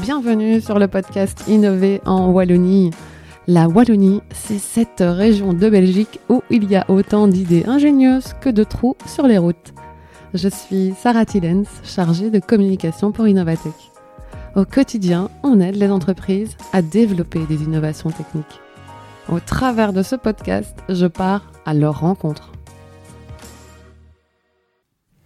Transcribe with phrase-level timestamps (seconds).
[0.00, 2.90] bienvenue sur le podcast Innover en Wallonie.
[3.46, 8.48] La Wallonie, c'est cette région de Belgique où il y a autant d'idées ingénieuses que
[8.48, 9.74] de trous sur les routes.
[10.32, 13.74] Je suis Sarah Tillens, chargée de communication pour Innovatech.
[14.56, 18.60] Au quotidien, on aide les entreprises à développer des innovations techniques.
[19.28, 22.52] Au travers de ce podcast, je pars à leur rencontre.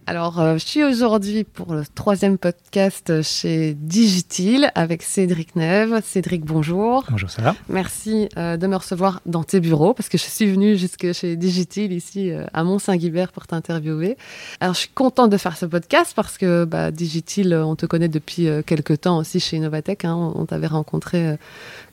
[0.07, 5.99] Alors, euh, je suis aujourd'hui pour le troisième podcast chez Digitil avec Cédric Neve.
[6.03, 7.03] Cédric, bonjour.
[7.09, 7.55] Bonjour Sarah.
[7.69, 11.35] Merci euh, de me recevoir dans tes bureaux parce que je suis venue jusque chez
[11.35, 14.15] Digitil ici euh, à Mont-Saint-Guibert pour t'interviewer.
[14.59, 18.07] Alors, je suis contente de faire ce podcast parce que bah, Digitil, on te connaît
[18.07, 20.05] depuis quelques temps aussi chez Innovatech.
[20.05, 20.13] Hein.
[20.13, 21.35] on, on t'avait rencontré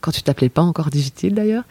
[0.03, 1.65] quand tu t'appelais pas encore Digitil d'ailleurs.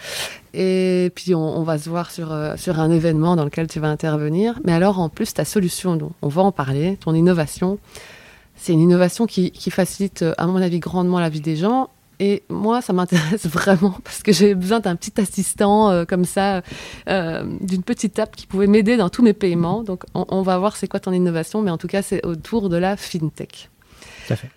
[0.54, 3.90] Et puis on, va se voir sur, euh, sur un événement dans lequel tu vas
[3.90, 4.60] intervenir.
[4.64, 7.78] Mais alors en plus, ta solution, on va en parler, ton innovation,
[8.56, 11.90] c'est une innovation qui, facilite, à mon avis, grandement la vie des gens.
[12.20, 16.62] Et moi, ça m'intéresse vraiment parce que j'ai besoin d'un petit assistant euh, comme ça,
[17.10, 19.82] euh, d'une petite app qui pouvait m'aider dans tous mes paiements.
[19.82, 22.70] Donc on, on va voir c'est quoi ton innovation, mais en tout cas, c'est autour
[22.70, 23.70] de la fintech.
[24.28, 24.50] Tout à fait.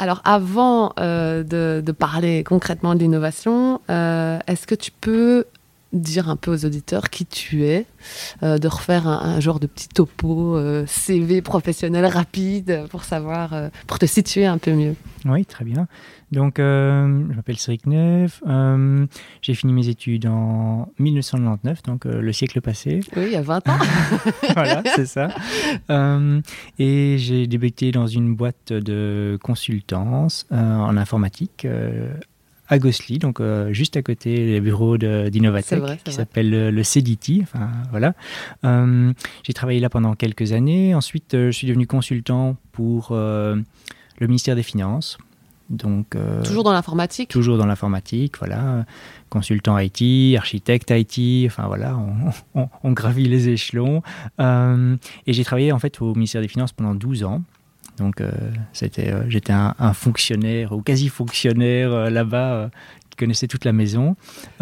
[0.00, 5.44] Alors avant euh, de, parler concrètement de l'innovation, euh, est-ce que tu peux
[5.92, 7.86] dire un peu aux auditeurs qui tu es,
[8.42, 13.54] euh, de refaire un, genre de petit topo CV professionnel rapide pour savoir,
[13.86, 15.86] pour te situer un peu mieux Oui, très bien.
[16.32, 18.42] Donc, euh, je m'appelle Cédric Neuf.
[18.46, 19.06] Euh,
[19.42, 23.00] j'ai fini mes études en 1999, donc euh, le siècle passé.
[23.16, 23.78] Oui, il y a 20 ans.
[24.54, 25.30] voilà, c'est ça.
[26.78, 31.66] et j'ai débuté dans une boîte de consultance en informatique
[32.70, 37.40] à Gossely, donc juste à côté des bureaux d'Innovatech, qui s'appelle le, CDT.
[37.42, 38.14] Enfin, voilà.
[39.42, 40.94] j'ai travaillé là pendant quelques années.
[40.94, 43.64] Ensuite, je suis devenu consultant pour le
[44.20, 45.18] ministère des Finances.
[45.70, 47.30] Donc, euh, toujours dans l'informatique?
[47.30, 48.84] Toujours dans l'informatique, voilà.
[49.30, 51.96] Consultant IT, architecte IT, enfin voilà,
[52.82, 54.02] on, gravit les échelons.
[54.40, 54.96] Euh,
[55.28, 57.42] et j'ai travaillé en fait au ministère des Finances pendant 12 ans.
[58.00, 58.30] Donc euh,
[58.72, 62.70] c'était, j'étais un, fonctionnaire ou quasi-fonctionnaire là-bas
[63.10, 64.16] qui connaissait toute la maison.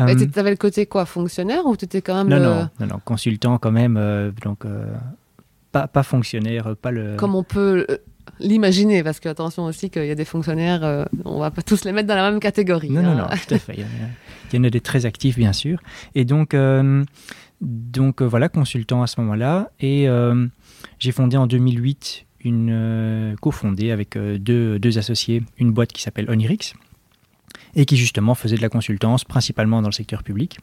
[0.07, 2.29] Et tu avais le côté quoi, fonctionnaire ou tu étais quand même...
[2.29, 4.65] Non, non, non, non, consultant quand même, donc
[5.73, 7.17] pas, pas fonctionnaire, pas le...
[7.17, 7.87] Comme on peut
[8.41, 11.85] l'imaginer, parce que attention aussi qu'il y a des fonctionnaires, euh, on va pas tous
[11.85, 12.91] les mettre dans la même catégorie.
[12.91, 13.17] Non, non, hein.
[13.17, 13.75] non, tout à fait.
[13.77, 15.81] Il y, en a, des très actifs, bien sûr.
[16.15, 17.05] Et donc, euh,
[17.61, 19.71] donc euh, voilà, consultant à ce moment-là.
[19.81, 20.09] Et
[20.99, 26.75] j'ai fondé en 2008 une cofondée avec deux, deux, associés, une boîte qui s'appelle Onirix,
[27.75, 30.59] et qui justement faisait de la consultance principalement dans le secteur public.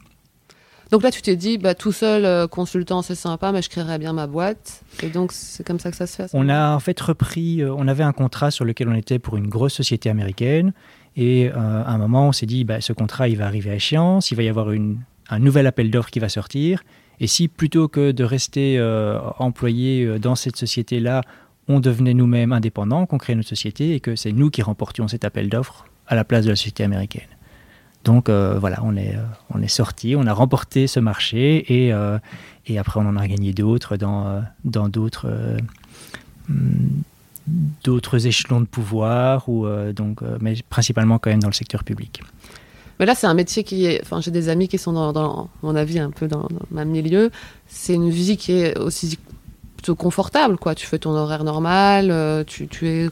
[0.90, 3.98] Donc là, tu t'es dit, bah, tout seul, euh, consultant, c'est sympa, mais je créerais
[3.98, 4.82] bien ma boîte.
[5.02, 6.30] Et donc, c'est comme ça que ça se fait.
[6.32, 9.36] On a en fait repris, euh, on avait un contrat sur lequel on était pour
[9.36, 10.72] une grosse société américaine.
[11.16, 13.74] Et euh, à un moment, on s'est dit, bah, ce contrat, il va arriver à
[13.74, 14.98] échéance, il va y avoir une,
[15.28, 16.84] un nouvel appel d'offres qui va sortir.
[17.18, 18.78] Et si plutôt que de rester
[19.38, 21.22] employé dans cette société-là,
[21.68, 25.24] on devenait nous-mêmes indépendants, qu'on créait notre société et que c'est nous qui remportions cet
[25.24, 27.28] appel d'offres à la place de la société américaine.
[28.04, 32.18] Donc euh, voilà, on est, euh, est sorti, on a remporté ce marché et, euh,
[32.66, 35.56] et après on en a gagné d'autres dans, dans d'autres,
[37.82, 42.22] d'autres échelons de pouvoir, ou, donc, mais principalement quand même dans le secteur public.
[42.98, 44.00] Mais là, c'est un métier qui est.
[44.02, 46.76] Enfin, j'ai des amis qui sont dans, dans mon avis, un peu dans, dans le
[46.76, 47.30] même milieu.
[47.66, 49.18] C'est une vie qui est aussi
[49.86, 50.74] plutôt confortable, quoi.
[50.74, 53.10] Tu fais ton horaire normal, tu, tu es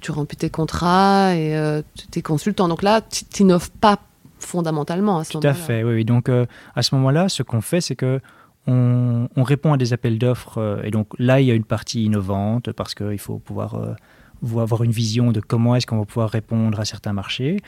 [0.00, 2.68] tu, remplis tes contrats et euh, tu es consultant.
[2.68, 3.98] Donc là, tu n'innoves pas
[4.38, 5.54] fondamentalement à ce moment-là.
[5.54, 6.04] Tout à fait, oui.
[6.04, 8.20] Donc euh, à ce moment-là, ce qu'on fait, c'est que
[8.68, 10.58] on, répond à des appels d'offres.
[10.58, 13.96] Euh, et donc là, il y a une partie innovante parce qu'il faut pouvoir
[14.42, 17.58] avoir une vision de comment est-ce qu'on va pouvoir répondre à certains marchés.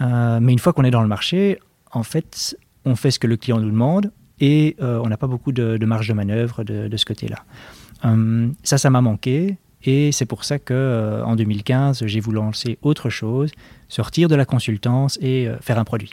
[0.00, 1.58] mais une fois qu'on est dans le marché,
[1.92, 4.12] en fait, on fait ce que le client nous demande
[4.44, 7.44] et on n'a pas beaucoup de, marge de manœuvre de, ce côté-là.
[8.62, 9.58] ça, ça m'a manqué.
[9.84, 13.50] Et c'est pour ça que euh, en 2015, j'ai voulu lancer autre chose,
[13.88, 16.10] sortir de la consultance et euh, faire un produit.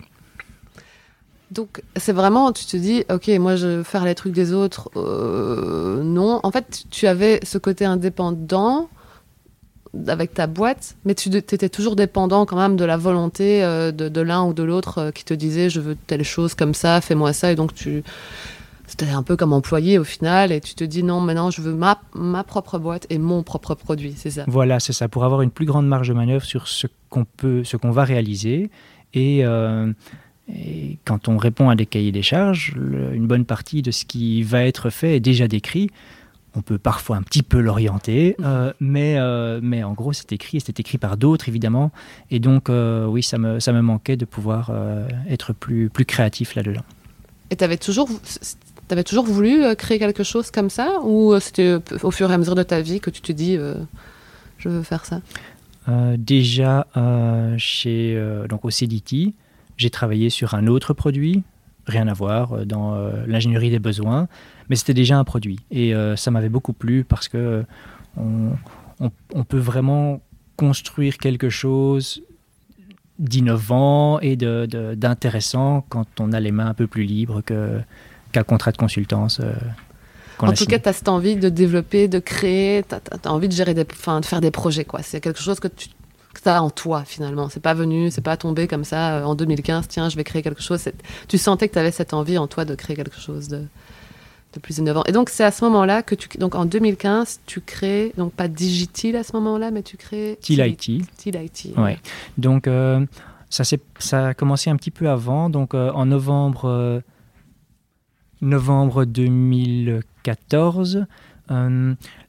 [1.51, 4.89] Donc c'est vraiment, tu te dis, ok, moi je veux faire les trucs des autres,
[4.95, 6.39] euh, non.
[6.44, 8.89] En fait, tu avais ce côté indépendant
[10.07, 14.21] avec ta boîte, mais tu étais toujours dépendant quand même de la volonté de, de
[14.21, 17.51] l'un ou de l'autre qui te disait, je veux telle chose comme ça, fais-moi ça,
[17.51, 18.03] et donc tu
[18.91, 21.73] c'était un peu comme employé au final, et tu te dis non, maintenant je veux
[21.73, 24.43] ma, ma propre boîte et mon propre produit, c'est ça?
[24.47, 27.63] Voilà, c'est ça, pour avoir une plus grande marge de manœuvre sur ce qu'on peut,
[27.63, 28.69] ce qu'on va réaliser,
[29.13, 29.91] et, euh,
[30.53, 34.44] et, quand on répond à des cahiers des charges, une bonne partie de ce qui
[34.44, 35.89] va être fait est déjà décrit.
[36.56, 40.57] On peut parfois un petit peu l'orienter, euh, mais, euh, mais en gros, c'est écrit,
[40.57, 41.92] et c'est écrit par d'autres, évidemment.
[42.30, 44.71] Et donc, euh, oui, ça me, ça me manquait de pouvoir
[45.30, 46.83] être plus, plus créatif là-dedans.
[47.50, 48.09] Et tu avais toujours,
[48.89, 51.00] avais toujours voulu créer quelque chose comme ça?
[51.03, 53.57] Ou c'était au fur et à mesure de ta vie que tu te dis,
[54.57, 55.21] je veux faire ça?
[56.18, 56.88] Déjà,
[57.57, 59.33] chez, donc au CDT,
[59.77, 61.44] j'ai travaillé sur un autre produit,
[61.88, 62.95] rien à voir, dans
[63.25, 64.27] l'ingénierie des besoins
[64.71, 65.59] mais c'était déjà un produit.
[65.69, 67.65] Et euh, ça m'avait beaucoup plu parce que
[68.15, 70.21] on, peut vraiment
[70.56, 72.23] construire quelque chose
[73.19, 78.77] d'innovant et d'intéressant quand on a les mains un peu plus libres qu'un contrat de
[78.77, 79.41] consultance.
[79.41, 79.51] Euh,
[80.39, 83.53] en tout cas, tu as cette envie de développer, de créer, tu as, envie de
[83.53, 84.88] gérer des, de faire des projets.
[85.01, 85.89] C'est quelque chose que tu
[86.45, 87.50] as en toi finalement.
[87.50, 90.41] C'est pas venu, c'est pas tombé comme ça euh, en 2015, tiens, je vais créer
[90.41, 90.81] quelque chose.
[91.27, 93.65] Tu sentais que tu avais cette envie en toi de créer quelque chose de,
[94.53, 95.03] de plus innovant.
[95.07, 96.27] Et donc, c'est à ce moment-là que tu.
[96.38, 100.38] Donc, en 2015, tu crées, donc pas Digital à ce moment-là, mais tu crées.
[100.42, 101.03] TILIT.
[101.18, 101.74] TILIT.
[101.77, 101.98] Ouais.
[102.38, 103.06] Donc, euh,
[103.50, 103.63] ça,
[104.00, 105.50] ça a commencé un petit peu avant.
[105.50, 107.00] Donc, euh, en novembre, euh,
[108.42, 111.06] novembre 2014,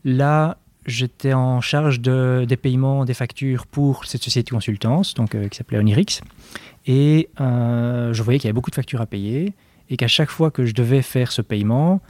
[0.05, 5.37] là, j'étais en charge de, des paiements des factures pour cette société de consultance, donc,
[5.49, 6.21] qui s'appelait Onirix.
[6.87, 9.55] Et je voyais qu'il y avait beaucoup de factures à payer
[9.93, 12.01] et qu'à chaque fois que je devais faire ce paiement,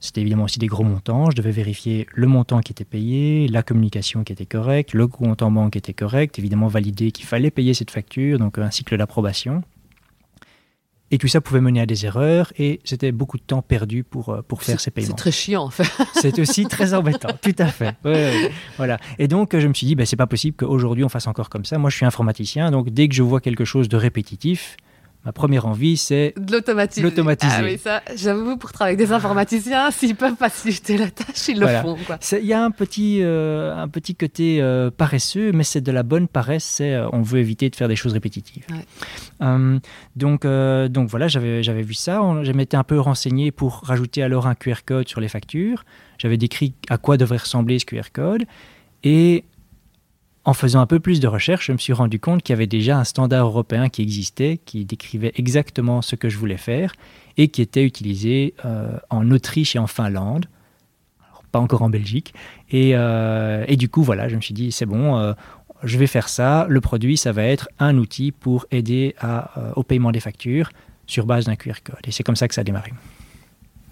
[0.00, 3.62] c'était évidemment aussi des gros montants, je devais vérifier le montant qui était payé, la
[3.62, 7.52] communication qui était correcte, le compte en banque qui était correct, évidemment valider qu'il fallait
[7.52, 9.62] payer cette facture, donc un cycle d'approbation.
[11.12, 14.30] Et tout ça pouvait mener à des erreurs et c'était beaucoup de temps perdu pour,
[14.30, 15.06] euh, pour faire ces paiements.
[15.06, 15.86] C'est très chiant en fait.
[16.20, 17.94] c'est aussi très embêtant, tout à fait.
[18.76, 18.98] voilà.
[19.20, 21.64] Et donc je me suis dit, ben, c'est pas possible qu'aujourd'hui on fasse encore comme
[21.64, 21.78] ça.
[21.78, 24.76] Moi je suis informaticien, donc dès que je vois quelque chose de répétitif,
[25.24, 27.54] ma première envie, c'est de l'automatiser.
[27.56, 31.60] Ah oui, ça, j'avoue, pour travailler avec des informaticiens, s'ils peuvent faciliter la tâche, ils
[31.60, 31.96] le font.
[32.32, 36.02] Il y a un petit, euh, un petit côté euh, paresseux, mais c'est de la
[36.02, 36.64] bonne paresse.
[36.64, 38.66] C'est, euh, on veut éviter de faire des choses répétitives.
[40.16, 42.20] donc, donc voilà, j'avais, j'avais vu ça.
[42.42, 45.84] Je m'étais un peu renseigné pour rajouter alors un QR code sur les factures.
[46.18, 48.44] J'avais décrit à quoi devrait ressembler ce QR code.
[49.04, 49.44] Et
[50.44, 52.66] en faisant un peu plus de recherche, je me suis rendu compte qu'il y avait
[52.66, 56.92] déjà un standard européen qui existait, qui décrivait exactement ce que je voulais faire
[57.36, 60.46] et qui était utilisé euh, en Autriche et en Finlande,
[61.52, 62.34] pas encore en Belgique.
[62.74, 65.32] Euh, et, du coup, voilà, je me suis dit, c'est bon, euh,
[65.84, 66.66] je vais faire ça.
[66.68, 69.14] Le produit, ça va être un outil pour aider
[69.76, 70.70] au paiement des factures
[71.06, 72.00] sur base d'un QR code.
[72.04, 72.92] Et c'est comme ça que ça a démarré.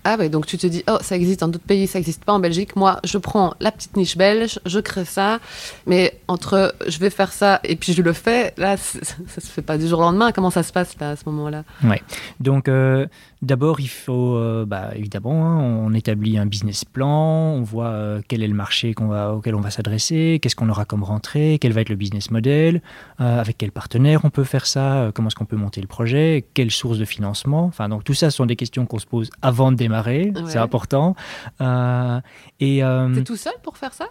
[0.04, 2.32] Ah oui, donc tu te dis, oh, ça existe dans d'autres pays, ça n'existe pas
[2.32, 2.74] en Belgique.
[2.74, 5.40] Moi, je prends la petite niche belge, je crée ça,
[5.86, 9.62] mais entre je vais faire ça et puis je le fais, là, ça se fait
[9.62, 10.32] pas du jour au lendemain.
[10.32, 11.64] Comment ça se passe là, à ce moment-là?
[11.84, 11.96] Oui,
[12.40, 13.06] donc euh,
[13.42, 18.20] D'abord, il faut, euh, bah, évidemment, hein, on établit un business plan, on voit euh,
[18.28, 21.72] quel est le marché va, auquel on va s'adresser, qu'est-ce qu'on aura comme rentrée, quel
[21.72, 22.82] va être le business model,
[23.18, 26.44] euh, avec quel partenaire on peut faire ça, comment est-ce qu'on peut monter le projet,
[26.52, 27.64] quelle source de financement.
[27.64, 30.58] Enfin, donc tout ça ce sont des questions qu'on se pose avant de démarrer, c'est
[30.58, 31.16] important.
[31.58, 34.10] et T'es tout seul pour faire ça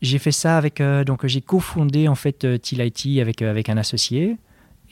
[0.00, 4.38] J'ai fait ça avec, donc j'ai cofondé en fait TILIT avec avec un associé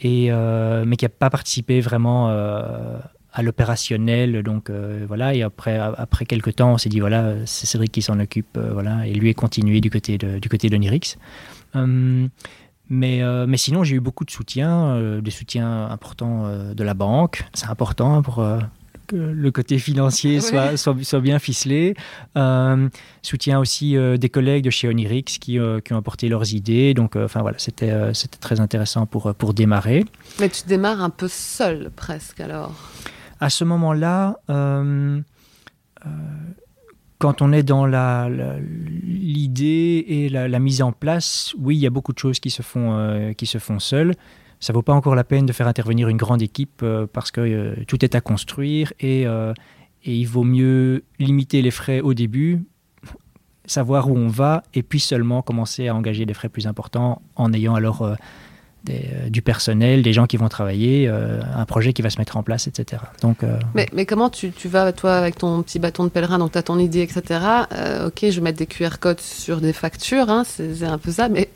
[0.05, 2.99] euh, mais qui n'a pas participé vraiment euh,
[3.33, 4.43] à l'opérationnel.
[4.43, 8.03] Donc euh, voilà, et après, après quelques temps, on s'est dit voilà, c'est Cédric qui
[8.03, 11.17] s'en occupe, voilà, et lui est continué du côté de, du côté de Nirix.
[11.75, 17.45] mais, mais sinon, j'ai eu beaucoup de soutien, des soutiens importants de la banque.
[17.55, 18.45] C'est important pour,
[19.13, 21.95] le côté financier soit, soit, bien ficelé.
[22.37, 22.89] Euh,
[23.23, 26.95] soutien aussi euh, des collègues de chez Onirix qui, euh, qui ont apporté leurs idées.
[26.95, 30.05] Donc, enfin voilà, c'était c'était très intéressant pour, pour démarrer.
[30.41, 32.75] Mais tu démarres un peu seul presque alors
[33.41, 34.39] À ce moment-là,
[37.19, 37.87] quand on est dans
[39.07, 42.51] l'idée et la, la, mise en place, oui, il y a beaucoup de choses qui
[42.51, 44.15] se font, qui se font seules
[44.63, 47.41] ça vaut pas encore la peine de faire intervenir une grande équipe euh, parce que
[47.41, 49.53] euh, tout est à construire euh,
[50.05, 52.65] et, il vaut mieux limiter les frais au début,
[53.67, 57.53] savoir où on va et puis seulement commencer à engager des frais plus importants en
[57.53, 58.09] ayant alors
[59.31, 62.67] du personnel, des gens qui vont travailler, un projet qui va se mettre en place,
[62.67, 63.01] etc.
[63.21, 66.51] Donc, mais, mais, comment tu, tu, vas, toi, avec ton petit bâton de pèlerin, donc
[66.51, 67.41] tu as ton idée, etc.
[68.05, 71.29] ok, je vais mettre des QR codes sur des factures, hein, c'est un peu ça,
[71.29, 71.49] mais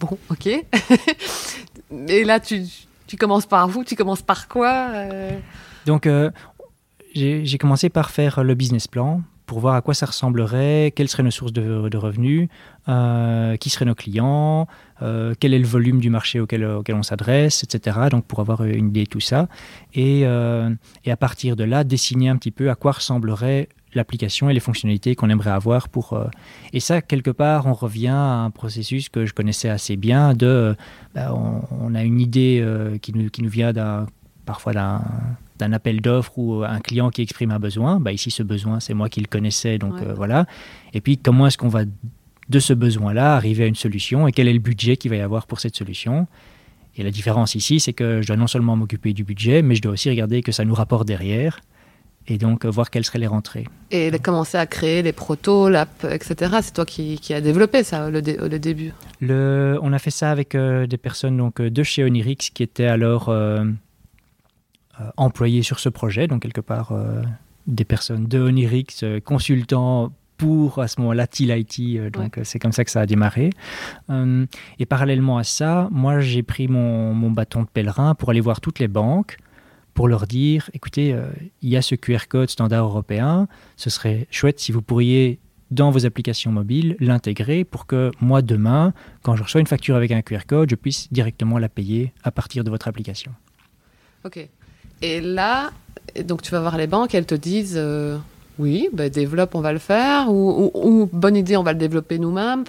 [0.00, 0.48] bon, ok.
[2.08, 2.62] Et là, tu,
[3.06, 5.38] tu, commences par vous Tu commences par quoi euh
[5.86, 6.30] Donc, euh,
[7.14, 11.24] j'ai commencé par faire le business plan pour voir à quoi ça ressemblerait, quelles seraient
[11.24, 12.48] nos sources de, revenus,
[12.88, 14.66] euh, qui seraient nos clients,
[15.00, 17.98] quel est le volume du marché auquel, auquel on s'adresse, etc.
[18.10, 19.48] Donc pour avoir une idée de tout ça.
[19.92, 24.54] Et, et, à partir de là, dessiner un petit peu à quoi ressemblerait l'application et
[24.54, 26.18] les fonctionnalités qu'on aimerait avoir pour
[26.72, 30.74] et ça quelque part on revient à un processus que je connaissais assez bien de
[31.14, 32.64] bah, on, a une idée
[33.02, 34.06] qui nous, qui nous vient d'un
[34.44, 38.00] parfois d'un appel d'offres ou un client qui exprime un besoin.
[38.00, 40.46] Bah, ici, ce besoin, c'est moi qui le connaissais, donc voilà.
[40.92, 41.84] Et puis, comment est-ce qu'on va
[42.48, 45.20] de ce besoin-là arriver à une solution et quel est le budget qu'il va y
[45.20, 46.26] avoir pour cette solution?
[46.96, 49.82] Et la différence ici, c'est que je dois non seulement m'occuper du budget, mais je
[49.82, 51.60] dois aussi regarder que ça nous rapporte derrière
[52.28, 53.66] et donc euh, voir quelles seraient les rentrées.
[53.90, 56.58] Et commencer à créer les protos, l'app, etc.
[56.62, 60.30] C'est toi qui, qui as développé ça le, le début le, On a fait ça
[60.30, 63.34] avec euh, des personnes donc, euh, de chez Onirix qui étaient alors
[65.16, 66.92] employées sur ce projet, donc quelque part
[67.66, 70.12] des personnes de Onirix, consultants
[70.42, 71.98] pour à ce moment-là TIL IT.
[71.98, 73.50] Euh, donc c'est comme ça que ça a démarré.
[74.10, 74.44] Euh,
[74.80, 78.60] et parallèlement à ça, moi j'ai pris mon, mon, bâton de pèlerin pour aller voir
[78.60, 79.36] toutes les banques
[79.94, 81.26] pour leur dire écoutez, euh,
[81.60, 85.38] il y a ce QR code standard européen, ce serait chouette si vous pourriez
[85.70, 90.10] dans vos applications mobiles l'intégrer pour que moi demain, quand je reçois une facture avec
[90.12, 93.32] un QR code, je puisse directement la payer à partir de votre application.
[94.24, 94.48] Ok.
[95.00, 95.70] Et là,
[96.24, 97.80] donc tu vas voir les banques, elles te disent
[98.58, 102.64] oui, bah, développe, on va le faire, ou, bonne idée, on va le développer nous-mêmes.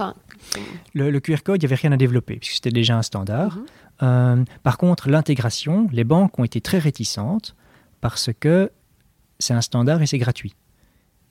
[0.94, 3.58] Le, QR code, il n'y avait rien à développer, puisque c'était déjà un standard.
[3.58, 3.66] Mhm.
[4.04, 7.56] Euh, par contre, l'intégration, les banques ont été très réticentes
[8.02, 8.72] parce que
[9.40, 10.56] c'est un standard et c'est gratuit.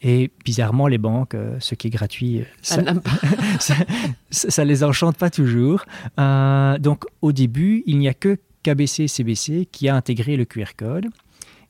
[0.01, 5.31] Et bizarrement, les banques, euh, ce qui est gratuit, euh, ça, ne les enchante pas
[5.31, 5.85] toujours.
[6.19, 11.07] donc, au début, il n'y a que KBC CBC qui a intégré le QR code.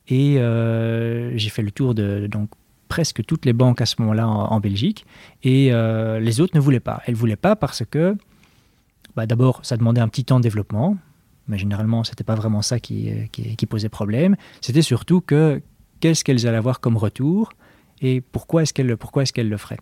[0.07, 2.49] Et j'ai fait le tour de donc
[2.89, 5.05] presque toutes les banques à ce moment-là en, Belgique,
[5.43, 7.01] et les autres ne voulaient pas.
[7.05, 8.17] Elles ne voulaient pas parce que,
[9.15, 10.97] bah, d'abord, ça demandait un petit temps de développement,
[11.47, 14.35] mais généralement, ce n'était pas vraiment ça qui, qui, posait problème.
[14.61, 15.61] C'était surtout que
[15.99, 17.53] qu'est-ce qu'elles allaient avoir comme retour
[18.01, 19.79] et pourquoi est-ce qu'elles pourquoi est qu'elles le feraient.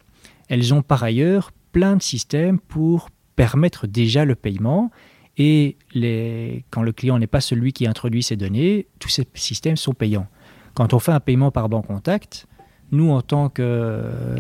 [0.50, 4.92] Elles ont par ailleurs plein de systèmes pour permettre déjà le paiement
[5.38, 9.78] et les, quand le client n'est pas celui qui introduit ces données, tous ces systèmes
[9.78, 10.28] sont payants.
[10.74, 12.48] Quand on fait un paiement par banque contact,
[12.92, 14.38] nous, en tant que euh,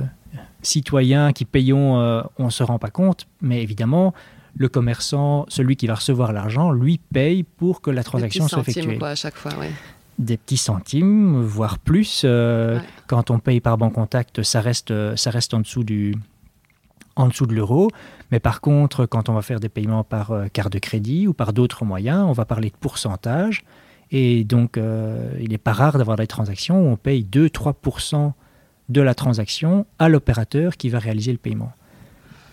[0.62, 4.14] citoyens qui payons, euh, on ne se rend pas compte, mais évidemment,
[4.58, 8.98] le commerçant, celui qui va recevoir l'argent, lui paye pour que la transaction soit effectuée.
[8.98, 9.52] Quoi, à chaque fois,
[10.20, 12.24] Des petits centimes, voire plus.
[12.26, 16.16] Euh, quand on paye par banque contact, ça reste, ça reste en dessous du,
[17.16, 17.90] en dessous de l'euro.
[18.32, 21.54] Mais par contre, quand on va faire des paiements par carte de crédit ou par
[21.54, 23.64] d'autres moyens, on va parler de pourcentage.
[24.12, 28.34] Et donc, il n'est pas rare d'avoir des transactions où on paye 2-3%
[28.92, 31.72] de la transaction à l'opérateur qui va réaliser le paiement.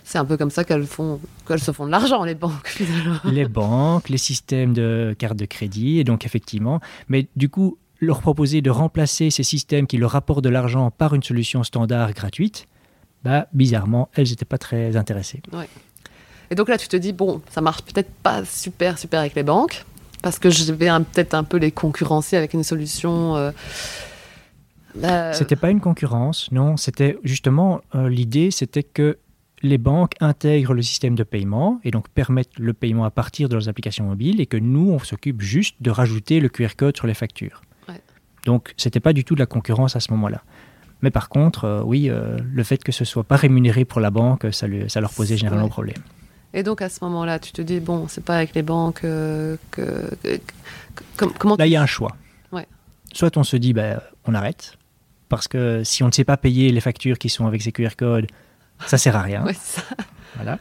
[0.09, 2.83] C'est un peu comme ça qu'elles font, qu'elles se font de l'argent, les banques,
[3.25, 6.81] Les banques, les systèmes de carte de crédit, et donc effectivement.
[7.11, 11.15] Mais du coup, leur proposer de remplacer ces systèmes qui leur rapportent de l'argent par
[11.15, 12.69] une solution standard gratuite,
[13.23, 15.43] bah, bizarrement, elles n'étaient pas très intéressées.
[16.51, 19.43] Et donc là, tu te dis, bon, ça marche peut-être pas super, super avec les
[19.43, 19.85] banques,
[20.23, 23.37] parce que je vais peut-être un peu les concurrencer avec une solution.
[23.37, 23.51] Euh,
[25.05, 26.79] euh, c'était pas une concurrence, non.
[26.79, 29.19] C'était justement euh, l'idée, c'était que
[29.63, 33.55] les banques intègrent le système de paiement et donc permettent le paiement à partir de
[33.55, 37.07] leurs applications mobiles et que nous, on s'occupe juste de rajouter le QR code sur
[37.07, 37.63] les factures.
[37.89, 38.01] Ouais.
[38.45, 40.43] Donc, c'était pas du tout de la concurrence à ce moment-là.
[41.03, 44.47] Mais par contre, euh, oui, le fait que ce soit pas rémunéré pour la banque,
[44.53, 46.03] ça, ça leur posait généralement problème.
[46.55, 49.59] Et donc à ce moment-là, tu te dis bon, c'est pas avec les banques que,
[51.39, 52.17] comment Là, il y a un choix.
[52.53, 52.67] Ouais.
[53.13, 54.79] Soit on se dit ben, on arrête,
[55.29, 57.91] parce que si on ne sait pas payer les factures qui sont avec ces QR
[57.97, 58.27] codes,
[58.87, 59.45] ça sert à rien.
[60.37, 60.59] Voilà.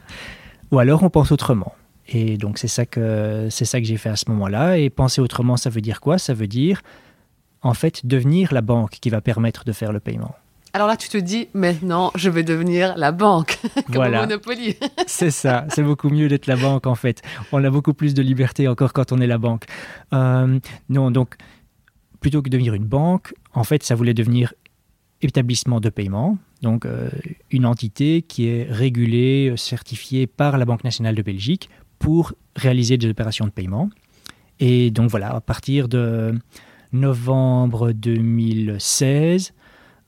[0.70, 1.74] Ou alors on pense autrement.
[2.08, 4.78] Et donc c'est ça que c'est ça que j'ai fait à ce moment-là.
[4.78, 6.18] Et penser autrement, ça veut dire quoi?
[6.18, 6.82] Ça veut dire
[7.62, 10.34] en fait devenir la banque qui va permettre de faire le paiement.
[10.74, 14.20] Alors là, tu te dis, maintenant, je vais devenir la banque, comme voilà.
[14.20, 14.76] Monopoly.
[15.06, 17.22] c'est ça, c'est beaucoup mieux d'être la banque, en fait.
[17.52, 19.64] On a beaucoup plus de liberté encore quand on est la banque.
[20.12, 20.58] Euh,
[20.90, 21.36] non, donc,
[22.20, 24.52] plutôt que devenir une banque, en fait, ça voulait devenir
[25.22, 27.08] établissement de paiement, donc euh,
[27.50, 33.08] une entité qui est régulée, certifiée par la Banque nationale de Belgique pour réaliser des
[33.08, 33.90] opérations de paiement.
[34.60, 36.34] Et donc voilà, à partir de
[36.92, 39.52] novembre 2016,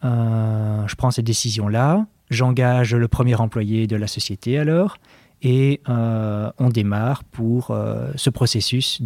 [0.03, 4.97] euh, je prends cette décision-là, j'engage le premier employé de la société alors,
[5.43, 7.75] et euh, on démarre pour
[8.17, 9.01] ce processus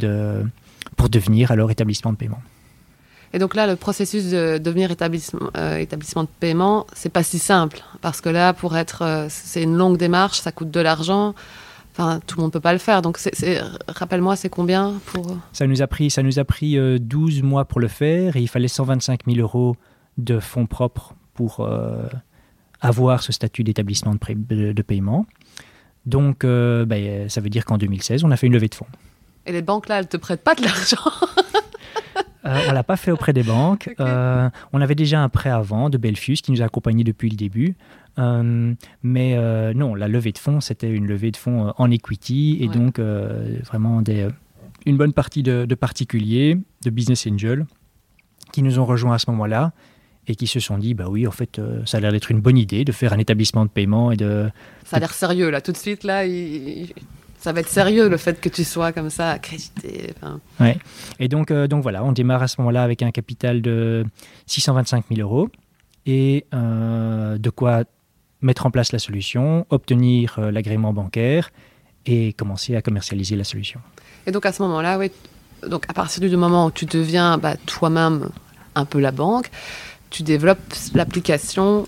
[0.96, 2.40] pour devenir alors établissement de paiement.
[3.34, 7.40] Et donc là, le processus de devenir établissement, euh, établissement de paiement, c'est pas si
[7.40, 7.82] simple.
[8.00, 9.02] Parce que là, pour être.
[9.02, 11.34] Euh, c'est une longue démarche, ça coûte de l'argent.
[11.90, 13.02] Enfin, tout le monde ne peut pas le faire.
[13.02, 13.18] Donc,
[13.88, 15.36] rappelle-moi, c'est combien pour...
[15.52, 18.40] Ça nous a pris, ça nous a pris 12 euh, mois pour le faire et
[18.40, 19.76] il fallait 125 000 euros
[20.16, 21.68] de fonds propres pour
[22.80, 25.26] avoir ce statut d'établissement de, paiement.
[26.06, 28.86] Donc, ben, ça veut dire qu'en 2016, on a fait une levée de fonds.
[29.46, 30.98] Et les banques, là, elles ne te prêtent pas de l'argent
[32.46, 33.90] Euh, on l'a pas fait auprès des banques.
[34.00, 37.36] Euh, on avait déjà un prêt avant de Belfus qui nous a accompagnés depuis le
[37.36, 37.74] début.
[38.18, 42.68] Euh, mais non, la levée de fonds, c'était une levée de fonds en equity et
[42.68, 44.28] donc vraiment des,
[44.86, 47.66] une bonne partie de, particuliers, de business angels,
[48.52, 49.72] qui nous ont rejoints à ce moment-là
[50.26, 52.56] et qui se sont dit bah oui en fait ça a l'air d'être une bonne
[52.56, 54.48] idée de faire un établissement de paiement et de
[54.82, 56.24] ça a l'air sérieux là tout de suite là
[57.44, 60.14] ça va être sérieux le fait que tu sois comme ça accrédité.
[60.58, 60.78] Ouais.
[61.20, 64.06] Et donc, euh, donc voilà, on démarre à ce moment-là avec un capital de
[64.46, 65.50] 625 000 euros
[66.06, 67.84] et euh, de quoi
[68.40, 71.50] mettre en place la solution, obtenir euh, l'agrément bancaire
[72.06, 73.78] et commencer à commercialiser la solution.
[74.26, 75.10] Et donc à ce moment-là, oui,
[75.68, 78.30] donc à partir du moment où tu deviens bah, toi-même
[78.74, 79.50] un peu la banque,
[80.08, 81.86] tu développes l'application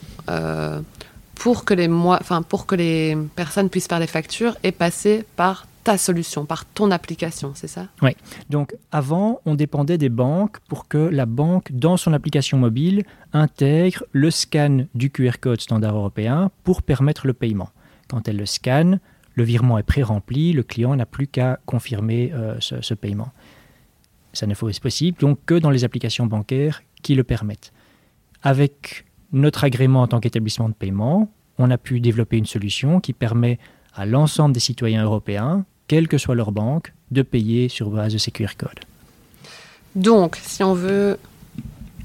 [1.36, 5.66] pour que les enfin pour que les personnes puissent faire des factures et passer par
[5.84, 7.86] ta solution, par ton application, c'est ça?
[8.02, 8.16] Oui.
[8.50, 14.02] Donc avant, on dépendait des banques pour que la banque, dans son application mobile, intègre
[14.10, 17.70] le scan du QR code standard européen pour permettre le paiement.
[18.08, 18.98] Quand elle le scanne,
[19.34, 23.28] le virement est pré-rempli, le client n'a plus qu'à confirmer euh, ce, paiement.
[24.32, 27.72] Ça ne faut possible donc que dans les applications bancaires qui le permettent.
[28.42, 33.12] Avec notre agrément en tant qu'établissement de paiement, on a pu développer une solution qui
[33.12, 33.58] permet
[33.94, 38.18] à l'ensemble des citoyens européens, quelle que soit leur banque, de payer sur base de
[38.18, 38.80] ces QR codes.
[39.94, 41.18] Donc, si on veut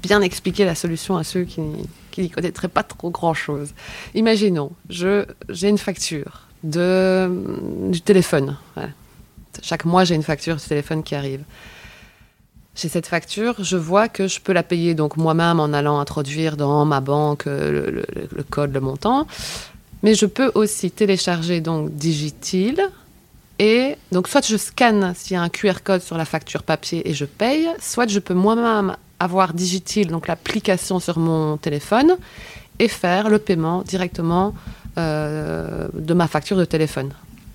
[0.02, 3.74] bien expliquer la solution à ceux qui, n'y connaîtraient pas trop grand-chose,
[4.14, 7.30] imaginons, j'ai une facture de,
[7.90, 8.56] du téléphone.
[9.62, 11.42] Chaque mois, j'ai une facture du téléphone qui arrive.
[12.74, 16.56] J'ai cette facture, je vois que je peux la payer donc moi-même en allant introduire
[16.56, 18.02] dans ma banque euh,
[18.34, 19.26] le, code, le montant,
[20.02, 22.80] mais je peux aussi télécharger donc Digitil
[23.58, 27.08] et donc soit je scanne s'il y a un QR code sur la facture papier
[27.08, 32.16] et je paye, soit je peux moi-même avoir Digitil, donc l'application sur mon téléphone,
[32.78, 34.54] et faire le paiement directement
[34.98, 37.12] euh, de ma facture de téléphone.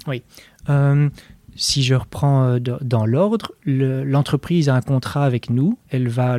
[0.08, 0.24] Oui.
[0.70, 1.10] Euh,
[1.58, 5.78] si je reprends euh, dans l'ordre, l'entreprise a un contrat avec nous.
[5.90, 6.38] Elle va,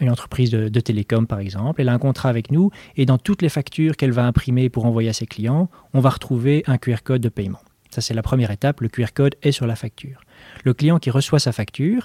[0.00, 3.42] une entreprise de, télécom par exemple, elle a un contrat avec nous et dans toutes
[3.42, 6.98] les factures qu'elle va imprimer pour envoyer à ses clients, on va retrouver un QR
[7.02, 7.60] code de paiement.
[7.90, 8.82] Ça, c'est la première étape.
[8.82, 10.20] Le QR code est sur la facture.
[10.64, 12.04] Le client qui reçoit sa facture,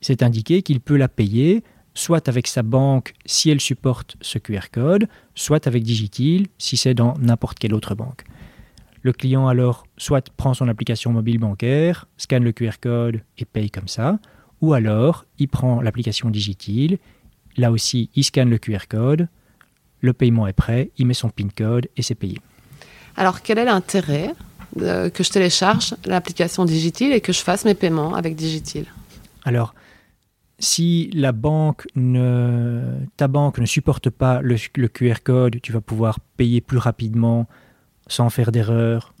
[0.00, 1.62] c'est indiqué qu'il peut la payer
[1.94, 6.94] soit avec sa banque si elle supporte ce QR code, soit avec Digitil si c'est
[6.94, 8.24] dans n'importe quelle autre banque.
[9.04, 13.70] Le client alors soit prend son application mobile bancaire, scanne le QR code et paye
[13.70, 14.18] comme ça,
[14.62, 16.98] ou alors il prend l'application Digitil,
[17.58, 19.28] là aussi il scanne le QR code,
[20.00, 22.40] le paiement est prêt, il met son PIN code et c'est payé.
[23.14, 24.34] Alors quel est l'intérêt
[24.78, 28.86] que je télécharge l'application Digitil et que je fasse mes paiements avec Digitil?
[29.44, 29.74] Alors,
[30.58, 35.82] si la banque ne, ta banque ne supporte pas le, le QR code, tu vas
[35.82, 37.46] pouvoir payer plus rapidement
[38.06, 39.14] sans faire d'erreur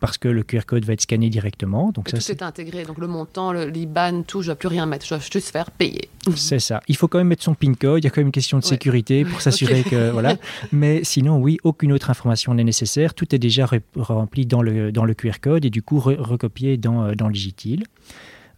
[0.00, 1.90] parce que le QR code va être scanné directement.
[1.90, 2.42] Donc ça, tout est...
[2.42, 5.50] intégré, donc le montant, l'IBAN, tout, je ne dois plus rien mettre, je dois juste
[5.50, 6.08] faire payer.
[6.36, 6.80] C'est ça.
[6.88, 8.58] Il faut quand même mettre son PIN code, il y a quand même une question
[8.58, 10.10] de sécurité pour s'assurer que...
[10.10, 10.36] voilà.
[10.72, 15.04] Mais sinon, oui, aucune autre information n'est nécessaire, tout est déjà rempli dans le, dans
[15.04, 17.28] le QR code et du coup recopié dans, euh, dans.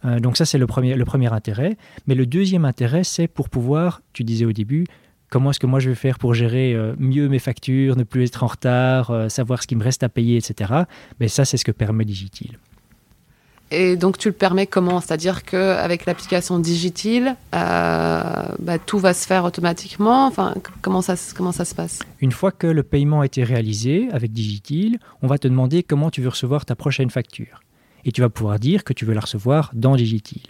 [0.03, 1.77] Euh, donc ça, c'est le premier, le premier intérêt.
[2.07, 4.85] Mais le deuxième intérêt, c'est pour pouvoir, tu disais au début,
[5.31, 8.25] comment est-ce que moi je vais faire pour gérer euh, mieux mes factures, ne plus
[8.25, 10.73] être en retard, euh, savoir ce qui me reste à payer, etc.
[11.19, 12.59] Mais ça, c'est ce que permet Digitil.
[13.73, 14.99] Et donc tu le permets comment?
[14.99, 20.27] C'est-à-dire qu'avec l'application Digitil, euh, bah, tout va se faire automatiquement?
[20.27, 21.99] Enfin, comment, ça, comment ça se passe?
[22.19, 26.11] Une fois que le paiement a été réalisé avec Digitil, on va te demander comment
[26.11, 27.61] tu veux recevoir ta prochaine facture.
[28.03, 30.41] Et tu vas pouvoir dire que tu veux la recevoir dans Digitil.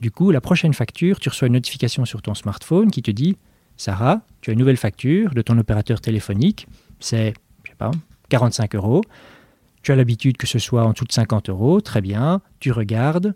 [0.00, 3.36] Du coup, la prochaine facture, tu reçois une notification sur ton smartphone qui te dit
[3.76, 6.66] Sarah, tu as une nouvelle facture de ton opérateur téléphonique,
[7.00, 7.34] c'est,
[7.64, 7.90] je sais pas,
[8.28, 9.02] 45 euros.
[9.82, 13.34] Tu as l'habitude que ce soit en dessous de 50 euros, très bien, tu regardes,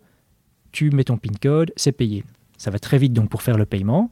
[0.72, 2.24] tu mets ton PIN code, c'est payé.
[2.57, 4.11] Ça va très vite donc pour faire le paiement.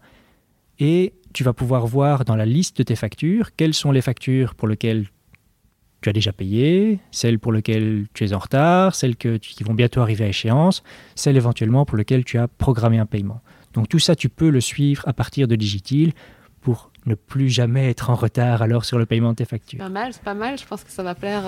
[0.79, 4.55] Et tu vas pouvoir voir dans la liste de tes factures quelles sont les factures
[4.55, 5.07] pour lesquelles
[6.03, 10.01] tu as déjà payé, celles pour lesquelles tu es en retard, celles qui vont bientôt
[10.01, 10.83] arriver à échéance,
[11.15, 13.41] celles éventuellement pour lesquelles tu as programmé un paiement.
[13.77, 16.13] Donc tout ça, tu peux le suivre à partir de Digitil
[16.63, 19.79] pour ne plus jamais être en retard alors sur le paiement de tes factures.
[19.79, 20.59] Pas mal, c'est pas mal.
[20.59, 21.45] Je pense que ça va plaire.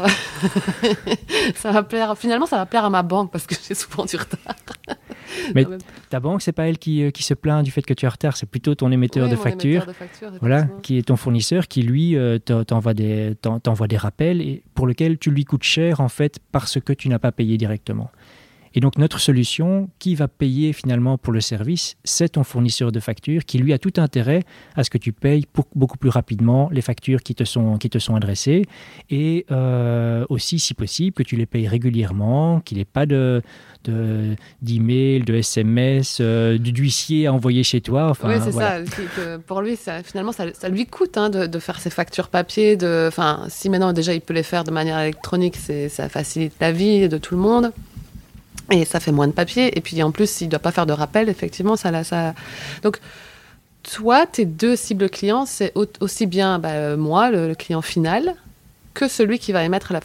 [1.57, 2.17] ça va plaire.
[2.17, 4.55] Finalement, ça va plaire à ma banque parce que j'ai souvent du retard.
[5.55, 5.67] Mais
[6.11, 8.09] ta banque, c'est pas elle qui, euh, qui, se plaint du fait que tu es
[8.09, 9.87] en retard, c'est plutôt ton émetteur, de, facture,
[10.41, 13.37] voilà, qui est ton fournisseur, qui lui euh, t'envoie des,
[13.89, 17.19] des rappels et pour lequel tu lui coûtes cher en fait parce que tu n'as
[17.19, 18.11] pas payé directement.
[18.75, 23.01] Et donc notre solution, qui va payer finalement pour le service, c'est ton fournisseur de
[23.01, 24.43] factures qui lui a tout intérêt
[24.77, 27.99] à ce que tu payes beaucoup plus rapidement les factures qui te sont, qui te
[27.99, 28.65] sont adressées
[29.11, 33.43] et euh, aussi si possible que tu les payes régulièrement, qu'il n'y ait pas de
[34.61, 38.11] d'emails, de, SMS, euh, d'huissier à envoyer chez toi.
[38.11, 38.81] Enfin, oui, c'est ça.
[39.47, 42.77] pour lui, ça, finalement, ça, lui coûte hein, de, de, faire ses factures papier.
[42.77, 43.09] De,
[43.49, 47.17] si maintenant déjà il peut les faire de manière électronique, ça facilite la vie de
[47.17, 47.73] tout le monde.
[48.71, 49.77] Et ça fait moins de papier.
[49.77, 52.35] Et puis en plus, s'il ne doit pas faire de rappel, effectivement, ça, ça.
[52.83, 52.99] Donc,
[53.83, 58.35] toi, tes deux cibles clients, c'est aussi bien bah, moi, le, client final,
[58.95, 60.01] que celui qui va émettre la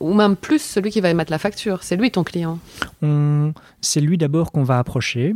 [0.00, 1.82] ou même plus celui qui va émettre la facture.
[1.82, 2.58] C'est lui ton client.
[3.80, 5.34] C'est lui d'abord qu'on va approcher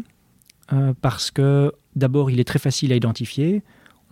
[0.72, 3.62] euh, parce que d'abord, il est très facile à identifier.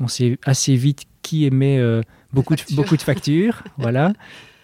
[0.00, 3.62] On sait assez vite qui émet euh, beaucoup, de, beaucoup de factures.
[3.78, 4.12] voilà.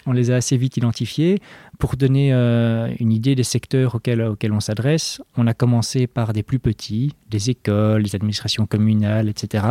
[0.06, 1.40] On les a assez vite identifiés.
[1.78, 6.32] Pour donner euh, une idée des secteurs auxquels, auxquels on s'adresse, on a commencé par
[6.32, 9.66] des plus petits, des écoles, les administrations communales, etc.,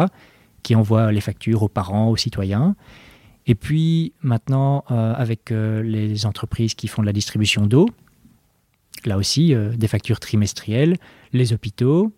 [0.63, 2.75] qui envoient les factures aux parents, aux citoyens.
[3.45, 7.89] Et puis maintenant, euh, avec euh, les entreprises qui font de la distribution d'eau,
[9.05, 10.97] là aussi, des factures trimestrielles,
[11.33, 12.13] les hôpitaux,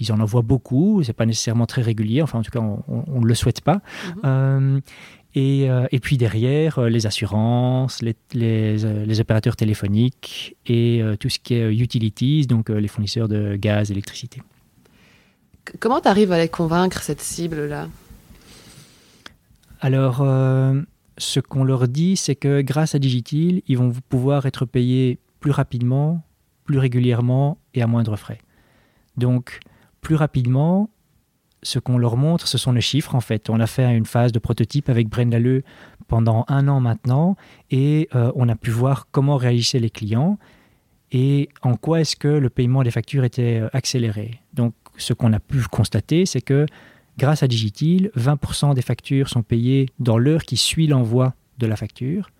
[0.00, 3.26] ils en envoient beaucoup, c'est pas nécessairement très régulier, enfin en tout cas on ne
[3.26, 3.74] le souhaite pas.
[3.74, 4.20] Mhm.
[4.24, 4.80] Euh,
[5.34, 11.54] et, puis derrière, euh, les assurances, les, euh, les, opérateurs téléphoniques et tout ce qui
[11.54, 14.42] est utilities, donc les fournisseurs de gaz, électricité.
[15.80, 17.88] Comment tu arrives à les convaincre, cette cible-là?
[19.80, 20.26] Alors,
[21.18, 25.50] ce qu'on leur dit, c'est que grâce à Digitil, ils vont pouvoir être payés plus
[25.50, 26.22] rapidement,
[26.64, 28.38] plus régulièrement et à moindre frais.
[29.16, 29.60] Donc,
[30.00, 30.90] plus rapidement,
[31.62, 33.50] ce qu'on leur montre, ce sont les chiffres en fait.
[33.50, 35.62] On a fait une phase de prototype avec Leu
[36.06, 37.36] pendant un an maintenant
[37.70, 40.38] et euh, on a pu voir comment réagissaient les clients
[41.10, 44.40] et en quoi est-ce que le paiement des factures était euh, accéléré.
[44.54, 46.66] Donc ce qu'on a pu constater, c'est que
[47.18, 51.76] grâce à Digitil, 20% des factures sont payées dans l'heure qui suit l'envoi de la
[51.76, 52.30] facture.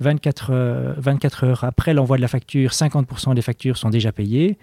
[0.00, 4.58] 24, 24 heures après l'envoi de la facture, 50% des factures sont déjà payées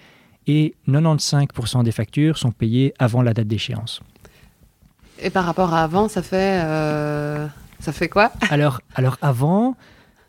[0.48, 4.02] et 95% des factures sont payées avant la date d'échéance.
[5.22, 7.48] Et par rapport à avant, ça fait, euh,
[7.80, 8.32] ça fait quoi?
[8.50, 9.76] Alors, alors avant,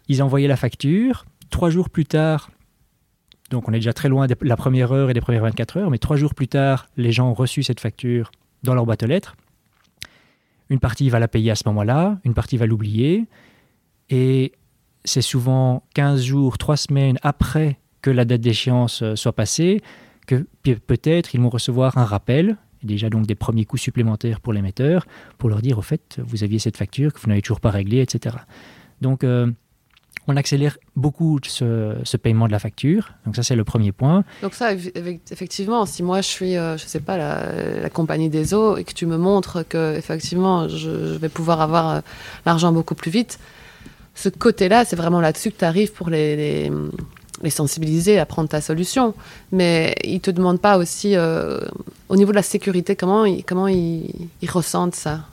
[0.09, 1.25] ils envoyaient la facture.
[1.51, 2.51] Trois jours plus tard,
[3.51, 5.91] donc on est déjà très loin de la première heure et des premières 24 heures,
[5.91, 8.31] mais trois jours plus tard, les gens ont reçu cette facture
[8.63, 9.37] dans leur boîte aux lettres.
[10.71, 13.27] Une partie va la payer à ce moment-là, une partie va l'oublier.
[14.09, 14.53] Et
[15.05, 19.83] c'est souvent 15 jours, 3 semaines après que la date d'échéance euh, soit passée,
[20.27, 25.07] que peut-être ils vont recevoir un rappel, déjà donc des premiers coûts supplémentaires pour l'émetteur,
[25.39, 28.01] pour leur dire au fait, vous aviez cette facture que vous n'avez toujours pas réglée,
[28.01, 28.37] etc.
[29.01, 29.51] Donc euh,
[30.27, 33.13] on accélère beaucoup ce, paiement de la facture.
[33.25, 34.23] Donc ça, c'est le premier point.
[34.43, 38.77] Donc ça, effectivement, si moi je suis, euh, je sais pas, la, compagnie des eaux
[38.77, 42.03] et que tu me montres que effectivement, je, vais pouvoir avoir
[42.47, 43.39] l'argent beaucoup plus vite,
[44.15, 46.71] ce côté-là, c'est vraiment là-dessus que tu arrives pour les
[47.49, 49.15] sensibiliser à prendre ta solution.
[49.53, 51.61] Mais ils ne te demandent pas aussi, euh,
[52.11, 54.13] au niveau de la sécurité, comment, ils, comment ils,
[54.49, 55.25] ressentent ça?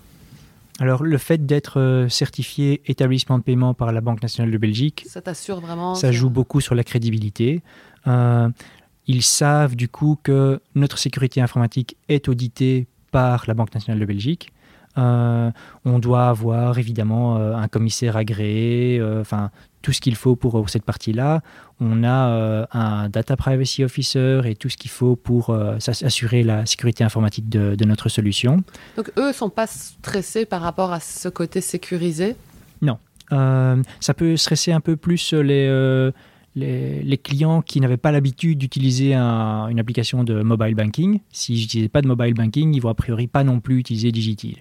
[0.79, 5.05] Alors, le fait d'être euh, certifié établissement de paiement par la Banque nationale de Belgique,
[5.09, 5.95] ça t'assure vraiment.
[5.95, 7.61] Ça joue beaucoup sur la crédibilité.
[8.05, 8.47] Euh,
[9.07, 14.05] ils savent du coup que notre sécurité informatique est auditée par la Banque nationale de
[14.05, 14.53] Belgique.
[14.95, 21.41] on doit avoir évidemment un commissaire agréé, enfin tout ce qu'il faut pour, cette partie-là.
[21.79, 26.43] On a euh, un data privacy officer et tout ce qu'il faut pour euh, assurer
[26.43, 28.63] la sécurité informatique de, notre solution.
[28.97, 32.35] Donc eux ne sont pas stressés par rapport à ce côté sécurisé?
[32.81, 32.97] Non.
[33.31, 36.11] Euh, ça peut stresser un peu plus les,
[36.55, 41.19] les, clients qui n'avaient pas l'habitude d'utiliser une application de mobile banking.
[41.31, 44.57] S'ils n'utilisaient pas de mobile banking, ils vont a priori pas non plus utiliser Digitil.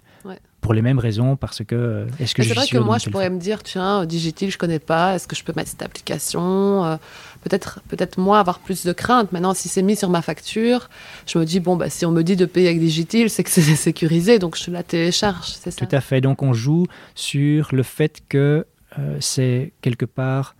[0.60, 3.30] Pour les mêmes raisons parce que euh, est-ce que c'est vrai que moi je pourrais
[3.30, 6.96] me dire tiens Digital je connais pas est-ce que je peux mettre cette application euh,
[7.42, 10.88] peut-être peut-être moi avoir plus de crainte maintenant si c'est mis sur ma facture
[11.26, 13.50] je me dis bon bah si on me dit de payer avec Digital c'est que
[13.50, 15.86] c'est sécurisé donc je la télécharge c'est ça.
[15.86, 16.20] Tout à fait.
[16.20, 18.66] Donc on joue sur le fait que
[18.98, 20.56] euh, c'est quelque part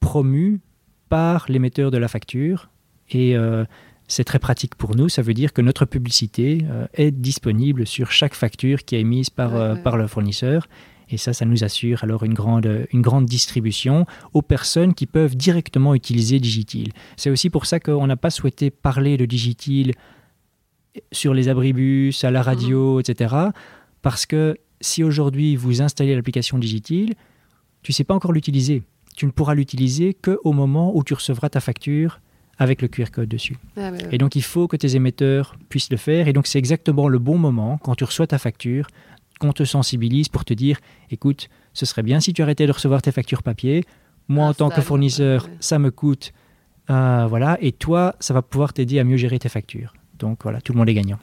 [0.00, 0.60] promu
[1.08, 2.70] par l'émetteur de la facture
[3.10, 3.36] et
[4.08, 5.08] c'est très pratique pour nous.
[5.08, 9.30] Ça veut dire que notre publicité euh, est disponible sur chaque facture qui est émise
[9.30, 10.66] par, euh, par le fournisseur.
[11.10, 15.36] Et ça, ça nous assure alors une grande, une grande distribution aux personnes qui peuvent
[15.36, 16.92] directement utiliser Digitil.
[17.16, 19.92] C'est aussi pour ça qu'on n'a pas souhaité parler de Digitil
[21.12, 23.00] sur les abribus, à la radio, mhm.
[23.00, 23.34] etc.
[24.02, 27.14] Parce que si aujourd'hui vous installez l'application Digitil,
[27.82, 28.82] tu ne sais pas encore l'utiliser.
[29.16, 32.20] Tu ne pourras l'utiliser qu'au moment où tu recevras ta facture
[32.58, 33.56] avec le QR code dessus.
[33.76, 36.28] Ah, et donc il faut que tes émetteurs puissent le faire.
[36.28, 38.88] Et donc c'est exactement le bon moment, quand tu reçois ta facture,
[39.38, 40.78] qu'on te sensibilise pour te dire,
[41.10, 43.84] écoute, ce serait bien si tu arrêtais de recevoir tes factures papier.
[44.26, 46.32] Moi, ah, en tant que fournisseur, ça me coûte.
[46.90, 47.56] Euh, voilà.
[47.60, 49.94] Et toi, ça va pouvoir t'aider à mieux gérer tes factures.
[50.18, 51.18] Donc voilà, tout le monde est gagnant.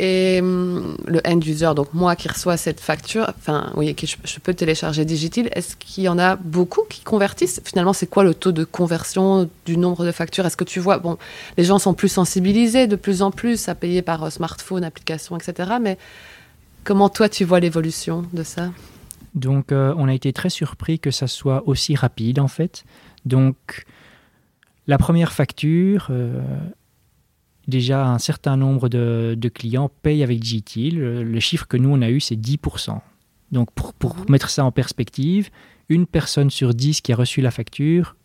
[0.00, 4.38] Et hum, le end user, donc moi qui reçois cette facture, enfin oui, je, je,
[4.38, 7.60] peux télécharger Digitil, est-ce qu'il y en a beaucoup qui convertissent?
[7.64, 10.46] Finalement, c'est quoi le taux de conversion du nombre de factures?
[10.46, 11.18] Est-ce que tu vois, bon,
[11.56, 15.36] les gens sont plus sensibilisés de plus en plus à payer par euh, smartphone, application,
[15.36, 15.72] etc.
[15.82, 15.98] Mais
[16.84, 18.70] comment toi tu vois l'évolution de ça?
[19.34, 22.84] Donc euh, on a été très surpris que ça soit aussi rapide en fait.
[23.26, 23.56] Donc
[24.86, 26.40] la première facture, euh,
[27.68, 30.98] déjà un certain nombre de, clients payent avec Digitil.
[30.98, 32.98] Le, chiffre que nous, on a eu, c'est 10%.
[33.52, 34.24] Donc pour, mhm.
[34.28, 35.50] mettre ça en perspective,
[35.88, 38.16] une personne sur 10 qui a reçu la facture,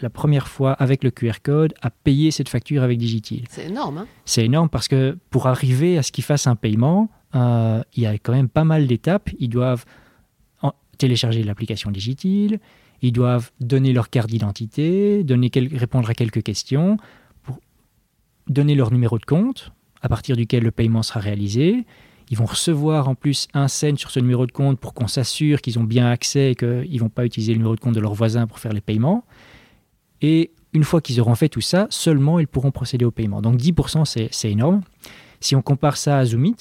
[0.00, 3.44] la première fois avec le QR code, a payé cette facture avec Digitil.
[3.48, 3.98] C'est énorme.
[3.98, 8.02] Hein c'est énorme parce que pour arriver à ce qu'ils fassent un paiement, euh, il
[8.02, 9.30] y a quand même pas mal d'étapes.
[9.38, 9.84] Ils doivent
[10.98, 12.60] télécharger l'application Digitil,
[13.02, 15.24] ils doivent donner leur carte d'identité,
[15.72, 16.98] répondre à quelques questions
[18.48, 21.86] donner leur numéro de compte à partir duquel le paiement sera réalisé.
[22.30, 25.60] Ils vont recevoir en plus un cent sur ce numéro de compte pour qu'on s'assure
[25.60, 28.00] qu'ils ont bien accès et qu'ils ne vont pas utiliser le numéro de compte de
[28.00, 29.24] leur voisin pour faire les paiements.
[30.20, 33.42] Et une fois qu'ils auront fait tout ça, seulement ils pourront procéder au paiement.
[33.42, 34.82] Donc 10%, c'est énorme.
[35.40, 36.56] Si on compare ça à Zoomit,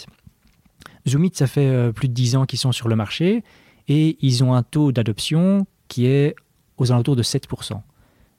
[1.08, 3.44] Zoomit, ça fait euh, plus de 10 ans qu'ils sont sur le marché
[3.88, 6.36] et ils ont un taux d'adoption qui est
[6.78, 7.82] aux alentours de 7%.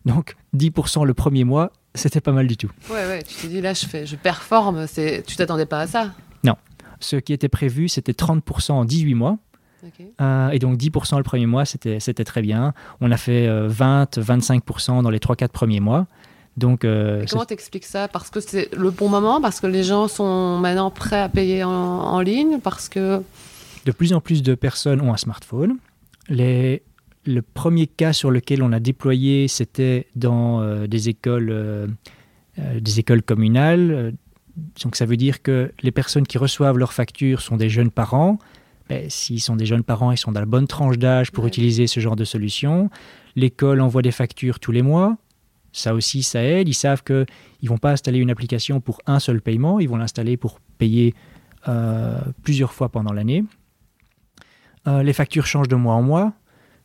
[0.07, 2.71] Donc 10% le premier mois, c'était pas mal du tout.
[2.91, 6.13] Ouais, ouais, tu t'es dit là, je, fais, je performe, tu t'attendais pas à ça?
[6.43, 6.57] Non.
[7.01, 9.39] Ce qui était prévu, c'était 30% en 18 mois.
[10.21, 12.73] Euh, et donc 10% le premier mois, c'était très bien.
[13.01, 16.07] On a fait 20-25% euh, dans les 3-4 premiers mois.
[16.57, 18.07] Donc, euh, comment t'expliques ça?
[18.07, 21.65] Parce que c'est le bon moment Parce que les gens sont maintenant prêts à payer
[21.65, 23.23] en, en ligne Parce que...
[23.85, 25.79] De plus en plus de personnes ont un smartphone.
[26.29, 26.83] Les,
[27.27, 31.87] le premier cas sur lequel on a déployé, c'était dans euh, des, écoles, euh,
[32.59, 34.15] euh, des écoles communales.
[34.83, 38.39] Donc ça veut dire que les personnes qui reçoivent leurs factures sont des jeunes parents.
[38.89, 41.87] Ben, s'ils sont des jeunes parents, ils sont dans la bonne tranche d'âge pour utiliser
[41.87, 42.91] ce genre de solution.
[43.35, 45.17] L'école envoie des factures tous les mois.
[45.73, 46.69] Ça aussi, ça aide.
[46.69, 47.27] Ils savent qu'ils
[47.63, 49.81] ne vont pas installer une application pour un seul paiement.
[49.81, 51.15] Ils vont l'installer pour payer
[52.43, 53.43] plusieurs fois pendant l'année.
[54.87, 56.35] les factures changent de mois en mois.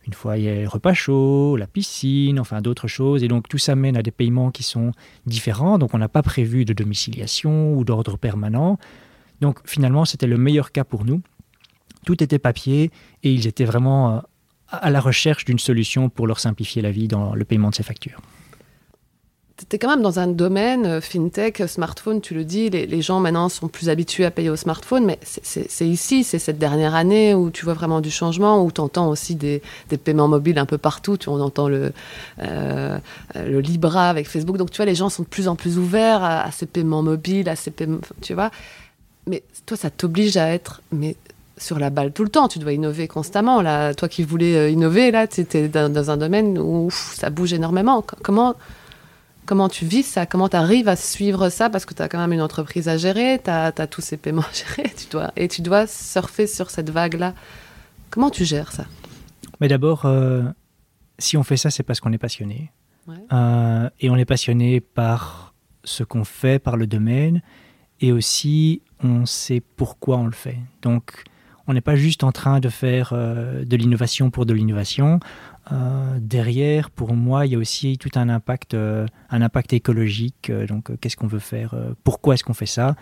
[0.10, 3.24] Une fois, il y a repas chaud, la piscine, enfin d'autres choses.
[3.24, 4.91] Et donc tout ça mène à des paiements qui sont
[5.28, 5.78] différents.
[5.78, 8.80] Donc on n'a pas prévu de domiciliation ou d'ordre permanent.
[9.39, 11.22] Donc finalement, c'était le meilleur cas pour nous.
[12.08, 12.89] Tout était papier
[13.22, 14.19] et ils étaient vraiment euh,
[14.69, 17.84] à la recherche d'une solution pour leur simplifier la vie dans le paiement de ces
[17.84, 18.19] factures
[19.67, 23.19] tu es quand même dans un domaine euh, fintech, smartphone, tu le dis, les, gens
[23.19, 27.34] maintenant sont plus habitués à payer au smartphone, mais c'est ici, c'est cette dernière année
[27.34, 29.62] où tu vois vraiment du changement, où tu entends aussi des,
[30.04, 31.91] paiements mobiles un peu partout, on entend le,
[32.41, 32.98] euh,
[33.36, 36.24] le Libra avec Facebook, donc tu vois, les gens sont de plus en plus ouverts
[36.24, 38.52] à, ces paiements mobiles, à ces paiements, tu vois.
[39.28, 40.82] Mais toi, ça t'oblige à être
[41.58, 42.48] sur la balle tout le temps.
[42.48, 43.62] Tu dois innover constamment.
[43.93, 48.04] Toi qui voulais euh, innover, là, tu étais dans, un domaine où ça bouge énormément.
[48.24, 48.56] Comment
[49.49, 52.19] Comment tu vis ça Comment tu arrives à suivre ça Parce que tu as quand
[52.19, 55.47] même une entreprise à gérer, tu as, tous ces paiements à gérer, tu dois, et
[55.47, 57.33] tu dois surfer sur cette vague-là.
[58.12, 58.85] Comment tu gères ça?
[59.59, 60.43] Mais d'abord, euh,
[61.17, 62.71] si on fait ça, c'est parce qu'on est passionné.
[63.33, 67.41] Euh, et on est passionné par ce qu'on fait, par le domaine,
[68.01, 70.59] et aussi on sait pourquoi on le fait.
[70.83, 71.23] Donc,
[71.65, 75.19] on n'est pas juste en train de faire euh, de l'innovation pour de l'innovation.
[75.71, 80.49] Euh, derrière, pour moi, il y a aussi tout un impact, euh, un impact écologique.
[80.49, 82.95] Euh, donc, qu'est-ce qu'on veut faire Pourquoi est-ce qu'on fait ça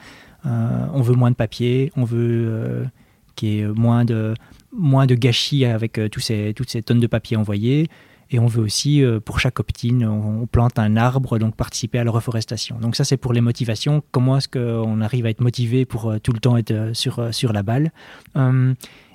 [0.44, 2.88] On veut moins de papier, on veut
[3.36, 4.34] qu'il y ait moins de,
[4.72, 7.90] moins de gâchis avec toutes ces tonnes de papier envoyées.
[8.30, 12.12] Et on veut aussi, pour chaque opt-in, on, plante un arbre, donc participer à la
[12.12, 12.78] reforestation.
[12.80, 14.04] Donc ça, c'est pour les motivations.
[14.12, 17.64] Comment est-ce qu'on arrive à être motivé pour tout le temps être sur, sur la
[17.64, 17.92] balle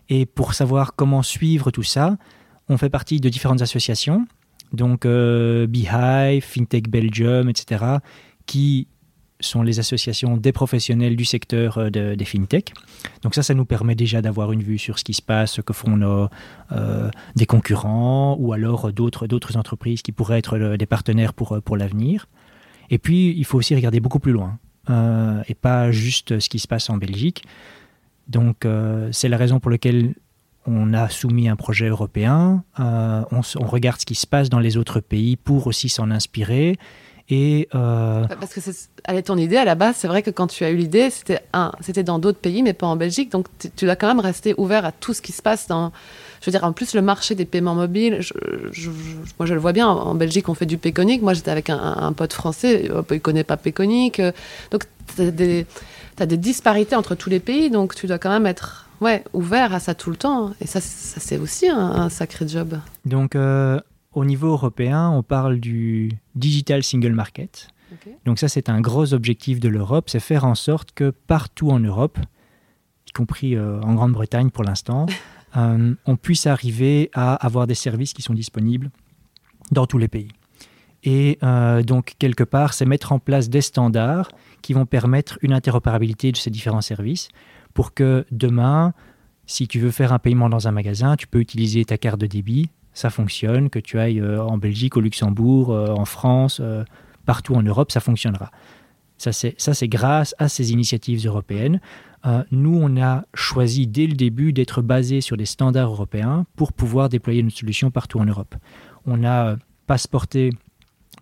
[0.09, 2.17] Et pour savoir comment suivre tout ça,
[2.69, 4.27] on fait partie de différentes associations,
[4.73, 7.85] donc euh, Beehive, FinTech Belgium, etc.,
[8.47, 8.89] qui
[9.41, 12.73] sont les associations des professionnels du secteur euh, des fintech.
[13.23, 15.61] Donc ça, ça nous permet déjà d'avoir une vue sur ce qui se passe, ce
[15.61, 16.29] que font nos,
[16.71, 22.29] euh, des concurrents ou alors d'autres, entreprises qui pourraient être des partenaires pour, pour l'avenir.
[22.89, 24.59] Et puis, il faut aussi regarder beaucoup plus loin
[25.49, 27.45] et pas juste ce qui se passe en Belgique.
[28.29, 28.67] Donc
[29.13, 30.15] c'est la raison pour laquelle
[30.67, 34.77] on a soumis un projet européen, on, on, regarde ce qui se passe dans les
[34.77, 36.79] autres pays pour aussi s'en inspirer
[37.29, 40.65] et euh, Parce que c'est ton idée à la base, c'est vrai que quand tu
[40.65, 43.31] as eu l'idée, c'était un, c'était dans d'autres pays, mais pas en Belgique.
[43.31, 43.47] Donc
[43.77, 45.93] tu dois quand même rester ouvert à tout ce qui se passe dans.
[46.41, 48.21] Je veux dire, en plus, le marché des paiements mobiles,
[49.39, 49.89] moi je le vois bien.
[49.89, 51.23] En Belgique, on fait du Péconique.
[51.23, 54.21] Moi, j'étais avec un, pote français, il connaît pas Péconique.
[54.71, 55.67] Donc tu as des,
[56.19, 59.81] des disparités entre tous les pays, donc tu dois quand même être ouais, ouvert à
[59.81, 60.55] ça tout le temps.
[60.61, 62.79] Et ça, ça c'est aussi un, sacré job.
[63.05, 63.37] Donc.
[63.37, 63.79] Euh,
[64.15, 67.69] au niveau européen, on parle du Digital Single Market.
[68.25, 71.79] Donc ça, c'est un gros objectif de l'Europe, c'est faire en sorte que partout en
[71.79, 72.19] Europe,
[73.07, 75.07] y compris euh, en Grande-Bretagne pour l'instant,
[75.57, 78.91] euh, on puisse arriver à avoir des services qui sont disponibles
[79.71, 80.29] dans tous les pays.
[81.05, 84.31] Et euh, donc, quelque part, c'est mettre en place des standards
[84.63, 87.29] qui vont permettre une interopérabilité de ces différents services
[87.75, 88.93] pour que demain,
[89.47, 92.27] si tu veux faire un paiement dans un magasin, tu peux utiliser ta carte de
[92.27, 96.85] débit ça fonctionne, que tu ailles euh, en Belgique, au Luxembourg, euh, en France, euh,
[97.25, 98.51] partout en Europe, ça fonctionnera.
[99.17, 101.81] Ça, c'est grâce à ces initiatives européennes.
[102.51, 107.09] nous, on a choisi dès le début d'être basé sur des standards européens pour pouvoir
[107.09, 108.57] déployer une solution partout en Europe.
[109.07, 109.55] On a
[109.87, 110.51] passeporté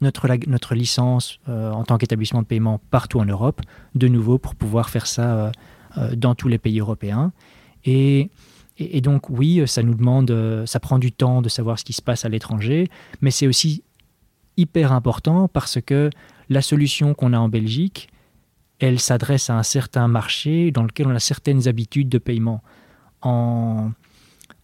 [0.01, 3.61] notre, notre licence en tant qu'établissement de paiement partout en Europe,
[3.95, 5.53] de nouveau pour pouvoir faire ça
[6.17, 7.33] dans tous les pays européens.
[7.85, 8.31] Et
[8.81, 11.93] et, donc oui, ça nous demande, euh, ça prend du temps de savoir ce qui
[11.93, 12.89] se passe à l'étranger,
[13.21, 13.85] mais c'est aussi
[14.57, 16.09] hyper important parce que
[16.49, 18.09] la solution qu'on a en Belgique,
[18.79, 22.63] elle s'adresse à un certain marché dans lequel on a certaines habitudes de paiement.
[23.21, 23.91] En,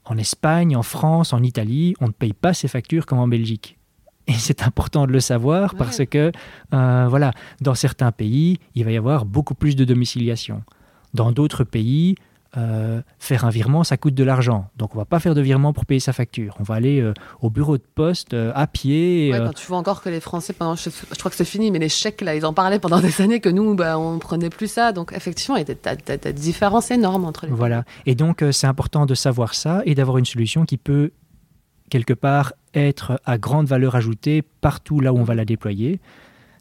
[0.06, 3.76] en Espagne, en France, en Italie, on ne paye pas ses factures comme en Belgique.
[4.26, 6.32] Et c'est important de le savoir parce que,
[6.72, 10.62] euh, voilà, dans certains pays, il va y avoir beaucoup plus de domiciliation.
[11.16, 12.14] Dans d'autres pays,
[12.56, 14.70] euh, faire un virement, ça coûte de l'argent.
[14.76, 16.56] Donc on va pas faire de virement pour payer sa facture.
[16.58, 19.30] On va aller euh, au bureau de poste euh, à pied.
[19.34, 21.90] quand tu vois encore que les Français, pendant, je, crois que c'est fini, mais les
[21.90, 24.92] chèques, là, ils en parlaient pendant des années que nous, bah, on prenait plus ça.
[24.92, 27.84] Donc effectivement, il y a des différences énormes entre les Voilà.
[28.06, 31.10] Et donc c'est important de savoir ça et d'avoir une solution qui peut
[31.90, 36.00] quelque part être à grande valeur ajoutée partout là où on va la déployer.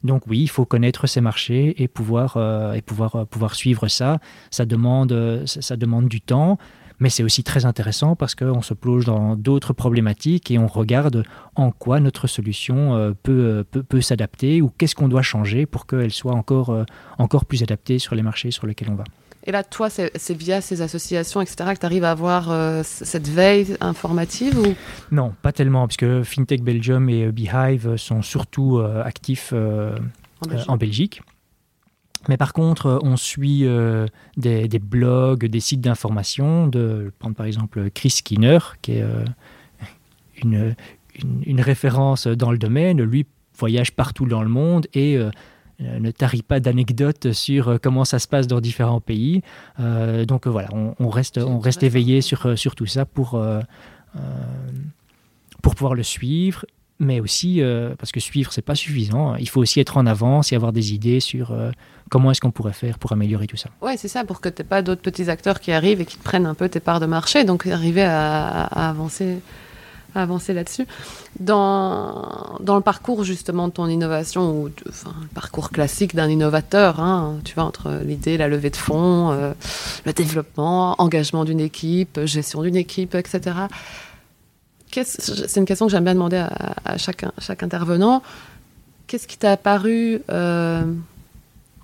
[0.05, 3.87] Donc oui, il faut connaître ces marchés et pouvoir, euh, et pouvoir, euh, pouvoir suivre
[3.87, 4.19] ça.
[4.51, 6.57] Ça demande, euh, ça, demande du temps,
[6.99, 11.23] mais c'est aussi très intéressant parce qu'on se plonge dans d'autres problématiques et on regarde
[11.55, 16.11] en quoi notre solution peut, peut, peut s'adapter ou qu'est-ce qu'on doit changer pour qu'elle
[16.11, 16.85] soit encore,
[17.17, 19.03] encore plus adaptée sur les marchés sur lesquels on va.
[19.47, 23.27] Et là, toi, c'est via ces associations, etc., que tu arrives à avoir euh, cette
[23.27, 24.73] veille informative ou...
[25.11, 29.53] Non, pas tellement, puisque FinTech Belgium et euh, Beehive sont surtout euh, actifs
[30.67, 31.21] en Belgique.
[32.27, 33.67] Mais par contre, on suit
[34.35, 39.05] des, blogs, des sites d'information, de prendre par exemple Chris Skinner, qui est
[40.41, 40.75] une,
[41.45, 42.99] une, référence dans le domaine.
[43.03, 43.27] Lui
[43.57, 45.29] voyage partout dans le monde et euh,
[45.79, 49.41] ne tarit pas d'anecdotes sur euh, comment ça se passe dans différents pays.
[49.79, 53.41] Euh, donc voilà, on, reste, on reste éveillé sur, sur tout ça pour,
[55.61, 56.65] pour pouvoir le suivre
[56.97, 57.61] mais aussi
[57.99, 60.93] parce que suivre c'est pas suffisant il faut aussi être en avance et avoir des
[60.93, 61.53] idées sur
[62.09, 63.69] comment est-ce qu'on pourrait faire pour améliorer tout ça.
[63.81, 66.23] Ouais c'est ça pour que tu pas d'autres petits acteurs qui arrivent et qui te
[66.23, 69.39] prennent un peu tes parts de marché donc arriver à avancer
[70.21, 70.85] avancer là-dessus.
[71.39, 76.99] Dans, dans le parcours justement de ton innovation, ou enfin, le parcours classique d'un innovateur,
[76.99, 79.53] hein, tu vois, entre l'idée, la levée de fonds, euh,
[80.05, 83.55] le développement, engagement d'une équipe, gestion d'une équipe, etc.
[84.91, 87.23] C'est une question que j'aime bien demander à, à chaque,
[87.61, 88.23] intervenant.
[89.07, 90.83] Qu'est-ce qui t'a apparu euh,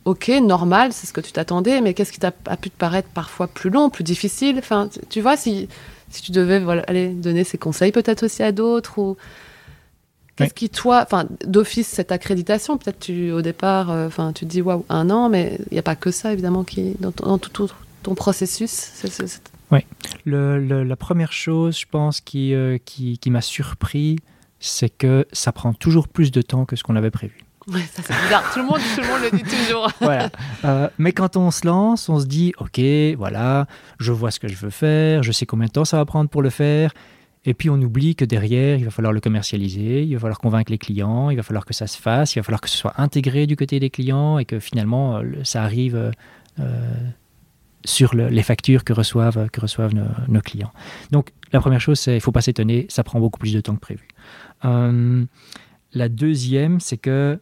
[0.06, 3.48] ok, normal, c'est ce que tu t'attendais, mais qu'est-ce qui t'a pu te paraître parfois
[3.48, 4.58] plus long, plus difficile?
[4.58, 5.68] Enfin, tu vois, si
[6.12, 9.18] si tu devais voilà, aller donner ces conseils peut-être aussi à d'autres ou
[10.36, 14.50] qu'est-ce qui toi, enfin d'office cette accréditation, peut-être tu au départ, euh, enfin tu te
[14.50, 17.70] dis waouh un an, mais il n'y a pas que ça évidemment qui dans, tout,
[18.04, 18.72] ton processus.
[19.72, 19.86] Oui,
[20.26, 24.18] la première chose, je pense, qui, euh, qui, qui m'a surpris,
[24.60, 27.46] c'est que ça prend toujours plus de temps que ce qu'on avait prévu.
[27.70, 28.52] Ça c'est bizarre.
[28.54, 29.92] tout, le monde, tout le monde le dit toujours.
[30.02, 30.30] voilà.
[30.66, 32.82] Euh, mais quand on se lance, on se dit, ok,
[33.18, 33.68] voilà,
[34.00, 36.30] je vois ce que je veux faire, je sais combien de temps ça va prendre
[36.30, 36.92] pour le faire.
[37.44, 40.72] Et puis on oublie que derrière, il va falloir le commercialiser, il va falloir convaincre
[40.72, 42.94] les clients, il va falloir que ça se fasse, il va falloir que ce soit
[42.98, 46.12] intégré du côté des clients et que finalement euh, ça arrive
[46.60, 47.10] euh,
[47.84, 50.72] sur les factures que reçoivent, que reçoivent nos, clients.
[51.10, 53.76] Donc la première chose, c'est il faut pas s'étonner, ça prend beaucoup plus de temps
[53.76, 54.08] que prévu.
[54.64, 57.40] la deuxième, c'est que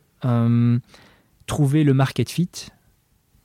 [1.46, 2.50] trouver le market fit,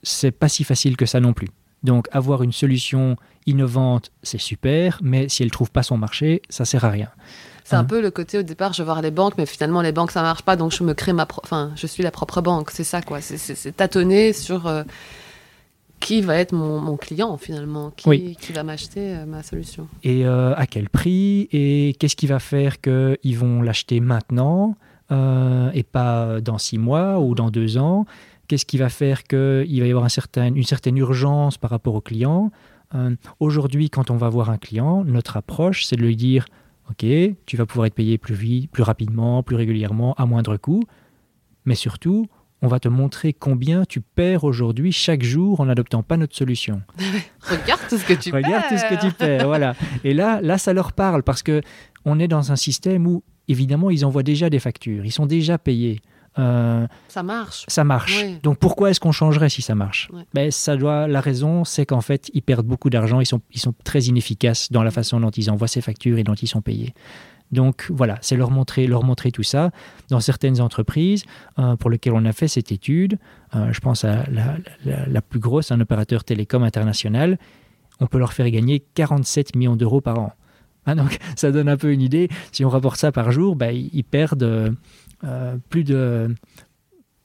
[0.03, 1.49] c'est pas si facile que ça non plus.
[1.83, 3.15] Donc avoir une solution
[3.45, 7.09] innovante, c'est super, mais si elle ne trouve pas son marché, ça sert à rien.
[7.63, 9.81] C'est un hein peu le côté au départ, je vais voir les banques, mais finalement
[9.81, 12.41] les banques ça marche pas, donc je me crée ma, enfin je suis la propre
[12.41, 13.21] banque, c'est ça quoi.
[13.21, 14.83] C'est tâtonner sur euh,
[15.99, 19.87] qui va être mon, client finalement, qui, qui va m'acheter euh, ma solution.
[20.03, 24.75] Et euh, à quel prix et qu'est-ce qui va faire qu'ils vont l'acheter maintenant?
[25.11, 28.05] Et pas dans six mois ou dans deux ans.
[28.47, 31.95] Qu'est-ce qui va faire qu'il va y avoir un certain, une certaine urgence par rapport
[31.95, 32.51] au client?
[32.93, 36.45] Euh, Aujourd'hui, quand on va voir un client, notre approche, c'est de lui dire
[36.89, 37.03] Ok,
[37.47, 40.83] tu vas pouvoir être payé plus vite, plus rapidement, plus régulièrement, à moindre coût.
[41.65, 42.27] Mais surtout,
[42.61, 46.83] on va te montrer combien tu perds aujourd'hui chaque jour en n'adoptant pas notre solution.
[47.41, 48.43] Regarde tout ce que tu perds.
[48.43, 49.73] Regarde tout ce que tu perds, voilà.
[50.03, 51.61] Et là, là, ça leur parle parce que
[52.05, 55.57] on est dans un système où, évidemment, ils envoient déjà des factures, ils sont déjà
[55.57, 56.01] payés.
[56.37, 57.63] Euh, ça marche.
[57.67, 58.25] Ça marche.
[58.43, 60.09] Donc pourquoi est-ce qu'on changerait si ça marche?
[60.33, 63.59] Ben, ça doit, La raison, c'est qu'en fait, ils perdent beaucoup d'argent, ils sont, ils
[63.59, 66.61] sont très inefficaces dans la façon dont ils envoient ces factures et dont ils sont
[66.61, 66.93] payés.
[67.51, 69.71] Donc voilà, c'est leur montrer, leur montrer tout ça.
[70.09, 71.23] Dans certaines entreprises
[71.59, 73.17] euh, pour lesquelles on a fait cette étude,
[73.55, 74.25] euh, je pense à
[74.85, 77.37] la, plus grosse, un opérateur télécom international,
[77.99, 80.33] on peut leur faire gagner 47 millions d'euros par an.
[80.85, 82.29] Ah, donc ça donne un peu une idée.
[82.51, 84.75] Si on rapporte ça par jour, ben, ils perdent
[85.23, 86.33] euh, plus de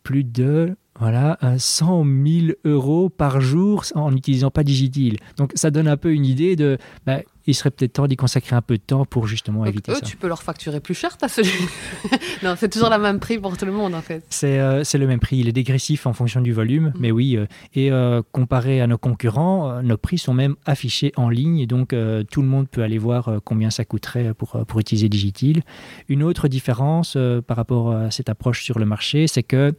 [0.03, 5.17] plus de voilà, 100 000 euros par jour en n'utilisant pas Digitil.
[5.39, 7.21] Donc ça donne un peu une idée de, bah,
[7.51, 10.01] il serait peut-être temps d'y consacrer un peu de temps pour justement éviter ça.
[10.01, 11.67] Tu peux leur facturer plus cher ta solution.
[12.43, 14.25] non, c'est toujours le même prix pour tout le monde en fait.
[14.45, 16.93] Euh, c'est le même prix, il est dégressif en fonction du volume, mm.
[16.99, 17.37] mais oui.
[17.37, 21.67] Euh, et euh, comparé à nos concurrents, nos prix sont même affichés en ligne, et
[21.67, 21.95] donc
[22.31, 25.63] tout le monde peut aller voir combien ça coûterait pour, pour utiliser Digitil.
[26.09, 29.75] Une autre différence par rapport à cette approche sur le marché, c'est que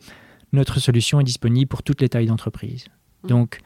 [0.53, 2.86] notre solution est disponible pour toutes les tailles d'entreprise.
[3.24, 3.28] Mm.
[3.28, 3.59] Donc,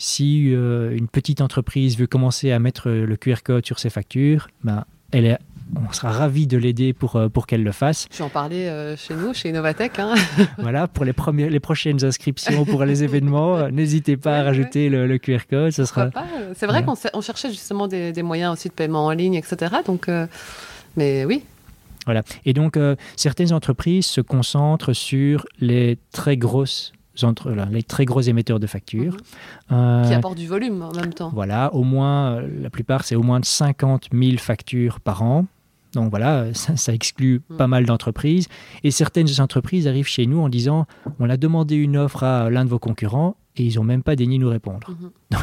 [0.00, 4.48] si euh, une petite entreprise veut commencer à mettre le QR code sur ses factures,
[4.64, 5.38] ben, elle est,
[5.76, 8.06] on sera ravi de l'aider pour, euh, pour qu'elle le fasse.
[8.10, 9.98] Je vais en parler euh, chez nous, chez Innovatech.
[9.98, 10.14] Hein.
[10.58, 15.18] voilà, pour les, premiers, les prochaines inscriptions pour les événements, n'hésitez pas à rajouter le,
[15.18, 15.72] QR code.
[15.72, 16.08] Ce sera...
[16.56, 19.76] C'est vrai qu'on cherchait justement des, des, moyens aussi de paiement en ligne, etc.
[19.84, 20.08] Donc,
[20.96, 21.44] mais oui,
[22.06, 22.22] voilà.
[22.46, 22.78] Et donc,
[23.16, 26.92] certaines entreprises se concentrent sur les très grosses
[27.22, 29.14] entre les très gros émetteurs de factures.
[29.70, 29.76] Mhm.
[29.76, 31.30] Euh, qui apportent du volume en même temps.
[31.34, 35.46] Voilà, au moins, euh, la plupart, c'est au moins de 50 000 factures par an.
[35.92, 37.56] Donc voilà, ça, exclut mhm.
[37.56, 38.46] pas mal d'entreprises.
[38.84, 40.86] Et certaines entreprises arrivent chez nous en disant
[41.18, 44.14] on a demandé une offre à l'un de vos concurrents et ils n'ont même pas
[44.14, 44.88] daigné nous répondre.
[44.88, 45.10] Mhm.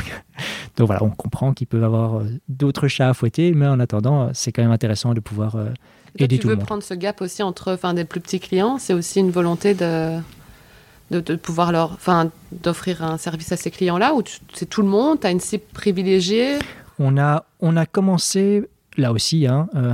[0.78, 4.30] Donc, voilà, on comprend qu'ils peuvent avoir euh, d'autres chats à fouetter, mais en attendant,
[4.34, 5.58] c'est quand même intéressant de pouvoir
[6.20, 6.60] aider tout le monde.
[6.60, 9.32] Tu veux prendre ce gap aussi entre enfin, des plus petits clients, c'est aussi une
[9.32, 9.74] volonté
[11.12, 15.22] de pouvoir leur, enfin, d'offrir un service à ces clients-là ou c'est tout le monde,
[15.22, 16.60] tu as une cible privilégiée?
[17.00, 19.94] On a, on a commencé, là aussi, hein, euh,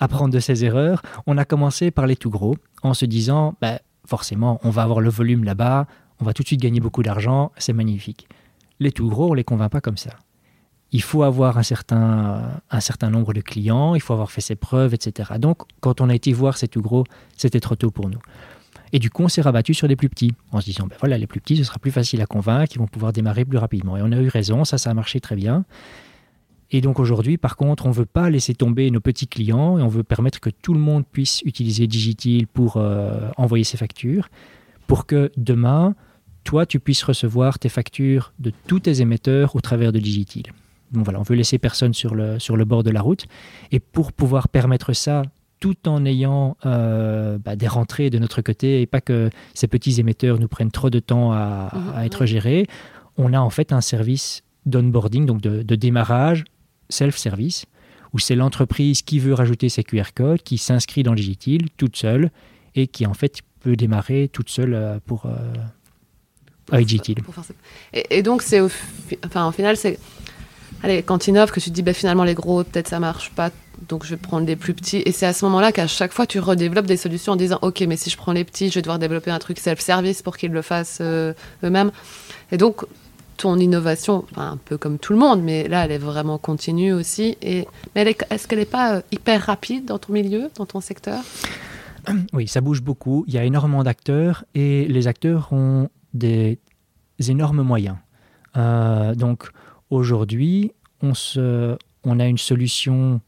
[0.00, 1.02] à prendre de ses erreurs.
[1.26, 5.00] On a commencé par les tout gros en se disant, bah, forcément, on va avoir
[5.00, 5.86] le volume là-bas,
[6.20, 8.28] on va tout de suite gagner beaucoup d'argent, c'est magnifique.
[8.80, 10.10] Les tout gros, on les convainc pas comme ça.
[10.90, 14.56] Il faut avoir un certain, un certain nombre de clients, il faut avoir fait ses
[14.56, 15.32] preuves, etc.
[15.38, 17.04] Donc, quand on a été voir ces tout gros,
[17.36, 18.18] c'était trop tôt pour nous.
[18.92, 21.16] Et du coup, on s'est rabattu sur les plus petits, en se disant, ben voilà,
[21.16, 23.96] les plus petits, ce sera plus facile à convaincre, ils vont pouvoir démarrer plus rapidement.
[23.96, 25.64] Et on a eu raison, ça, ça a marché très bien.
[26.70, 29.82] Et donc aujourd'hui, par contre, on ne veut pas laisser tomber nos petits clients et
[29.82, 34.28] on veut permettre que tout le monde puisse utiliser Digitil pour euh, envoyer ses factures,
[34.86, 35.94] pour que demain,
[36.44, 40.44] toi, tu puisses recevoir tes factures de tous tes émetteurs au travers de Digitil.
[40.92, 43.26] Donc voilà, on veut laisser personne sur le, sur le bord de la route.
[43.70, 45.22] Et pour pouvoir permettre ça
[45.62, 50.00] tout en ayant euh, bah, des rentrées de notre côté et pas que ces petits
[50.00, 52.66] émetteurs nous prennent trop de temps à, mhm, être gérés,
[53.16, 56.42] on a en fait un service d'onboarding, donc de, démarrage
[56.88, 57.66] self-service,
[58.12, 62.32] où c'est l'entreprise qui veut rajouter ses QR codes, qui s'inscrit dans Digitil toute seule
[62.74, 65.36] et qui en fait peut démarrer toute seule euh, pour, euh,
[66.72, 67.18] avec Digitil.
[67.92, 68.60] Et, donc c'est
[69.24, 69.96] enfin, au final c'est
[70.82, 73.30] allez, quand tu innoves, que tu te dis bah, finalement les gros, peut-être ça marche
[73.30, 73.50] pas,
[73.88, 75.02] donc je vais prendre les plus petits.
[75.04, 77.80] Et c'est à ce moment-là qu'à chaque fois tu redéveloppes des solutions en disant ok,
[77.88, 80.52] mais si je prends les petits, je vais devoir développer un truc self-service pour qu'ils
[80.52, 81.32] le fassent euh,
[81.64, 81.92] eux-mêmes.
[82.50, 82.84] Et donc
[83.36, 87.36] ton innovation, un peu comme tout le monde, mais là, elle est vraiment continue aussi.
[87.42, 87.66] Et,
[87.96, 91.20] mais est-ce qu'elle n'est pas euh, hyper rapide dans ton milieu, dans ton secteur?
[92.32, 93.24] Oui, ça bouge beaucoup.
[93.26, 96.58] Il y a énormément d'acteurs et les acteurs ont des
[97.18, 97.96] énormes moyens.
[98.56, 99.50] Euh, donc
[99.92, 100.72] aujourd'hui,
[101.02, 103.20] on, a une solution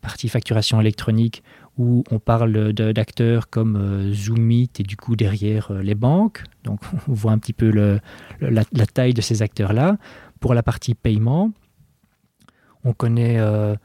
[0.00, 1.42] partie facturation électronique
[1.78, 6.42] où on parle d'acteurs comme euh, Zoomit et du coup derrière euh, les banques.
[6.64, 9.96] Donc on voit un petit peu la, taille de ces acteurs-là.
[10.40, 11.52] Pour la partie paiement,
[12.84, 13.76] on connaît euh,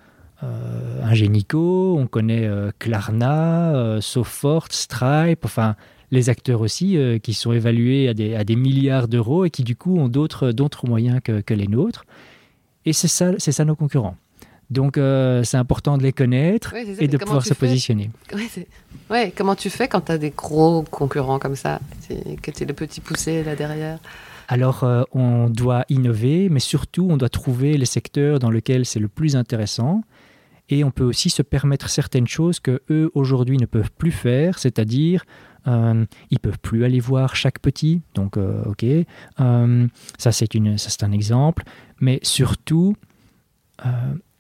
[1.04, 2.50] Ingenico, on connaît
[2.80, 5.76] Klarna, Sofort, Stripe, enfin
[6.12, 9.76] les acteurs aussi qui sont évalués à des, à des milliards d'euros et qui du
[9.76, 12.06] coup ont d'autres moyens que, que les nôtres.
[12.86, 14.16] Et c'est ça, ça nos concurrents.
[14.70, 18.10] Donc, euh, c'est important de les connaître et de pouvoir se positionner.
[19.10, 21.80] Ouais, comment tu fais quand tu as des gros concurrents comme ça,
[22.42, 24.00] que tu es le petit poussé là derrière?
[24.50, 29.00] Alors, euh, on doit innover, mais surtout, on doit trouver les secteurs dans lesquels c'est
[29.00, 30.04] le plus intéressant.
[30.70, 34.60] Et on peut aussi se permettre certaines choses que eux aujourd'hui ne peuvent plus faire,
[34.60, 35.24] c'est-à-dire
[35.68, 38.02] euh, ils peuvent plus aller voir chaque petit.
[38.14, 38.86] Donc, euh, ok,
[40.18, 41.64] ça c'est une, ça c'est un exemple.
[42.00, 42.96] Mais surtout,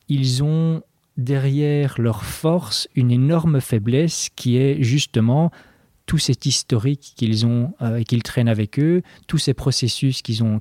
[0.09, 0.81] ils ont
[1.17, 5.51] derrière leur force une énorme faiblesse qui est justement
[6.07, 10.41] tout cet historique qu'ils ont euh, et qu'ils traînent avec eux, tous ces processus qu'ils
[10.41, 10.59] ont,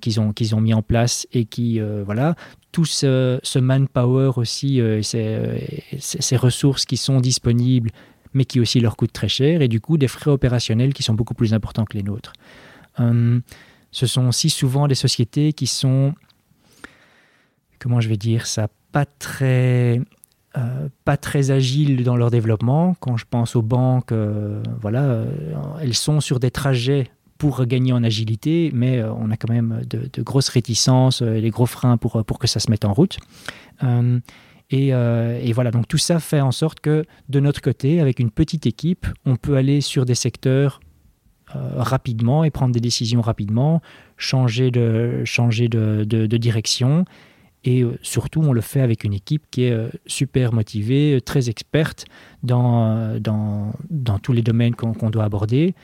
[0.61, 2.35] mis en place et qui, euh, voilà,
[2.73, 7.91] tout ce, manpower aussi, euh, ces, ressources qui sont disponibles,
[8.37, 11.14] mais qui aussi leur coûtent très cher, et du coup des frais opérationnels qui sont
[11.14, 12.34] beaucoup plus importants que les nôtres.
[12.99, 13.43] Hum,
[13.91, 16.14] ce sont aussi souvent des sociétés qui sont,
[17.78, 20.03] comment je vais dire ça, pas très,
[20.57, 22.95] euh, pas très agiles dans leur développement.
[23.01, 25.26] Quand je pense aux banques, euh, voilà, euh,
[25.80, 30.22] elles sont sur des trajets pour gagner en agilité, mais on a quand même de,
[30.22, 33.18] grosses réticences des gros freins pour, pour que ça se mette en route.
[34.71, 38.33] Et, et, voilà, donc tout ça fait en sorte que de notre côté, avec une
[38.33, 40.81] petite équipe, on peut aller sur des secteurs
[41.55, 43.81] rapidement et prendre des décisions rapidement,
[44.17, 47.05] changer de, direction
[47.67, 51.51] et euh, surtout, on le fait avec une équipe qui est euh, super motivée, très
[51.51, 52.07] experte
[52.43, 53.19] dans, euh,
[54.23, 55.75] tous les domaines qu'on doit aborder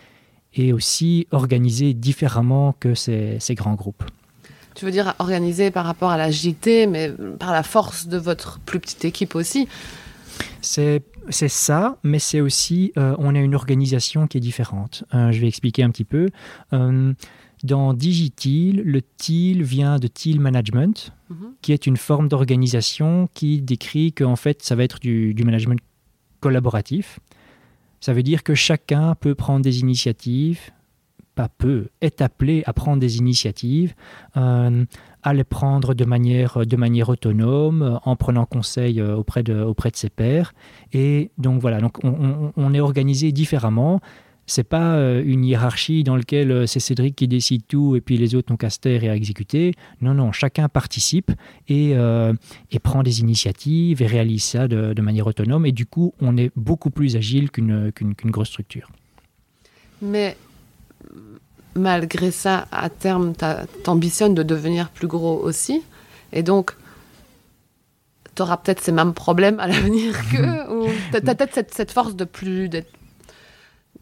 [0.54, 4.04] et aussi organisée différemment que ces, grands groupes.
[4.74, 8.80] Tu veux dire organisée par rapport à l'agilité, mais par la force de votre plus
[8.80, 9.68] petite équipe aussi
[10.60, 15.04] C'est ça, mais c'est aussi, on a une organisation qui est différente.
[15.12, 16.28] je vais expliquer un petit peu.
[17.62, 21.54] Dans Digitil, le TIL vient de TIL Management, mhm.
[21.62, 25.78] qui est une forme d'organisation qui décrit qu'en fait, ça va être du, management
[26.40, 27.20] collaboratif.
[28.00, 30.70] Ça veut dire que chacun peut prendre des initiatives,
[31.34, 33.94] pas peu, est appelé à prendre des initiatives,
[34.36, 34.84] euh,
[35.22, 39.90] à les prendre de manière, de manière autonome, en prenant conseil euh, auprès de, auprès
[39.90, 40.52] de ses pairs.
[40.92, 44.00] Et donc voilà, donc on, est organisé différemment
[44.46, 48.34] c'est pas euh, une hiérarchie dans laquelle c'est Cédric qui décide tout et puis les
[48.34, 49.72] autres n'ont qu'à se taire et à exécuter.
[50.00, 51.30] Non, non, chacun participe
[51.68, 52.34] et, euh,
[52.82, 55.64] prend des initiatives et réalise ça de, manière autonome.
[55.64, 57.92] Et du coup, on est beaucoup plus agile qu'une
[58.24, 58.90] grosse structure.
[60.02, 60.36] Mais
[61.74, 65.82] malgré ça, à terme, tu ambitionnes de devenir plus gros aussi.
[66.32, 66.72] Et donc,
[68.34, 70.70] tu auras peut-être ces mêmes problèmes à l'avenir que.
[70.70, 72.92] ou tu as, peut-être cette, cette, force de plus d'être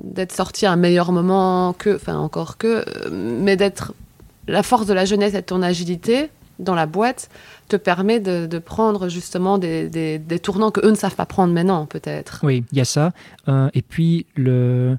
[0.02, 3.92] d'être sorti à un meilleur moment que, enfin encore que, mais d'être
[4.48, 7.28] la force de la jeunesse et de ton agilité dans la boîte
[7.68, 11.86] te permet de, prendre justement des, des, tournants que eux ne savent pas prendre maintenant
[11.86, 12.40] peut-être.
[12.42, 13.12] Oui, il y a ça.
[13.48, 14.96] Euh, et puis le,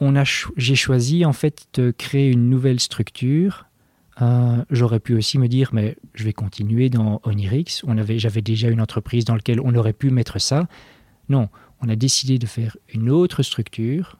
[0.00, 0.24] on a,
[0.56, 3.66] j'ai choisi en fait de créer une nouvelle structure.
[4.20, 7.82] Euh, j'aurais pu aussi me dire, mais je vais continuer dans Onirix.
[7.86, 10.66] On avait, j'avais déjà une entreprise dans laquelle on aurait pu mettre ça.
[11.28, 11.48] Non,
[11.80, 14.18] on a décidé de faire une autre structure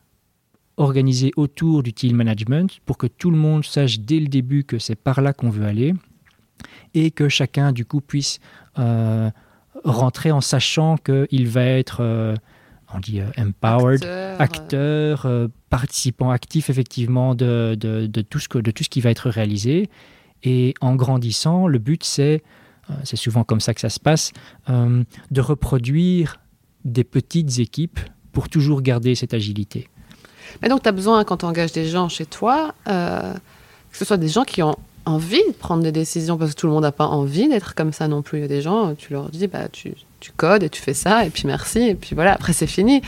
[0.76, 4.78] organisée autour du team management pour que tout le monde sache dès le début que
[4.78, 5.94] c'est par là qu'on veut aller
[6.94, 8.38] et que chacun du coup puisse
[8.78, 9.30] euh,
[9.84, 12.34] rentrer en sachant qu'il va être euh,
[12.94, 14.04] on dit euh, empowered,
[14.38, 15.26] acteur,
[15.70, 17.76] participant actif effectivement de,
[18.28, 19.88] tout ce de tout ce qui va être réalisé.
[20.44, 22.42] Et en grandissant, le but c'est,
[23.04, 24.32] c'est souvent comme ça que ça se passe,
[24.68, 26.38] de reproduire
[26.84, 28.00] des petites équipes
[28.32, 29.88] pour toujours garder cette agilité.
[30.62, 33.34] Mais donc, tu as besoin, quand tu engages des gens chez toi, euh,
[33.90, 36.66] que ce soit des gens qui ont envie de prendre des décisions, parce que tout
[36.66, 38.38] le monde n'a pas envie d'être comme ça non plus.
[38.38, 40.94] Il y a des gens, tu leur dis, bah, tu, tu codes et tu fais
[40.94, 43.00] ça, et puis merci, et puis voilà, après c'est fini.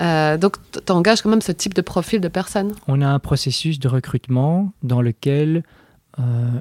[0.00, 2.72] Euh, donc, tu engages quand même ce type de profil de personnes.
[2.88, 5.62] On a un processus de recrutement dans lequel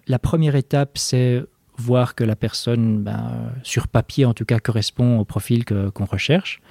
[0.08, 1.44] la première étape, c'est
[1.78, 6.62] voir que la personne, ben, sur papier en tout cas, correspond au profil qu'on recherche.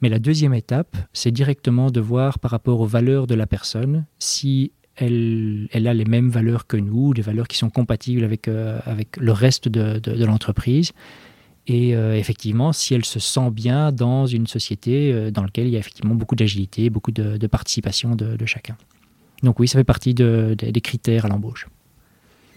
[0.00, 4.04] Mais la deuxième étape, c'est directement de voir par rapport aux valeurs de la personne
[4.18, 8.48] si elle, elle a les mêmes valeurs que nous, des valeurs qui sont compatibles avec,
[8.48, 10.92] euh, avec le reste de, de, l'entreprise.
[11.66, 15.72] Et euh, effectivement, si elle se sent bien dans une société euh, dans laquelle il
[15.72, 18.76] y a effectivement beaucoup d'agilité, beaucoup de, participation de, chacun.
[19.42, 21.66] Donc oui, ça fait partie des critères à l'embauche.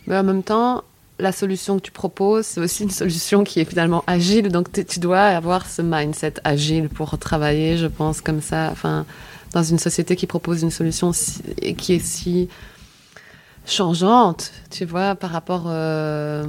[0.07, 0.83] Mais en même temps,
[1.19, 4.49] la solution que tu proposes, c'est aussi une solution qui est finalement agile.
[4.49, 8.69] Donc, tu dois avoir ce mindset agile pour travailler, je pense, comme ça.
[8.71, 9.05] Enfin,
[9.53, 12.49] dans une société qui propose une solution qui est si
[13.65, 16.45] changeante, tu vois, par rapport euh,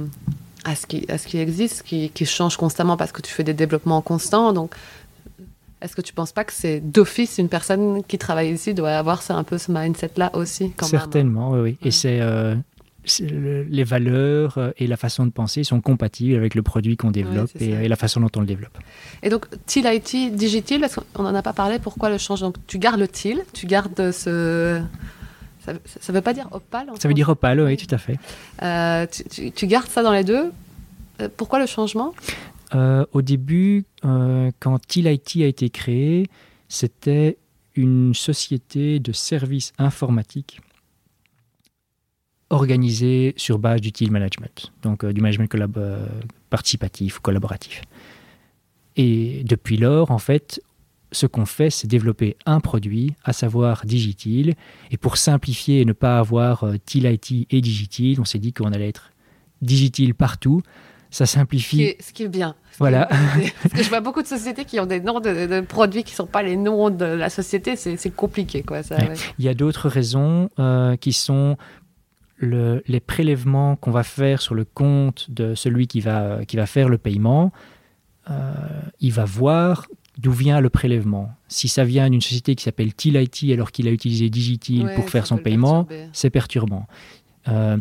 [0.63, 3.43] à, ce qui, à ce qui existe, qui, qui change constamment parce que tu fais
[3.43, 4.53] des développements constants.
[4.53, 4.75] Donc,
[5.81, 8.91] est-ce que tu ne penses pas que c'est d'office une personne qui travaille ici doit
[8.91, 11.77] avoir ça, un peu ce mindset-là aussi Certainement, oui, oui.
[11.83, 12.55] Et c'est euh,
[13.21, 17.49] les valeurs euh, et la façon de penser sont compatibles avec le produit qu'on développe
[17.59, 18.77] et, la façon dont on le développe.
[19.23, 20.85] Et donc, TIL IT, Digital,
[21.15, 24.11] on n'en a pas parlé, pourquoi le change Donc, tu gardes le TIL, tu gardes
[24.11, 24.81] ce...
[25.85, 28.17] Ça ne veut pas dire opal Ça veut dire opal, oui, tout à fait.
[28.61, 29.05] Euh,
[29.55, 30.51] tu, gardes ça dans les deux.
[31.21, 32.13] Euh, pourquoi le changement?
[32.73, 36.27] Au début, quand TIL IT a été créé,
[36.67, 37.37] c'était
[37.75, 40.61] une société de services informatiques
[42.49, 46.07] organisé sur base du team management, donc euh, du management euh,
[46.49, 47.81] participatif ou collaboratif.
[48.95, 50.61] Et depuis lors, en fait,
[51.11, 54.55] ce qu'on fait, c'est développer un produit, à savoir Digitil.
[54.91, 58.71] Et pour simplifier et ne pas avoir euh, IT et Digitil, on s'est dit qu'on
[58.71, 59.11] allait être
[59.61, 60.61] Digitil partout.
[61.11, 61.95] Ça simplifie.
[61.99, 62.55] Ce qui est, bien.
[62.77, 63.07] Voilà.
[63.63, 66.17] Parce que je vois beaucoup de sociétés qui ont des noms de, produits qui ne
[66.17, 67.75] sont pas les noms de la société.
[67.75, 68.61] C'est compliqué.
[68.61, 68.97] Quoi, ça,
[69.39, 71.57] Il y a d'autres raisons euh, qui sont
[72.41, 76.89] les prélèvements qu'on va faire sur le compte de celui qui va, qui va faire
[76.89, 77.51] le paiement,
[78.29, 78.53] euh,
[78.99, 79.87] il va voir
[80.19, 81.31] d'où vient le prélèvement.
[81.47, 83.17] Si ça vient d'une société qui s'appelle TIL
[83.53, 86.87] alors qu'il a utilisé Digitil pour faire son paiement, c'est perturbant.
[87.47, 87.77] Euh,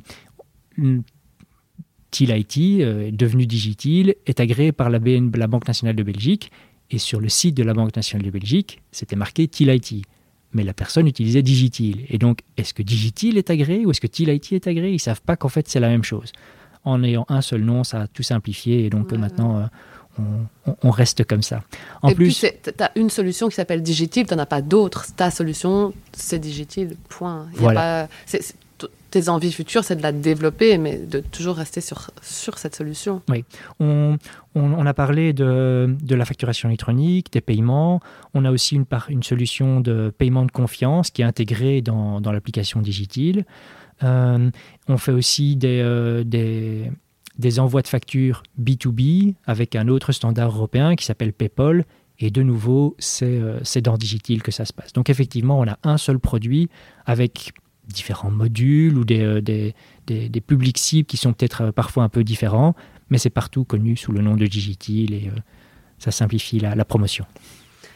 [2.11, 2.33] TIL
[2.81, 6.51] euh, devenu Digitil, est agréé par la, la Banque nationale de Belgique,
[6.91, 9.71] et sur le site de la Banque nationale de Belgique, c'était marqué TIL
[10.55, 12.07] mais la personne utilisait Digitil.
[12.09, 14.91] Et donc, est-ce que Digitil est agréé ou est-ce que TILIT est agréé?
[14.91, 16.33] Ils ne savent pas qu'en fait, c'est la même chose.
[16.85, 19.67] En ayant un seul nom, ça a tout simplifié et donc maintenant, euh,
[20.83, 21.63] on, reste comme ça.
[22.03, 25.07] En et plus, tu as une solution qui s'appelle Digitil, tu n'en as pas d'autres.
[25.17, 27.47] Ta solution, c'est Digitil, point.
[27.55, 28.09] voilà
[29.11, 33.23] tes envies futures, c'est de la développer, mais de toujours rester sur, sur cette solution.
[33.29, 33.45] Oui.
[33.81, 34.19] On,
[34.55, 38.01] on, a parlé de, de, la facturation électronique, des paiements.
[38.35, 42.33] On a aussi une, une solution de paiement de confiance qui est intégrée dans, dans
[42.33, 43.45] l'application Digitil.
[44.03, 44.51] Euh,
[44.89, 46.91] on fait aussi des, euh, des,
[47.39, 51.85] des, envois de factures B2B avec un autre standard européen qui s'appelle PayPal.
[52.21, 54.93] Et de nouveau, c'est euh, dans Digitil que ça se passe.
[54.93, 56.69] Donc effectivement, on a un seul produit
[57.07, 57.53] avec
[57.87, 59.75] différents modules ou des, euh, des,
[60.07, 62.75] des, publics cibles qui sont peut-être euh, parfois un peu différents,
[63.09, 65.31] mais c'est partout connu sous le nom de Digitil et
[65.99, 67.25] ça simplifie la, promotion.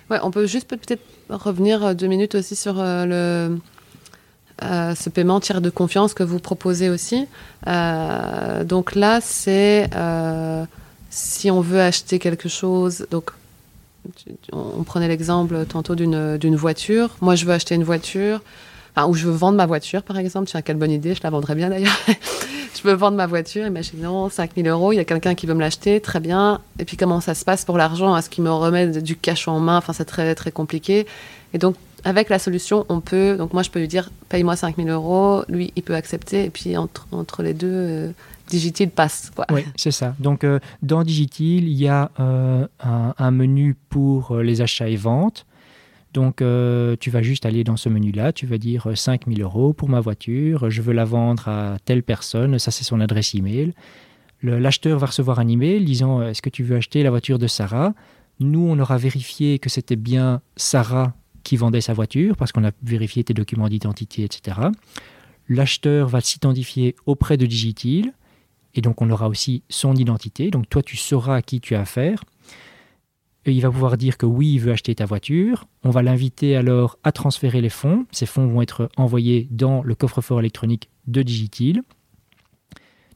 [0.08, 3.58] Ouais, on peut juste peut-être revenir deux minutes aussi sur le,
[4.60, 7.26] ce paiement tiers de confiance que vous proposez aussi.
[7.66, 9.88] donc là, c'est
[11.10, 13.32] si on veut acheter quelque chose, donc
[14.52, 17.10] on prenait l'exemple tantôt d'une voiture.
[17.20, 18.40] Moi, je veux acheter une voiture
[19.08, 20.48] où je veux vendre ma voiture, par exemple.
[20.48, 21.96] Tiens, quelle bonne idée, je la vendrais bien d'ailleurs.
[22.74, 25.60] je veux vendre ma voiture, imaginons 5000 euros, il y a quelqu'un qui veut me
[25.60, 26.60] l'acheter, très bien.
[26.78, 28.16] Et puis comment ça se passe pour l'argent?
[28.16, 29.78] Est-ce qu'il me remet du cash en main?
[29.78, 31.06] Enfin, c'est très, très compliqué.
[31.54, 34.88] Et donc, avec la solution, on peut, donc moi je peux lui dire, paye-moi 5000
[34.88, 38.12] euros, lui il peut accepter, et puis entre, les deux, euh,
[38.48, 39.30] Digitil passe.
[39.50, 40.14] Oui, c'est ça.
[40.18, 44.96] Donc euh, dans Digitil, il y a euh, un, un, menu pour les achats et
[44.96, 45.46] ventes.
[46.12, 49.72] Donc, euh, tu vas juste aller dans ce menu-là, tu vas dire 5000 euh, euros
[49.72, 53.72] pour ma voiture, je veux la vendre à telle personne, ça c'est son adresse email.
[54.42, 57.46] L'acheteur va recevoir un email disant euh, Est-ce que tu veux acheter la voiture de
[57.46, 57.94] Sarah?
[58.40, 62.72] Nous, on aura vérifié que c'était bien Sarah qui vendait sa voiture parce qu'on a
[62.82, 64.58] vérifié tes documents d'identité, etc.
[65.48, 68.12] L'acheteur va s'identifier auprès de Digitil
[68.74, 70.50] et donc on aura aussi son identité.
[70.50, 72.22] Donc, toi, tu sauras à qui tu as affaire
[73.50, 75.64] il va pouvoir dire que oui, il veut acheter ta voiture.
[75.82, 78.06] On va l'inviter alors à transférer les fonds.
[78.12, 81.82] Ces fonds vont être envoyés dans le coffre-fort électronique de Digitil.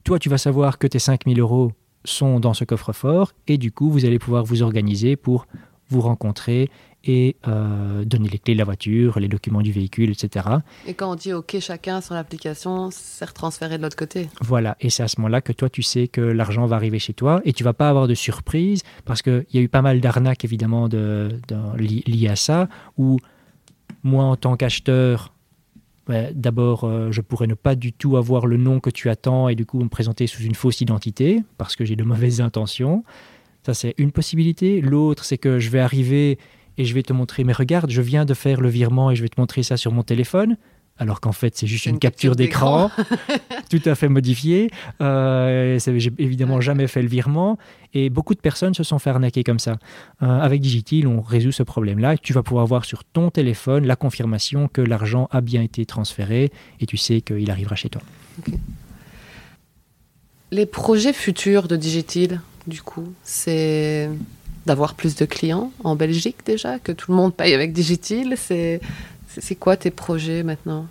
[0.02, 1.72] Toi, tu vas savoir que tes 5000 euros
[2.04, 5.46] sont dans ce coffre-fort et du coup, vous allez pouvoir vous organiser pour
[5.88, 6.70] vous rencontrer
[7.06, 10.46] et euh, donner les clés de la voiture, les documents du véhicule, etc.
[10.86, 14.28] Et quand on dit OK chacun sur l'application, c'est retransféré de l'autre côté.
[14.40, 17.14] Voilà, et c'est à ce moment-là que toi tu sais que l'argent va arriver chez
[17.14, 20.00] toi et tu vas pas avoir de surprise parce qu'il y a eu pas mal
[20.00, 21.40] d'arnaques évidemment de,
[21.78, 23.18] liées à ça où
[24.02, 25.32] moi en tant qu'acheteur
[26.34, 29.56] D'abord, euh, je pourrais ne pas du tout avoir le nom que tu attends et
[29.56, 33.02] du coup me présenter sous une fausse identité parce que j'ai de mauvaises intentions.
[33.64, 34.80] Ça, c'est une possibilité.
[34.80, 36.38] L'autre, c'est que je vais arriver
[36.78, 39.22] et je vais te montrer, mais regarde, je viens de faire le virement et je
[39.22, 40.56] vais te montrer ça sur mon téléphone.
[40.98, 42.90] Alors qu'en fait, c'est juste une, capture, d'écran,
[43.70, 44.70] tout à fait modifiée.
[45.02, 47.58] Euh, J'ai évidemment jamais fait le virement.
[47.92, 49.76] Et beaucoup de personnes se sont fait arnaquer comme ça.
[50.22, 52.16] Euh, avec Digitil, on résout ce problème-là.
[52.16, 56.50] Tu vas pouvoir voir sur ton téléphone la confirmation que l'argent a bien été transféré
[56.80, 58.00] et tu sais qu'il arrivera chez toi.
[60.50, 64.08] Les projets futurs de Digitil, du coup, c'est
[64.66, 68.36] d'avoir plus de clients en Belgique déjà, que tout le monde paye avec Digitil.
[68.36, 68.80] C'est
[69.58, 70.86] quoi tes projets maintenant?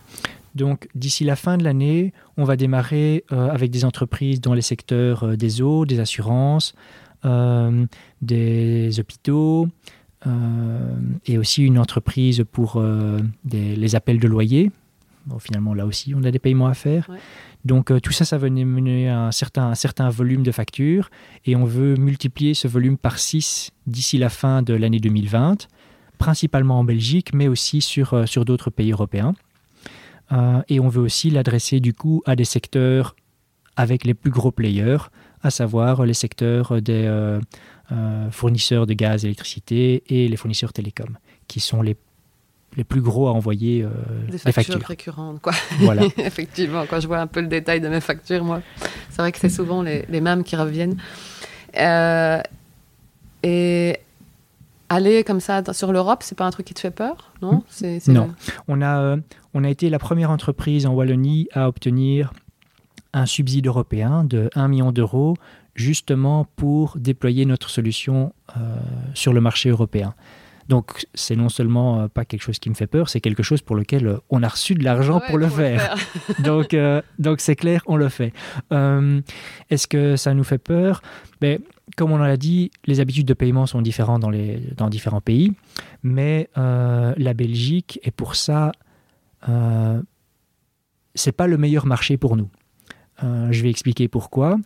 [0.56, 4.62] Donc d'ici la fin de l'année, on va démarrer euh, avec des entreprises dans les
[4.62, 6.74] secteurs euh, des eaux, des assurances,
[7.26, 7.86] euh,
[8.22, 9.68] des hôpitaux
[11.28, 12.84] et aussi une entreprise pour
[13.52, 14.72] les appels de loyer.
[15.38, 17.08] finalement, là aussi, on a des paiements à faire.
[17.66, 21.10] Donc tout ça, ça va mener à un certain, volume de factures
[21.46, 25.68] et on veut multiplier ce volume par 6 d'ici la fin de l'année 2020
[26.16, 29.34] principalement en Belgique, mais aussi sur, euh, d'autres pays européens.
[30.32, 33.16] Euh, et on veut aussi l'adresser du coup à des secteurs
[33.76, 35.10] avec les plus gros players,
[35.44, 37.40] à savoir les secteurs des euh,
[38.32, 41.96] fournisseurs de gaz, d'électricité et les fournisseurs télécoms, qui sont les
[42.76, 43.86] les plus gros à envoyer
[44.30, 45.42] des factures, récurrentes.
[45.42, 45.54] Quoi.
[45.80, 46.04] Voilà.
[46.18, 48.62] Effectivement, quand je vois un peu le détail de mes factures, moi,
[49.10, 50.98] c'est vrai que c'est souvent les, les, mêmes qui reviennent.
[53.44, 54.00] et
[54.90, 57.64] aller comme ça sur l'Europe, c'est pas un truc qui te fait peur, non?
[58.08, 58.30] Non.
[58.68, 59.18] On a, euh,
[59.54, 62.34] on a été la première entreprise en Wallonie à obtenir
[63.14, 65.36] un subside européen de 1 million d'euros
[65.74, 68.78] justement pour déployer notre solution euh,
[69.14, 70.14] sur le marché européen.
[70.68, 73.62] Donc c'est non seulement euh, pas quelque chose qui me fait peur, c'est quelque chose
[73.62, 75.96] pour lequel on a reçu de l'argent pour le faire.
[76.40, 76.76] donc
[77.20, 78.34] donc c'est clair, on le fait.
[79.70, 81.02] Est-ce que ça nous fait peur?
[81.42, 81.60] Ben,
[81.96, 85.54] comme on l'a dit, les habitudes de paiement sont différentes dans, les, dans différents pays,
[86.04, 88.72] mais euh, la Belgique est pour ça,
[89.48, 90.02] euh,
[91.14, 92.50] c'est pas le meilleur marché pour nous.
[93.24, 94.58] Euh, je vais expliquer pourquoi.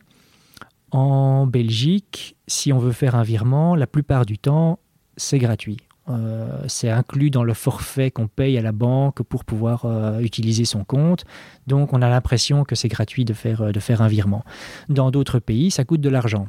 [0.91, 4.79] En Belgique, si on veut faire un virement, la plupart du temps,
[5.17, 5.77] c'est gratuit.
[6.09, 9.85] Euh, c'est inclus dans le forfait qu'on paye à la banque pour pouvoir
[10.19, 11.25] utiliser son compte.
[11.67, 14.43] Donc on a l'impression que c'est gratuit de faire, de faire un virement.
[14.89, 16.47] Dans d'autres pays, ça coûte de l'argent.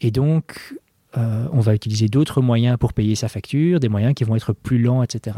[0.00, 0.74] Et donc,
[1.16, 4.52] euh, on va utiliser d'autres moyens pour payer sa facture, des moyens qui vont être
[4.52, 5.36] plus lents, etc.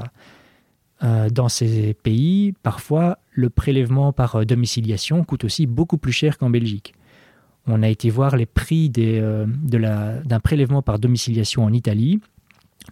[1.02, 6.38] Euh, dans ces pays, parfois, le prélèvement par euh, domiciliation coûte aussi beaucoup plus cher
[6.38, 6.94] qu'en Belgique.
[7.66, 12.20] On a été voir les prix d'un prélèvement par domiciliation en Italie.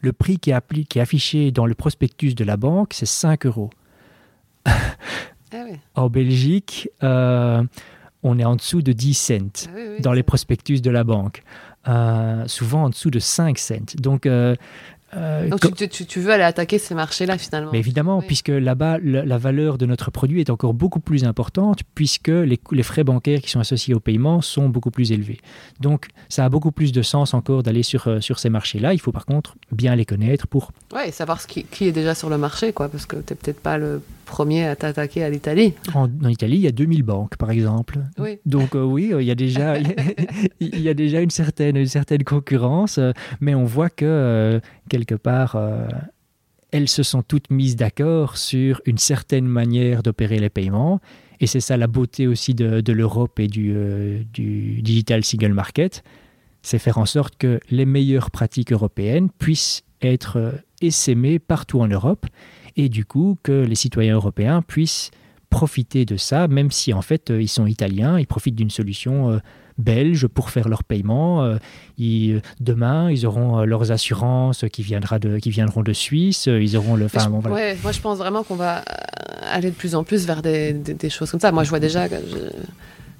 [0.02, 3.46] Le prix qui est, qui est, affiché dans le prospectus de la banque, c'est 5
[3.46, 3.70] euros.
[5.56, 10.90] Ah en Belgique, on est en dessous de 10 cents ah dans les prospectus de
[10.90, 11.44] la banque.
[11.86, 13.94] Euh, souvent en dessous de 5 cents.
[13.98, 14.56] Donc, euh,
[15.16, 17.70] euh, Donc tu, veux aller attaquer ces marchés-là finalement.
[17.72, 22.28] Mais évidemment, puisque là-bas, la, valeur de notre produit est encore beaucoup plus importante, puisque
[22.28, 25.38] les, les, frais bancaires qui sont associés au paiement sont beaucoup plus élevés.
[25.80, 28.94] Donc ça a beaucoup plus de sens encore d'aller sur, euh, sur ces marchés-là.
[28.94, 30.72] Il faut par contre bien les connaître pour...
[30.94, 33.36] Oui, savoir ce qui, qui, est déjà sur le marché, quoi, parce que tu n'es
[33.36, 35.74] peut-être pas le premier à t'attaquer à l'Italie.
[35.94, 37.98] En, Italie, il y a 2000 banques, par exemple.
[38.18, 38.38] Oui.
[38.46, 39.78] Donc euh, oui, il y a déjà,
[40.60, 42.98] il y a déjà une certaine, une certaine concurrence,
[43.40, 45.86] mais on voit que quelque part, euh,
[46.74, 51.00] elles se sont toutes mises d'accord sur une certaine manière d'opérer les paiements.
[51.40, 56.02] Et c'est ça la beauté aussi de, l'Europe et du, euh, du, Digital Single Market,
[56.62, 61.86] c'est faire en sorte que les meilleures pratiques européennes puissent être euh, essaimées partout en
[61.86, 62.26] Europe
[62.76, 65.10] et du coup que les citoyens européens puissent
[65.50, 69.40] profiter de ça, même si en fait ils sont italiens, ils profitent d'une solution
[69.78, 71.44] belges pour faire leur paiement.
[71.44, 71.56] Euh,
[72.60, 76.48] demain, ils auront euh, leurs assurances qui, viendra de, qui viendront de Suisse.
[76.48, 77.08] Euh, ils auront le.
[77.82, 78.82] moi, je pense vraiment qu'on va
[79.50, 81.52] aller de plus en plus vers des, des, choses comme ça.
[81.52, 82.08] Moi, je vois déjà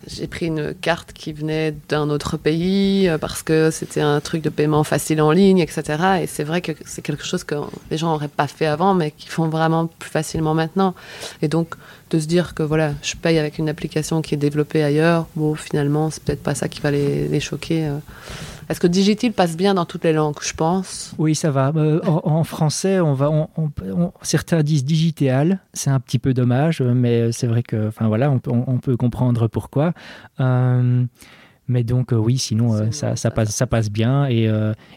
[0.06, 4.50] j'ai pris une carte qui venait d'un autre pays parce que c'était un truc de
[4.50, 5.82] paiement facile en ligne, etc.
[6.22, 7.54] Et c'est vrai que c'est quelque chose que
[7.90, 10.94] les gens n'auraient pas fait avant, mais qui font vraiment plus facilement maintenant.
[11.42, 11.74] Et donc,
[12.10, 15.54] de se dire que voilà, je paye avec une application qui est développée ailleurs, bon,
[15.54, 17.86] finalement, c'est peut-être pas ça qui va les, choquer.
[17.86, 17.98] Euh.
[18.68, 21.14] Est-ce que Digitil passe bien dans toutes les langues, je pense?
[21.18, 21.72] Oui, ça va.
[21.76, 25.60] Euh, en, français, on va, on, certains disent digital.
[25.72, 29.92] C'est un petit peu dommage, mais c'est vrai que, enfin voilà, on, peut comprendre pourquoi.
[30.40, 31.04] Euh,
[31.68, 34.50] mais donc oui, sinon ça, ça, passe, ça passe bien et,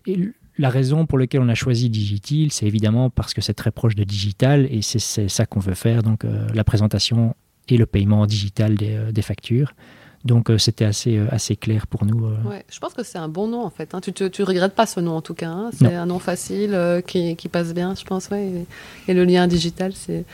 [0.06, 3.72] et la raison pour laquelle on a choisi Digitil, c'est évidemment parce que c'est très
[3.72, 7.36] proche de digital et c'est ça qu'on veut faire, donc la présentation
[7.70, 9.74] et le paiement digital des, des factures.
[10.26, 12.26] Donc euh, c'était assez, euh, assez clair pour nous.
[12.26, 12.50] Euh.
[12.50, 13.94] Ouais, je pense que c'est un bon nom en fait.
[13.94, 14.02] Hein.
[14.02, 15.50] Tu ne regrettes pas ce nom en tout cas.
[15.50, 15.70] Hein.
[15.74, 18.30] C'est un nom facile qui, qui, passe bien, je pense.
[18.30, 18.66] Ouais.
[19.08, 20.26] et le lien digital, c'est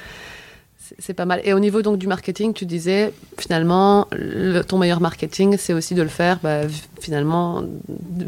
[1.00, 1.42] c'est pas mal.
[1.44, 4.08] Et au niveau donc du marketing, tu disais finalement
[4.68, 6.62] ton meilleur marketing, c'est aussi de le faire bah,
[7.00, 7.64] finalement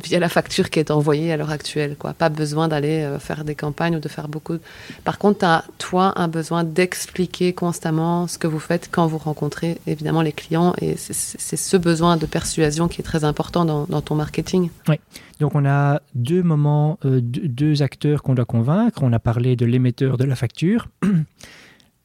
[0.03, 1.95] via la facture qui est envoyée à l'heure actuelle.
[1.97, 2.13] Quoi.
[2.13, 4.57] Pas besoin d'aller euh, faire des campagnes ou de faire beaucoup.
[5.03, 9.17] Par contre, tu as toi un besoin d'expliquer constamment ce que vous faites quand vous
[9.17, 10.73] rencontrez évidemment les clients.
[10.81, 14.69] Et c'est ce besoin de persuasion qui est très important dans, ton marketing.
[14.87, 14.95] Oui.
[15.39, 18.99] Donc on a deux moments, euh, deux acteurs qu'on doit convaincre.
[19.03, 20.87] On a parlé de l'émetteur de la facture.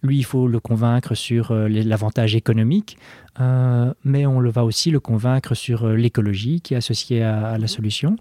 [0.02, 2.96] Lui, il faut le convaincre sur euh, l'avantage économique,
[3.38, 7.58] euh, mais on le va aussi le convaincre sur euh, l'écologie qui est associée à,
[7.58, 8.16] la solution.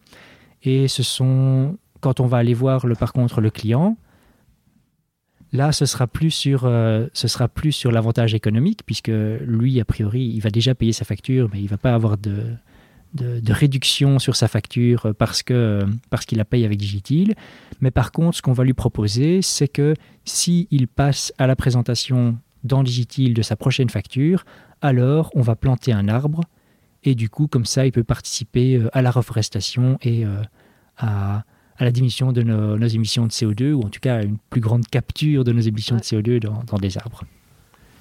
[0.64, 3.98] Et ce sont, quand on va aller voir le, par contre le client,
[5.54, 9.12] là, ce sera plus sur, ce sera plus sur l'avantage économique, puisque
[9.42, 12.44] lui, a priori, il va déjà payer sa facture, mais il va pas avoir de,
[13.14, 17.36] de, réduction sur sa facture parce que parce qu'il la paye avec Digitil.
[17.82, 19.94] Mais par contre, ce qu'on va lui proposer, c'est que
[20.26, 24.46] s'il passe à la présentation dans Digitil de sa prochaine facture,
[24.82, 26.42] alors on va planter un arbre
[27.04, 30.42] et du coup, comme ça, il peut participer euh, à la reforestation et euh,
[30.98, 31.44] à,
[31.80, 34.86] la diminution de nos, émissions de CO2, ou en tout cas à une plus grande
[34.88, 37.24] capture de nos émissions de CO2 dans, dans des arbres.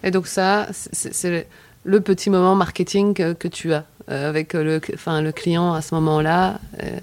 [0.03, 1.49] Et donc ça, c'est
[1.89, 5.95] le petit moment marketing que tu as euh, avec le, enfin, le client à ce
[5.95, 6.99] moment-là euh.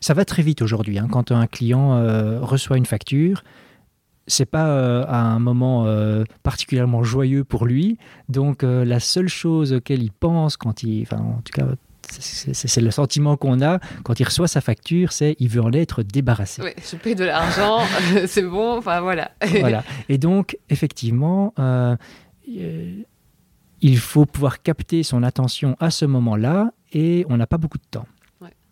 [0.00, 0.98] Ça va très vite aujourd'hui.
[0.98, 1.08] Hein.
[1.10, 3.42] Quand un client euh, reçoit une facture,
[4.28, 5.86] c'est pas à un moment
[6.44, 7.98] particulièrement joyeux pour lui.
[8.28, 11.66] Donc la seule chose auquel il pense quand il, enfin en tout cas
[12.08, 16.04] c'est le sentiment qu'on a quand il reçoit sa facture, c'est il veut en être
[16.04, 16.62] débarrassé.
[16.62, 17.80] Oui, je paye de l'argent,
[18.26, 19.32] c'est bon, enfin voilà.
[19.58, 19.82] voilà.
[20.08, 21.52] Et donc effectivement,
[23.80, 27.86] il faut pouvoir capter son attention à ce moment-là et on n'a pas beaucoup de
[27.90, 28.06] temps.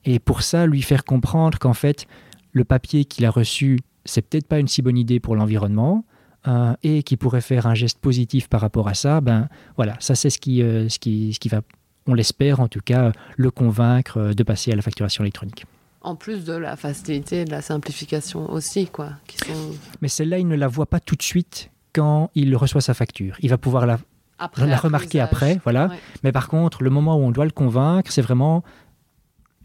[0.05, 2.07] Et pour ça, lui faire comprendre qu'en fait,
[2.53, 6.05] le papier qu'il a reçu, c'est peut-être pas une si bonne idée pour l'environnement
[6.47, 10.15] euh, et qu'il pourrait faire un geste positif par rapport à ça, ben voilà, ça
[10.15, 11.63] c'est ce qui, euh, ce, qui, ce qui va,
[12.07, 15.67] on l'espère en tout cas, le convaincre euh, de passer à la facturation électronique.
[16.01, 19.11] En plus de la facilité et de la simplification aussi, quoi.
[19.27, 19.75] Qui sont...
[20.01, 23.37] Mais celle-là, il ne la voit pas tout de suite quand il reçoit sa facture.
[23.41, 23.99] Il va pouvoir la
[24.39, 25.91] après, l'a remarqué après, voilà.
[26.23, 28.63] Mais par contre, le moment où on doit le convaincre, c'est vraiment,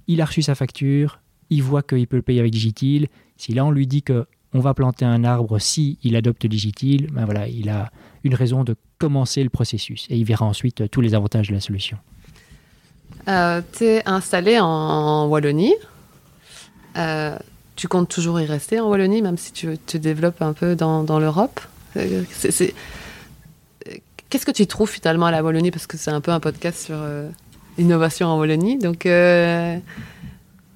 [0.08, 1.20] il a reçu sa facture,
[1.50, 3.08] il voit qu'il peut le payer avec Digitil.
[3.38, 7.08] Si là on lui dit que on va planter un arbre si il adopte Digitil,
[7.12, 7.92] ben voilà, il a
[8.24, 11.54] une raison de commencer le processus et il verra ensuite euh, tous les avantages de
[11.54, 11.98] la solution.
[13.28, 15.74] Euh, tu es installé en Wallonie.
[16.98, 17.38] Euh,
[17.76, 21.04] tu comptes toujours y rester en Wallonie, même si tu te développes un peu dans,
[21.04, 21.60] dans l'Europe?
[22.30, 22.74] C'est
[24.34, 25.70] Qu'est-ce que tu trouves finalement à la Wallonie?
[25.70, 27.30] Parce que c'est un peu un podcast sur euh,
[27.78, 28.80] l'innovation en Wallonie.
[28.80, 29.78] Donc, euh,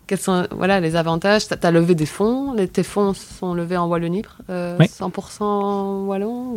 [0.06, 1.48] quels sont voilà, les avantages?
[1.48, 2.54] Tu as, levé des fonds?
[2.54, 6.56] Les, tes fonds sont levés en Wallonie, 100% euh, wallon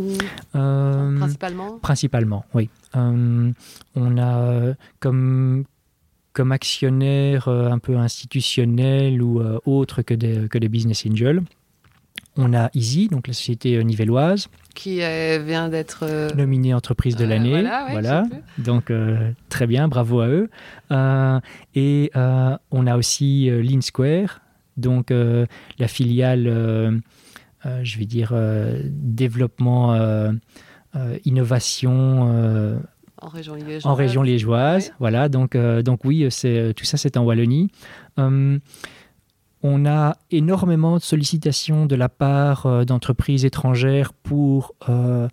[0.53, 1.79] Principalement?
[1.79, 2.69] Principalement, oui.
[2.95, 3.55] on
[4.19, 5.65] a comme,
[6.35, 11.41] comme actionnaire un peu institutionnel ou autre que des, que des business angels
[12.41, 14.49] on a Easy, donc la société euh, nivelloise.
[14.75, 17.63] Qui euh, vient d'être euh, nominée entreprise de l'année.
[17.91, 18.25] voilà,
[18.59, 18.93] donc
[19.49, 20.49] très bien, bravo à eux.
[21.75, 24.41] et on a aussi Lean Square,
[24.77, 27.03] donc la filiale,
[27.65, 28.33] je vais dire,
[28.87, 30.31] développement,
[31.25, 32.81] innovation.
[33.21, 33.87] en région liégeoise.
[33.87, 35.29] En région liégeoise, voilà.
[35.29, 37.71] Donc, donc oui, c'est tout ça, c'est en Wallonie.
[39.63, 45.29] On a énormément de sollicitations de la part euh, d'entreprises étrangères pour euh,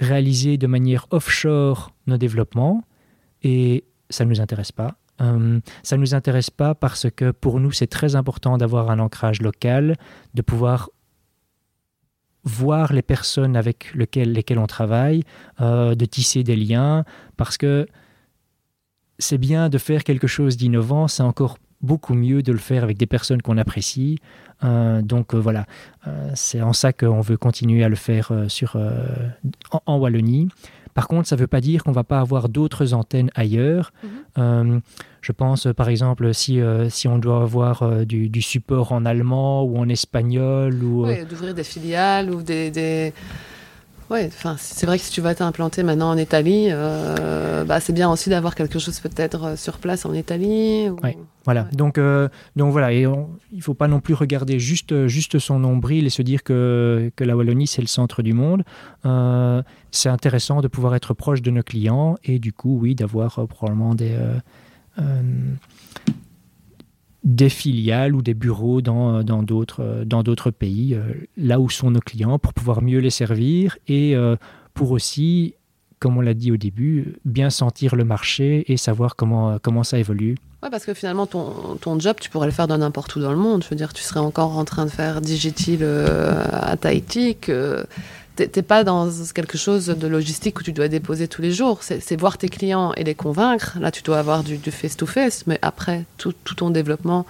[0.00, 2.82] réaliser de manière offshore nos développements
[3.42, 4.96] et ça ne nous intéresse pas.
[5.20, 8.98] Euh, ça ne nous intéresse pas parce que pour nous, c'est très important d'avoir un
[8.98, 9.96] ancrage local,
[10.34, 10.90] de pouvoir
[12.44, 15.24] voir les personnes avec lesquelles on travaille,
[15.58, 17.04] de tisser des liens,
[17.36, 17.88] parce que
[19.18, 22.98] c'est bien de faire quelque chose d'innovant, c'est encore beaucoup mieux de le faire avec
[22.98, 24.18] des personnes qu'on apprécie.
[24.64, 25.66] Euh, donc euh, voilà,
[26.06, 28.76] euh, c'est en ça qu'on veut continuer à le faire sur,
[29.86, 30.48] en, Wallonie.
[30.94, 33.92] Par contre, ça ne veut pas dire qu'on va pas avoir d'autres antennes ailleurs.
[34.36, 34.80] Mhm.
[35.20, 39.76] je pense, par exemple, si, si on doit avoir du, du, support en allemand ou
[39.78, 40.82] en espagnol.
[40.82, 42.70] ou Oui, d'ouvrir des filiales ou des...
[42.70, 43.12] des
[44.08, 47.92] oui, enfin, c'est vrai que si tu vas t'implanter maintenant en Italie, euh, bah, c'est
[47.92, 50.88] bien aussi d'avoir quelque chose peut-être euh, sur place en Italie.
[51.02, 51.66] Oui, voilà.
[51.72, 53.06] Donc, euh, donc voilà, et
[53.52, 57.24] il faut pas non plus regarder juste, juste son nombril et se dire que, que
[57.24, 58.62] la Wallonie c'est le centre du monde.
[59.90, 63.94] c'est intéressant de pouvoir être proche de nos clients et du coup, oui, d'avoir probablement
[63.94, 64.16] des
[67.26, 71.02] des filiales ou des bureaux dans, dans d'autres, dans d'autres pays, euh,
[71.36, 74.36] là où sont nos clients, pour pouvoir mieux les servir et euh,
[74.74, 75.54] pour aussi,
[75.98, 79.98] comme on l'a dit au début, bien sentir le marché et savoir comment, comment ça
[79.98, 80.36] évolue.
[80.62, 83.32] Oui, parce que finalement, ton, ton, job, tu pourrais le faire de n'importe où dans
[83.32, 83.64] le monde.
[83.64, 87.36] Je veux dire, tu serais encore en train de faire Digital euh, à Tahiti,
[88.36, 91.82] t'es pas dans quelque chose de logistique où tu dois déposer tous les jours.
[91.82, 93.78] C'est voir tes clients et les convaincre.
[93.80, 97.26] Là, tu dois avoir du face-to-face, mais après, tout, ton développement,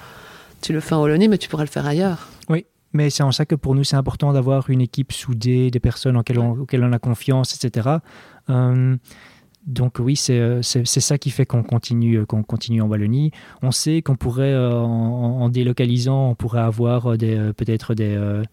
[0.60, 2.28] tu le fais en Wallonie, mais tu pourrais le faire ailleurs.
[2.48, 5.80] Oui, mais c'est en ça que pour nous, c'est important d'avoir une équipe soudée, des
[5.80, 7.88] personnes auxquelles on, auxquelles on a confiance, etc.
[8.50, 8.96] Euh,
[9.66, 13.32] donc oui, c'est ça qui fait qu'on continue, qu'on continue en Wallonie.
[13.62, 18.44] On sait qu'on pourrait, euh, en, en, délocalisant, on pourrait avoir euh, peut-être des euh,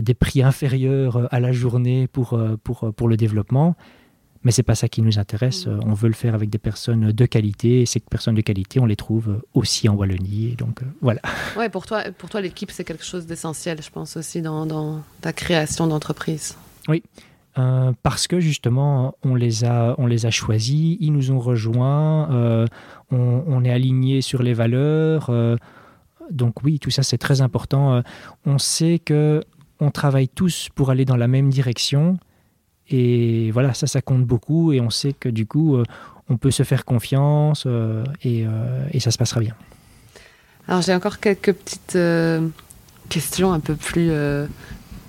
[0.00, 3.76] des prix inférieurs euh, à la journée pour, euh, pour, pour le développement.
[4.44, 5.66] Mais c'est pas ça qui nous intéresse.
[5.66, 5.80] Mm.
[5.86, 7.82] On veut le faire avec des personnes de qualité.
[7.82, 10.56] Et ces personnes de qualité, on les trouve aussi en Wallonie.
[10.56, 11.20] donc voilà.
[11.56, 15.02] Ouais, pour toi, pour toi, l'équipe c'est quelque chose d'essentiel, je pense aussi dans, dans
[15.20, 16.56] ta création d'entreprise.
[16.88, 17.02] Oui,
[17.54, 22.66] parce que justement, on les a, on les a choisis, ils nous ont rejoints,
[23.10, 25.30] on, on, est aligné sur les valeurs.
[26.30, 28.02] donc oui, tout ça c'est très important.
[28.46, 29.42] on sait que
[29.82, 32.18] on travaille tous pour aller dans la même direction.
[32.88, 34.72] Et voilà, ça, ça compte beaucoup.
[34.72, 35.84] Et on sait que du coup, euh,
[36.28, 39.54] on peut se faire confiance euh, euh, et, ça se passera bien.
[40.68, 41.98] Alors, j'ai encore quelques petites
[43.08, 44.12] questions un peu plus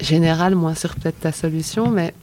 [0.01, 2.13] générales, moins sur peut-être ta solution, mais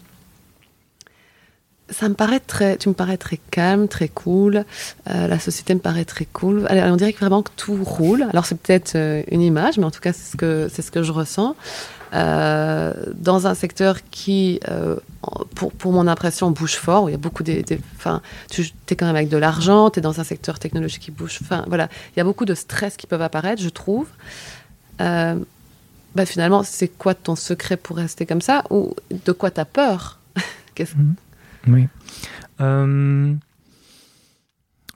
[1.88, 4.64] ça me paraît très, tu me parais très calme, très cool.
[5.06, 6.66] la société me paraît très cool.
[6.68, 8.26] on dirait vraiment que tout roule.
[8.30, 8.96] Alors c'est peut-être
[9.30, 11.54] une image, mais en tout cas c'est ce que c'est ce que je ressens.
[12.12, 14.96] Euh, dans un secteur qui, euh,
[15.54, 17.62] pour, pour, mon impression, bouge fort, où il y a beaucoup de...
[17.96, 21.10] Enfin, tu es quand même avec de l'argent, tu es dans un secteur technologique qui
[21.12, 21.38] bouge.
[21.42, 24.08] Enfin, voilà, il y a beaucoup de stress qui peuvent apparaître, je trouve.
[25.00, 25.36] Euh,
[26.16, 28.64] bah, finalement, c'est quoi ton secret pour rester comme ça?
[28.70, 28.94] Ou
[29.24, 30.18] de quoi tu as peur.
[30.96, 31.14] Mhm.
[31.68, 31.88] Oui.
[32.58, 33.36] je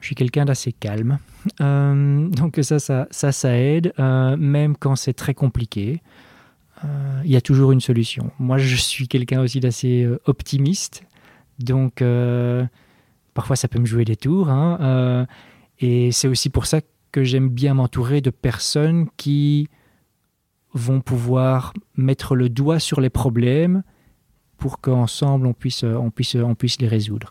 [0.01, 1.19] suis quelqu'un d'assez calme.
[1.61, 6.01] donc ça, ça, ça, ça aide, même quand c'est très compliqué.
[6.85, 8.30] Euh, il y a toujours une solution.
[8.39, 11.05] Moi, je suis quelqu'un aussi d'assez euh, optimiste,
[11.59, 12.64] donc euh,
[13.32, 14.49] parfois ça peut me jouer des tours.
[14.49, 15.26] Hein,
[15.80, 16.80] et c'est aussi pour ça
[17.12, 19.68] que j'aime bien m'entourer de personnes qui
[20.72, 23.82] vont pouvoir mettre le doigt sur les problèmes
[24.57, 27.30] pour qu'ensemble on puisse, on, puisse, on puisse les résoudre.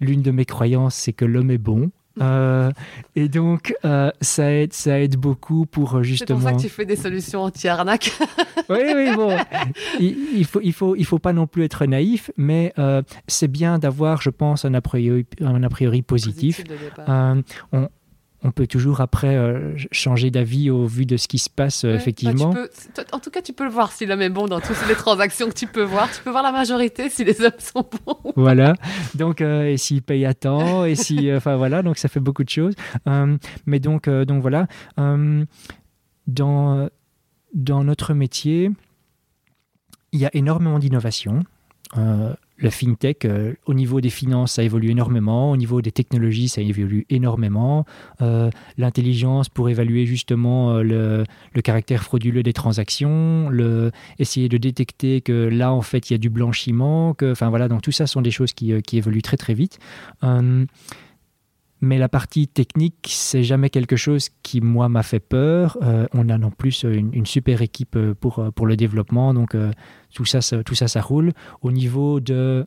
[0.00, 1.90] L'une de mes croyances, c'est que l'homme est bon.
[2.20, 2.70] Euh,
[3.16, 6.38] et donc, euh, ça, aide, ça aide beaucoup pour justement.
[6.38, 8.12] C'est pour ça que tu fais des solutions anti-arnaque.
[8.68, 9.36] oui, oui, bon.
[9.98, 13.48] Il, il, faut, il, faut, il faut pas non plus être naïf, mais euh, c'est
[13.48, 16.62] bien d'avoir, je pense, un a priori, un a priori positif.
[17.06, 17.42] on,
[18.44, 21.92] on peut toujours après euh, changer d'avis au vu de ce qui se passe euh,
[21.92, 22.54] bah, effectivement.
[23.12, 25.48] en tout cas, tu peux le voir si l'homme est bon dans toutes les transactions
[25.48, 26.10] que tu peux voir.
[26.12, 28.32] Tu peux voir la majorité si les hommes sont bons.
[28.36, 28.74] Voilà.
[29.14, 32.44] Donc, euh, et s'ils payent à temps, et si, enfin voilà, donc ça fait beaucoup
[32.44, 32.74] de choses.
[33.64, 34.66] mais donc, donc voilà.
[36.26, 36.88] dans
[37.54, 38.70] dans notre métier,
[40.12, 41.44] il y a énormément d'innovation
[42.56, 46.60] le fintech, euh, au niveau des finances, ça évolue énormément, au niveau des technologies, ça
[46.60, 47.84] évolue énormément.
[48.22, 53.50] Euh, l'intelligence pour évaluer justement euh, le, caractère frauduleux des transactions,
[54.18, 57.82] essayer de détecter que là, en fait, il y a du blanchiment, enfin voilà, donc
[57.82, 59.78] tout ça sont des choses qui évoluent très très vite.
[61.84, 65.76] Mais la partie technique, c'est jamais quelque chose qui, moi, m'a fait peur.
[65.82, 69.54] Euh, on a non plus une, super équipe euh, pour, euh, pour le développement, donc
[70.14, 71.32] tout, ça, ça, tout ça, ça roule.
[71.60, 72.66] Au niveau de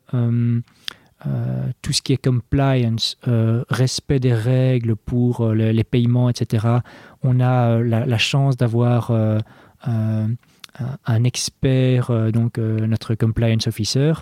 [1.81, 3.17] tout ce qui est compliance,
[3.69, 6.67] respect des règles pour les paiements, etc.,
[7.23, 9.11] on a la, chance d'avoir
[9.83, 14.13] un expert, donc notre compliance officer,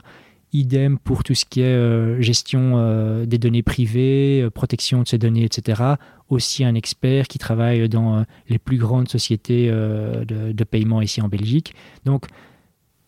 [0.56, 5.08] Idem pour tout ce qui est euh, gestion euh, des données privées, euh, protection de
[5.08, 5.82] ces données, etc.
[6.30, 11.76] Aussi un expert qui travaille dans les plus grandes sociétés de, paiement ici en Belgique.
[12.04, 12.26] Donc,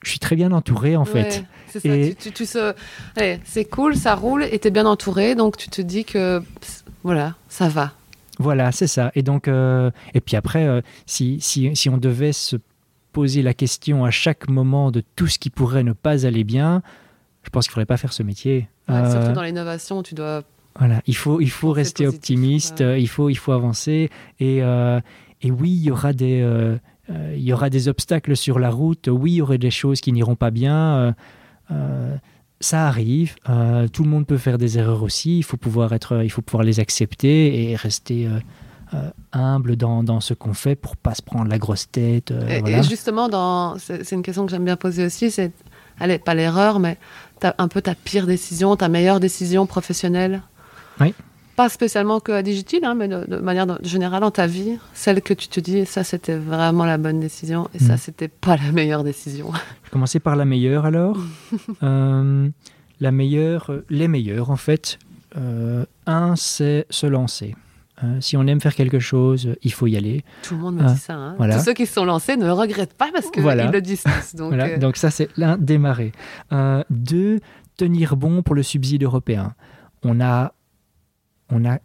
[0.04, 1.44] je suis très bien entouré en fait.
[1.68, 1.96] c'est ça.
[1.96, 2.14] Et...
[2.14, 6.06] Tu, tu, c'est cool, ça roule et tu es bien entouré, donc tu te dis
[6.06, 6.44] que
[7.02, 7.94] voilà, ça va.
[8.38, 9.12] Voilà, c'est ça.
[9.16, 12.58] Et donc, et puis après, si, si, si, on devait se
[13.14, 16.84] poser la question à chaque moment de tout ce qui pourrait ne pas aller bien,
[17.48, 18.68] je pense qu'il ne faudrait pas faire ce métier.
[18.90, 20.44] Euh, surtout dans l'innovation, tu dois.
[20.78, 24.12] Voilà, il faut, il faut rester optimiste, il, faut, il faut avancer.
[24.40, 26.78] Et, et oui, il y aura des
[27.10, 30.02] euh, il y aura des obstacles sur la route, oui, il y aurait des choses
[30.02, 30.98] qui n'iront pas bien.
[30.98, 31.12] Euh,
[31.72, 32.18] euh,
[32.60, 33.36] ça arrive,
[33.94, 36.64] tout le monde peut faire des erreurs aussi, il faut pouvoir, être, il faut pouvoir
[36.64, 38.28] les accepter et rester
[39.32, 42.32] humble dans, dans, ce qu'on fait pour pas se prendre la grosse tête.
[42.32, 45.52] et, justement, c'est une question que j'aime bien poser aussi, c'est,
[46.00, 46.98] allez, pas l'erreur, mais
[47.58, 50.42] un peu ta pire décision, ta meilleure décision professionnelle.
[51.00, 51.14] Oui
[51.58, 55.34] pas spécialement que à Digital, hein, mais de, manière générale dans ta vie, celle que
[55.34, 57.98] tu te dis, ça c'était vraiment la bonne décision et ça mm.
[57.98, 59.52] c'était pas la meilleure décision.
[59.54, 61.18] Je vais commencer par la meilleure alors.
[61.84, 62.50] Euh,
[63.00, 65.00] la meilleure, euh, les meilleures en fait.
[65.36, 67.56] Euh, un, c'est se lancer.
[68.20, 70.24] Si on aime faire quelque chose, il faut y aller.
[70.44, 71.16] Tout le monde me dit ça.
[71.16, 71.36] Hein.
[71.40, 74.04] Tous ceux qui se sont lancés ne regrettent pas parce qu'ils le disent
[74.36, 76.12] Donc, donc ça, c'est l'un démarrer.
[76.90, 77.40] deux,
[77.78, 79.54] tenir bon pour le subside européen.
[80.04, 80.54] On a
[81.50, 81.80] on a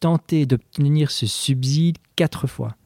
[0.00, 2.76] tenté d'obtenir ce subside quatre fois.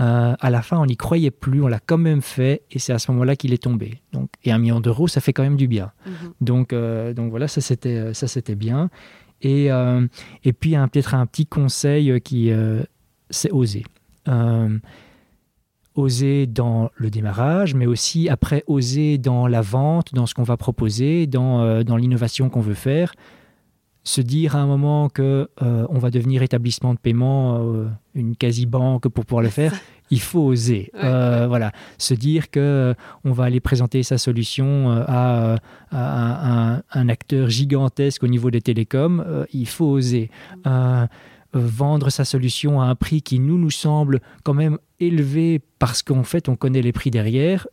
[0.00, 2.92] Euh, à la fin, on n'y croyait plus, on l'a quand même fait, et c'est
[2.92, 4.00] à ce moment-là qu'il est tombé.
[4.12, 5.90] Donc, et un million d'euros, ça fait quand même du bien.
[6.06, 6.12] Mhm.
[6.40, 8.90] Donc, euh, donc voilà, ça c'était euh, ça c'était bien.
[9.42, 9.66] Et,
[10.44, 12.50] et puis peut-être un petit conseil qui
[13.30, 13.84] c'est oser.
[15.94, 20.56] oser dans le démarrage, mais aussi après oser dans la vente, dans ce qu'on va
[20.56, 23.12] proposer, dans, dans l'innovation qu'on veut faire
[24.08, 28.36] se dire à un moment que euh, on va devenir établissement de paiement, euh, une
[28.36, 29.74] quasi-banque pour pouvoir le faire,
[30.10, 30.90] il faut oser.
[30.94, 32.94] Euh, voilà, se dire que
[33.24, 35.56] on va aller présenter sa solution à,
[35.92, 40.30] un, acteur gigantesque au niveau des télécoms, il faut oser.
[41.54, 46.24] vendre sa solution à un prix qui nous nous semble quand même élevé parce qu'en
[46.24, 47.66] fait on connaît les prix derrière,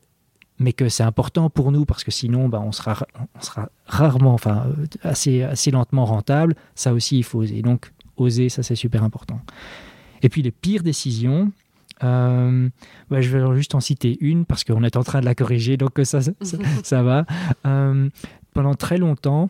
[0.60, 3.06] mais que c'est important pour nous parce que sinon bah, on, sera,
[3.36, 6.56] on sera rarement, enfin euh, assez, assez lentement rentable.
[6.76, 7.62] Ça aussi, il faut oser.
[7.62, 9.42] Donc oser, ça c'est super important.
[10.22, 11.52] Et puis les pires décisions,
[12.04, 12.70] euh,
[13.10, 15.78] bah, je vais juste en citer une parce qu'on est en train de la corriger,
[15.78, 17.26] donc ça, ça, va.
[17.66, 18.10] Euh,
[18.54, 19.50] pendant très longtemps,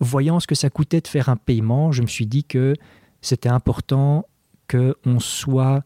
[0.00, 2.74] voyant ce que ça coûtait de faire un paiement, je me suis dit que
[3.20, 4.26] c'était important
[4.68, 5.82] qu'on soit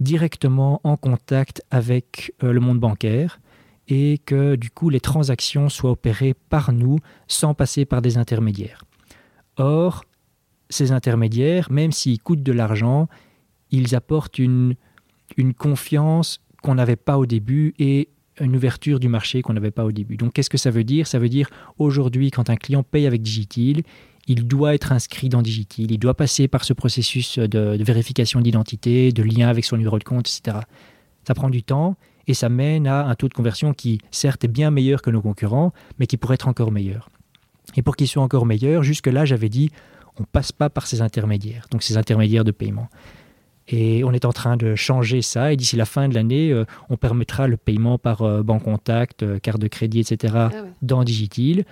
[0.00, 3.40] directement en contact avec euh, le monde bancaire
[3.88, 6.98] et que du coup les transactions soient opérées par nous
[7.28, 8.84] sans passer par des intermédiaires.
[9.56, 10.04] Or,
[10.68, 13.08] ces intermédiaires, même s'ils coûtent de l'argent,
[13.76, 14.74] ils apportent une,
[15.58, 18.08] confiance qu'on n'avait pas au début et
[18.40, 20.16] une ouverture du marché qu'on n'avait pas au début.
[20.16, 21.06] Donc qu'est-ce que ça veut dire?
[21.06, 23.82] Ça veut dire aujourd'hui quand un client paye avec Digitil,
[24.26, 29.12] il doit être inscrit dans Digitil, il doit passer par ce processus de, vérification d'identité,
[29.12, 30.58] de lien avec son numéro de compte, etc.
[31.26, 31.96] Ça prend du temps
[32.26, 35.22] et ça mène à un taux de conversion qui, certes, est bien meilleur que nos
[35.22, 37.08] concurrents, mais qui pourrait être encore meilleur.
[37.76, 39.70] Et pour qu'il soit encore meilleur, jusque-là, j'avais dit,
[40.18, 42.88] on passe pas par ces intermédiaires, donc ces intermédiaires de paiement.
[43.68, 45.52] Et on est en train de changer ça.
[45.52, 49.22] Et d'ici la fin de l'année, euh, on permettra le paiement par euh, banque contact,
[49.22, 50.34] euh, carte de crédit, etc.
[50.36, 50.50] Ah
[50.82, 51.64] dans Digitil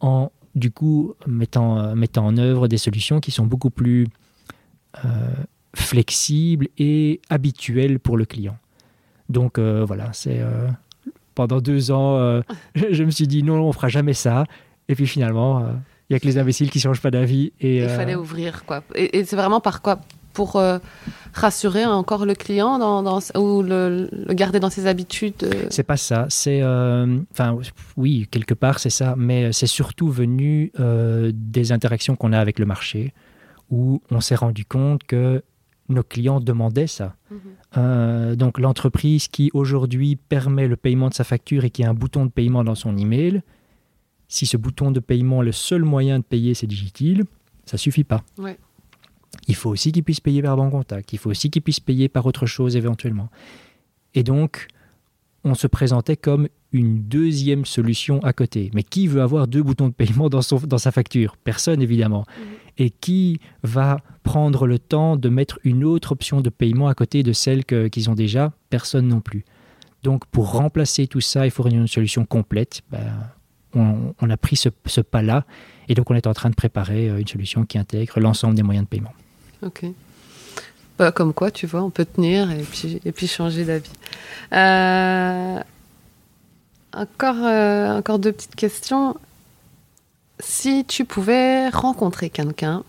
[0.00, 4.08] en du coup, mettant, euh, mettant en œuvre des solutions qui sont beaucoup plus
[5.76, 8.56] flexibles et habituelles pour le client.
[9.28, 10.40] Donc voilà, c'est
[11.36, 12.40] pendant deux ans,
[12.74, 14.44] je, me suis dit non, on fera jamais ça.
[14.88, 17.52] Et puis finalement, il n'y a que les imbéciles qui ne changent pas d'avis.
[17.60, 18.82] Et, Il fallait ouvrir quoi.
[18.96, 20.00] Et, c'est vraiment par quoi
[20.38, 20.60] Pour
[21.38, 25.66] rassurer encore le client dans, ou le, garder dans ses habitudes euh.
[25.70, 26.26] C'est pas ça.
[26.28, 27.58] C'est, euh, enfin,
[27.96, 29.14] oui, quelque part, c'est ça.
[29.16, 33.12] Mais c'est surtout venu euh, des interactions qu'on a avec le marché,
[33.70, 35.42] où on s'est rendu compte que
[35.88, 37.14] nos clients demandaient ça.
[37.30, 38.36] Mhm.
[38.36, 42.26] donc l'entreprise qui aujourd'hui permet le paiement de sa facture et qui a un bouton
[42.26, 43.42] de paiement dans son email,
[44.28, 47.24] si ce bouton de paiement, le seul moyen de payer, c'est Digitil,
[47.64, 48.22] ça suffit pas.
[48.36, 48.58] Ouais
[49.46, 52.08] il faut aussi qu'ils puissent payer par banque contact, il faut aussi qu'ils puissent payer
[52.08, 53.28] par autre chose éventuellement.
[54.14, 54.68] Et donc,
[55.44, 58.70] on se présentait comme une deuxième solution à côté.
[58.74, 61.36] Mais qui veut avoir deux boutons de paiement dans, son, dans sa facture?
[61.36, 62.26] Personne, évidemment.
[62.38, 62.46] Mhm.
[62.78, 67.22] Et qui va prendre le temps de mettre une autre option de paiement à côté
[67.22, 68.52] de celle qu'ils ont déjà?
[68.70, 69.44] Personne non plus.
[70.02, 72.82] Donc, pour remplacer tout ça, il faut une solution complète.
[72.90, 73.00] Ben,
[73.74, 75.44] on, a pris ce, pas-là.
[75.88, 78.62] Et donc, on est en train de préparer euh, une solution qui intègre l'ensemble des
[78.62, 79.12] moyens de paiement.
[79.62, 79.84] Ok.
[80.98, 83.90] Bah, comme quoi, tu vois, on peut tenir et puis, et puis changer d'avis.
[84.52, 85.60] Euh,
[86.92, 89.16] encore, euh, encore deux petites questions.
[90.40, 92.82] Si tu pouvais rencontrer quelqu'un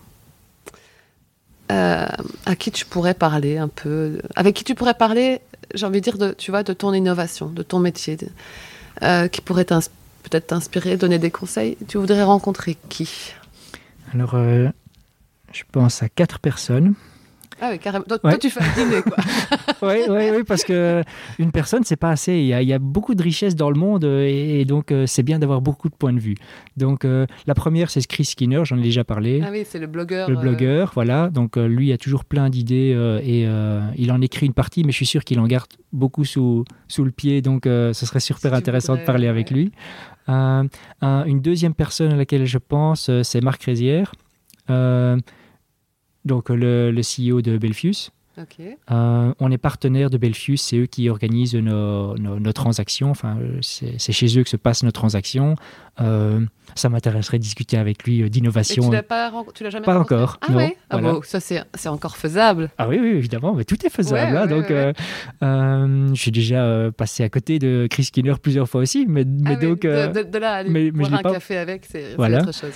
[1.72, 5.40] à qui tu pourrais parler un peu, avec qui tu pourrais parler,
[5.76, 8.18] j'ai envie de dire, de, tu vois, de ton innovation, de ton métier,
[9.32, 9.82] qui pourrait t'ins-
[10.24, 13.34] peut-être t'inspirer, donner des conseils, tu voudrais rencontrer qui?
[14.14, 14.70] Alors, euh,
[15.52, 16.94] je pense à quatre personnes.
[17.62, 18.06] Ah oui, carrément.
[18.08, 18.32] Toi, Ouais.
[18.32, 19.18] toi, tu fais un dîner, quoi.
[19.82, 21.04] Oui, oui, oui, parce que
[21.40, 22.34] une personne, c'est pas assez.
[22.38, 24.66] Il y, a, il y a beaucoup de richesses dans le monde euh, et, et
[24.66, 26.36] donc euh, c'est bien d'avoir beaucoup de points de vue.
[26.78, 29.42] Donc euh, la première, c'est Chris Skinner, j'en ai déjà parlé.
[29.46, 30.30] ah oui, c'est le blogueur.
[30.30, 31.30] le euh, blogueur, voilà.
[31.30, 33.48] Donc euh, lui a toujours plein d'idées et
[34.02, 37.04] il en écrit une partie, mais je suis sûr qu'il en garde beaucoup sous, sous
[37.04, 37.42] le pied.
[37.42, 39.56] Donc ce serait super Si intéressant de parler avec ouais.
[39.56, 39.72] lui.
[40.28, 40.68] Un-
[41.02, 44.12] une deuxième personne à laquelle je pense, c'est Marc Rézière,
[46.26, 48.12] donc le, le CEO de Belfius.
[48.90, 53.36] Euh, on est partenaire de Belfius, c'est eux qui organisent nos, nos- nos transactions, enfin,
[53.42, 55.56] euh, c'est chez eux que se passent nos transactions.
[56.00, 56.40] Euh,
[56.74, 58.86] ça m'intéresserait de discuter avec lui euh, d'innovation.
[58.88, 60.78] tu l'as pas, tu l'as jamais Pas rencontré encore, Ah non, ouais.
[60.90, 62.70] Ah bon, ça c'est c'est encore faisable.
[62.78, 64.32] Ah oui, oui, évidemment, mais tout est faisable.
[64.32, 64.94] Ouais, hein, ouais, donc, euh,
[65.44, 69.26] euh, je suis déjà euh, passé à côté de Chris Skinner plusieurs fois aussi, mais,
[69.26, 71.84] mais Ah donc, de, euh, de- de là, à mais- boire un pas- café avec,
[71.86, 72.38] c'est c'est Voilà.
[72.44, 72.72] autre chose.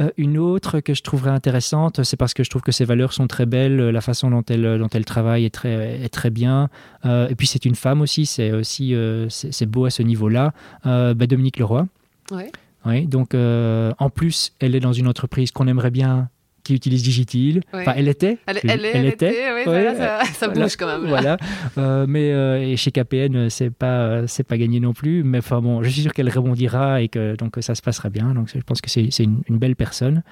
[0.00, 3.12] Euh, une autre que je trouverais intéressante, c'est parce que je trouve que ses valeurs
[3.12, 6.68] sont très belles, la façon dont elle, dont elle travaille est très, est très bien.
[7.04, 10.52] Euh, et puis c'est une femme aussi, c'est aussi euh, c'est beau à ce niveau-là.
[10.84, 11.86] Bah, Dominique Leroy.
[12.30, 12.50] Ouais.
[12.86, 16.28] Oui, donc euh, en plus, elle est dans une entreprise qu'on aimerait bien
[16.68, 17.62] qui utilise Digitil.
[17.72, 18.36] Enfin, elle était.
[18.46, 20.64] Elle, elle, était, ouais, ça, Ouais, ça, ça voilà.
[20.64, 21.02] bouge quand même.
[21.04, 21.08] là.
[21.08, 21.36] Voilà.
[21.78, 25.22] Euh, mais euh, et chez KPN, euh, c'est pas c'est pas gagné non plus.
[25.24, 28.34] Mais enfin bon, je suis sûr qu'elle rebondira et que donc ça se passera bien.
[28.34, 30.22] Donc je pense que c'est c'est une, une belle personne.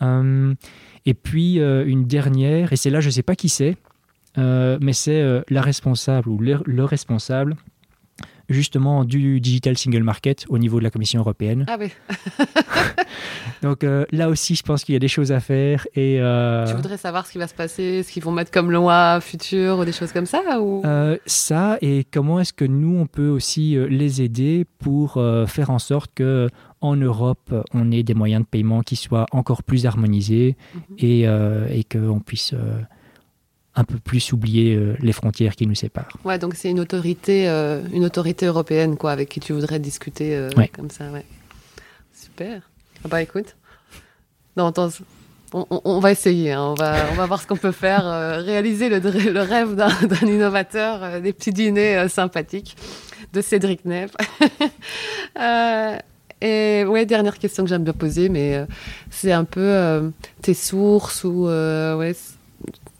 [0.00, 0.54] Euh,
[1.04, 3.76] et puis une dernière, et c'est là je sais pas qui c'est,
[4.38, 7.56] mais c'est la responsable ou le, le responsable
[8.48, 11.64] justement du digital single market au niveau de la Commission européenne.
[11.68, 11.90] Ah oui,
[13.62, 16.66] Donc euh, là aussi, je pense qu'il y a des choses à faire et euh,
[16.66, 19.78] tu voudrais savoir ce qui va se passer, ce qu'ils vont mettre comme loi future
[19.78, 20.82] ou des choses comme ça ou...
[20.84, 25.14] Euh, ça et comment est-ce que nous on peut aussi les aider pour
[25.46, 26.48] faire en sorte que
[26.80, 30.96] en Europe on ait des moyens de paiement qui soient encore plus harmonisés Mhm.
[30.98, 32.54] et, et qu'on puisse
[33.76, 36.16] un peu plus oublier euh, les frontières qui nous séparent.
[36.24, 40.34] Ouais, donc c'est une autorité, euh, une autorité européenne quoi, avec qui tu voudrais discuter
[40.36, 40.68] euh, Ouais.
[40.68, 41.24] comme ça, ouais.
[42.12, 42.62] Super.
[43.04, 43.56] Ah bah écoute,
[44.56, 44.88] non, attends,
[45.52, 48.04] on, on- on va essayer, hein, on, va, on va voir ce qu'on peut faire,
[48.44, 49.88] réaliser le, rêve d'un
[50.26, 52.76] innovateur, des petits dîners sympathiques
[53.32, 54.12] de Cédric Neff.
[56.40, 58.66] Et ouais, dernière question que j'aime bien poser, mais euh,
[59.10, 60.10] c'est un peu euh,
[60.42, 62.14] tes sources ou euh, ouais,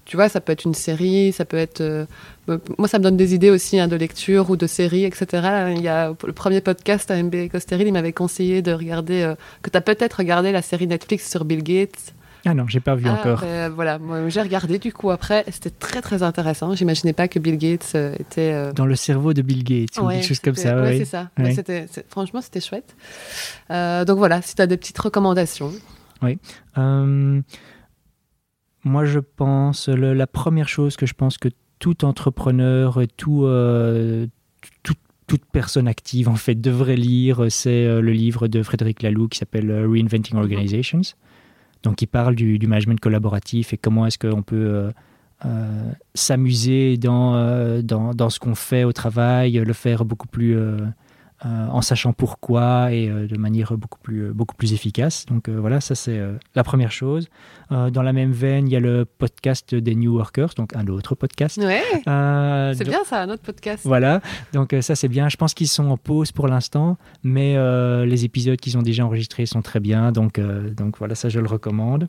[0.05, 2.05] tu vois, ça peut être une série, ça peut être euh,
[2.49, 5.27] euh, Moi, ça me donne des idées aussi hein, de lecture ou de séries, etc.
[5.77, 9.35] Il y a le premier podcast à MB Costeril, il m'avait conseillé de regarder, euh,
[9.63, 12.13] que tu as peut-être regardé la série Netflix sur Bill Gates.
[12.47, 13.41] Ah non, j'ai pas vu Ah, encore.
[13.41, 16.75] ben, voilà, moi, j'ai regardé du coup après, c'était très très intéressant.
[16.75, 18.53] J'imaginais pas que Bill Gates euh, était.
[18.53, 20.77] euh, Dans le cerveau de Bill Gates ou Ouais, quelque chose comme ça.
[20.77, 20.99] Ouais, ouais.
[20.99, 21.31] c'est ça.
[21.39, 21.55] Ouais.
[21.55, 22.95] C'était- franchement, c'était chouette.
[23.71, 25.73] Euh, donc voilà, si tu as des petites recommandations.
[26.77, 27.41] Euh,
[28.85, 31.49] moi, je pense, le- la première chose que je pense que
[31.79, 34.27] tout entrepreneur, euh,
[34.83, 34.95] tout-
[35.27, 39.39] toute personne active, en fait, devrait lire, c'est euh, le livre de Frédéric Laloux qui
[39.39, 41.01] s'appelle euh, Reinventing Organizations.
[41.83, 44.91] Donc, il parle du, management collaboratif et comment est-ce qu'on peut
[46.15, 50.57] s'amuser dans, dans, dans ce qu'on fait au travail, le faire beaucoup plus...
[51.45, 55.27] euh, euh, en sachant pourquoi et euh, de manière beaucoup plus, beaucoup plus efficace.
[55.27, 57.29] Donc euh, voilà, ça c'est euh, la première chose.
[57.71, 60.87] Euh, dans la même veine, il y a le podcast des New Workers, donc un
[60.87, 61.59] autre podcast.
[61.59, 63.83] Ouais, Euh, c'est bien ça, un autre podcast.
[63.85, 64.21] Voilà,
[64.53, 65.29] donc euh, ça c'est bien.
[65.29, 69.05] Je pense qu'ils sont en pause pour l'instant, mais euh, les épisodes qu'ils ont déjà
[69.05, 72.09] enregistrés sont très bien, donc, euh, donc voilà, ça je le recommande.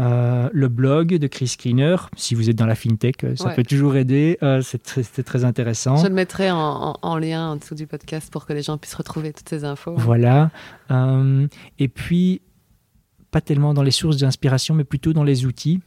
[0.00, 3.54] Euh, le blog de Chris Skinner, si vous êtes dans la fintech, euh, ça Ouais.
[3.54, 4.38] peut toujours aider.
[4.42, 4.82] Euh, c'est
[5.24, 5.96] très, intéressant.
[5.96, 8.78] Je le mettrai en, en- en lien en dessous du podcast pour que les gens
[8.78, 9.94] puissent retrouver toutes ces infos.
[9.96, 10.50] Voilà.
[10.90, 11.46] Euh,
[11.78, 12.40] et puis,
[13.30, 15.80] pas tellement dans les sources d'inspiration, mais plutôt dans les outils.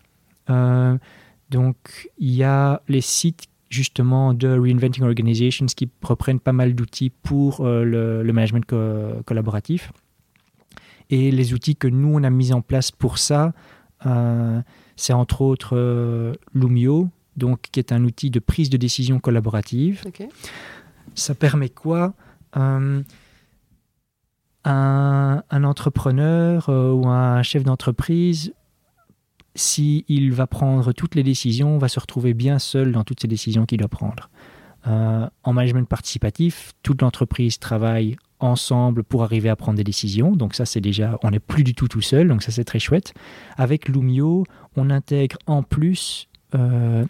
[1.49, 7.09] Donc, il y a les sites justement de Reinventing Organizations qui reprennent pas mal d'outils
[7.09, 9.91] pour le, le management co- collaboratif.
[11.09, 13.53] Et les outils que nous, on a mis en place pour ça,
[14.95, 20.03] c'est entre autres euh, Lumio, donc, qui est un outil de prise de décision collaborative.
[21.15, 22.13] Ça permet quoi
[22.55, 23.01] Euh,
[24.65, 28.53] un, un entrepreneur euh, ou un chef d'entreprise,
[29.55, 33.65] s'il va prendre toutes les décisions, va se retrouver bien seul dans toutes ces décisions
[33.65, 34.29] qu'il doit prendre.
[34.85, 40.35] Euh, en management participatif, toute l'entreprise travaille ensemble pour arriver à prendre des décisions.
[40.35, 42.79] Donc ça, c'est déjà, on n'est plus du tout tout seul, donc ça, c'est très
[42.79, 43.13] chouette.
[43.57, 44.45] Avec Lumio,
[44.75, 47.05] on intègre en plus euh,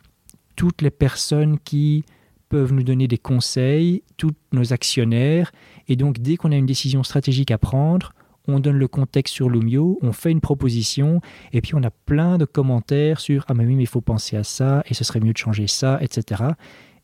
[0.56, 2.06] toutes les personnes qui
[2.50, 5.52] peuvent nous donner des conseils, tous nos actionnaires.
[5.88, 8.14] Et donc, dès qu'on a une décision stratégique à prendre,
[8.48, 11.22] on donne le contexte sur Lumio, on fait une proposition,
[11.54, 14.36] et puis on a plein de commentaires sur Ah, mais oui, mais il faut penser
[14.36, 16.44] à ça, et ce serait mieux de changer ça, etc.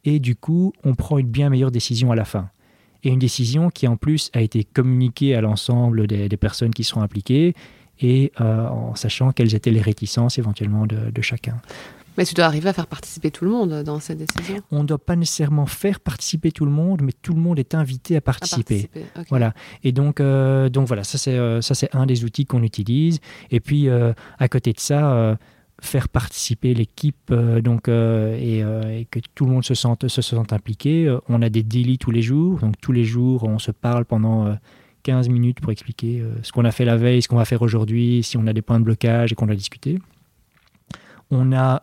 [0.03, 2.49] Et du coup, on prend une bien meilleure décision à la fin
[3.03, 7.01] et une décision qui en plus a été communiquée à l'ensemble des, personnes qui seront
[7.01, 7.53] impliquées
[8.01, 11.61] et euh, en sachant quelles étaient les réticences éventuellement de, chacun.
[12.17, 14.61] Mais tu dois arriver à faire participer tout le monde dans cette décision.
[14.71, 17.75] On ne doit pas nécessairement faire participer tout le monde, mais tout le monde est
[17.75, 18.89] invité à participer.
[19.29, 19.53] Voilà.
[19.83, 23.19] Et donc, euh, donc voilà, ça c'est euh, ça c'est un des outils qu'on utilise.
[23.51, 25.37] Et puis à côté de ça
[25.81, 30.21] faire participer l'équipe euh, donc euh, euh, et, que tout le monde se sente se
[30.21, 31.15] sente impliqué.
[31.27, 34.55] on a des délits tous les jours, donc tous les jours on se parle pendant
[35.03, 38.23] 15 minutes pour expliquer ce qu'on a fait la veille, ce qu'on va faire aujourd'hui,
[38.23, 39.99] si on a des points de blocage et qu'on a discuté.
[41.31, 41.81] On a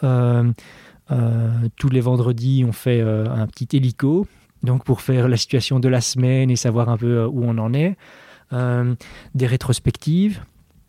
[1.76, 4.26] tous les vendredis on fait un petit hélico
[4.62, 7.72] donc pour faire la situation de la semaine et savoir un peu où on en
[7.72, 7.96] est.
[8.52, 10.40] des rétrospectives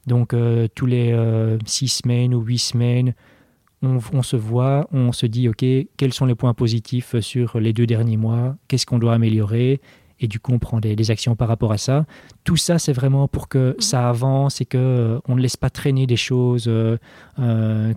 [0.07, 3.13] donc euh, tous les euh, six semaines ou huit semaines,
[3.83, 5.63] on, se voit, on se dit, OK,
[5.97, 9.81] quels sont les points positifs sur les deux derniers mois, qu'est-ce qu'on doit améliorer,
[10.19, 12.07] et du coup on prend des, actions par rapport à ça.
[12.43, 13.81] Tout ça, c'est vraiment pour que mhm.
[13.81, 16.71] ça avance et qu'on euh, on ne laisse pas traîner des choses,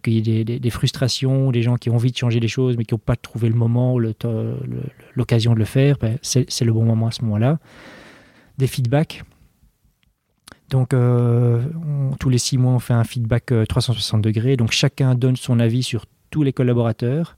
[0.02, 2.84] qu'il y ait des, frustrations, des gens qui ont envie de changer des choses mais
[2.84, 4.00] qui n'ont pas trouvé le moment ou
[5.14, 5.96] l'occasion de le faire.
[5.98, 7.58] Ben, c'est le bon moment à ce moment-là.
[8.58, 9.22] Des feedbacks.
[10.70, 11.60] Donc, euh,
[12.20, 14.56] tous les six mois, on fait un feedback 360 euh, degrés.
[14.56, 17.36] Donc, chacun donne son avis sur tous les collaborateurs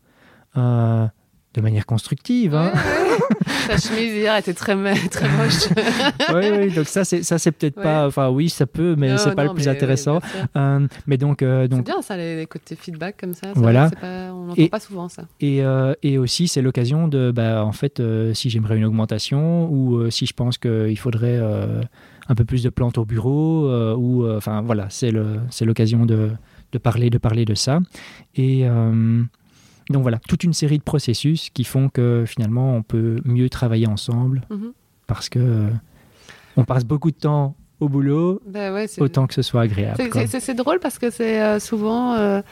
[0.59, 1.07] euh,
[1.55, 2.55] de manière constructive.
[2.55, 2.73] Hein.
[3.69, 4.75] Ta chemise hier était très,
[5.09, 5.67] très moche.
[6.35, 8.07] oui, oui, donc ça, c'est, ça, c'est peut-être pas.
[8.07, 10.21] Enfin, oui, ça peut, mais c'est pas le plus intéressant.
[11.07, 11.87] mais donc, donc.
[11.87, 13.53] C'est bien ça, les, côtés feedback comme ça.
[13.55, 13.91] voilà.
[14.03, 15.25] on n'entend pas souvent ça.
[15.41, 15.63] Et,
[16.03, 17.31] et aussi, c'est l'occasion de.
[17.31, 18.03] Bah, en fait,
[18.35, 21.41] si j'aimerais une augmentation ou si je pense qu'il faudrait
[22.29, 26.31] un peu plus de plantes au bureau, euh, ou euh, enfin voilà, c'est l'occasion de,
[26.73, 27.81] de, parler, de parler de ça.
[28.35, 29.23] Et euh,
[29.91, 33.87] donc voilà, toute une série de processus qui font que finalement on peut mieux travailler
[33.87, 34.73] ensemble mhm.
[35.07, 35.69] parce que
[36.57, 40.01] on passe beaucoup de temps au boulot, bah autant que ce soit agréable.
[40.29, 42.43] C'est drôle parce que c'est souvent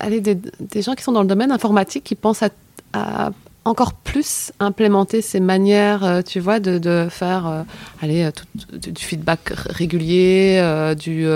[0.00, 2.50] allez, des, des, gens qui sont dans le domaine informatique qui pensent à,
[2.92, 3.30] à,
[3.68, 7.62] encore plus implémenter ces manières, euh, tu vois, de, faire, euh,
[8.02, 8.30] euh,
[8.72, 11.28] du feedback régulier, du,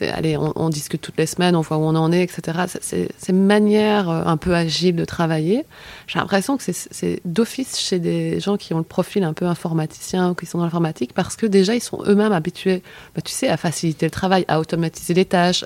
[0.00, 2.58] allez, on, discute toutes les semaines, on voit où on en est, etc.
[2.80, 5.64] Ces manières un peu agiles de travailler,
[6.06, 10.30] j'ai l'impression que c'est d'office chez des gens qui ont le profil un peu informaticien
[10.30, 12.82] ou qui sont dans l'informatique, parce que déjà, ils sont eux-mêmes habitués,
[13.14, 15.64] bah, tu sais, à faciliter le travail, à automatiser les tâches,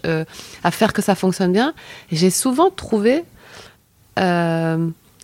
[0.62, 1.72] à faire que ça fonctionne bien.
[2.12, 3.24] J'ai souvent trouvé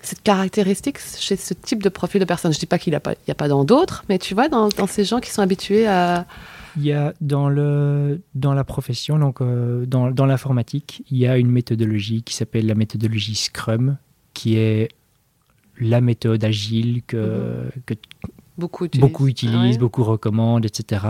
[0.06, 2.52] cette caractéristique chez ce type de profil de personne.
[2.52, 4.48] Je ne dis pas qu'il n'y a pas, a pas dans d'autres, mais tu vois,
[4.48, 6.26] dans, ces gens qui sont habitués à...
[6.76, 11.26] Il y a dans, le, dans la profession, donc euh, dans, dans l'informatique, il y
[11.26, 13.96] a une méthodologie qui s'appelle la méthodologie Scrum,
[14.34, 14.88] qui est
[15.80, 17.82] la méthode agile que, mhm.
[17.86, 17.94] que
[18.58, 21.06] beaucoup utilisent, beaucoup, utilisent, beaucoup recommandent, etc.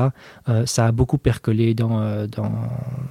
[0.49, 2.53] Euh, ça a beaucoup percolé dans, euh, dans,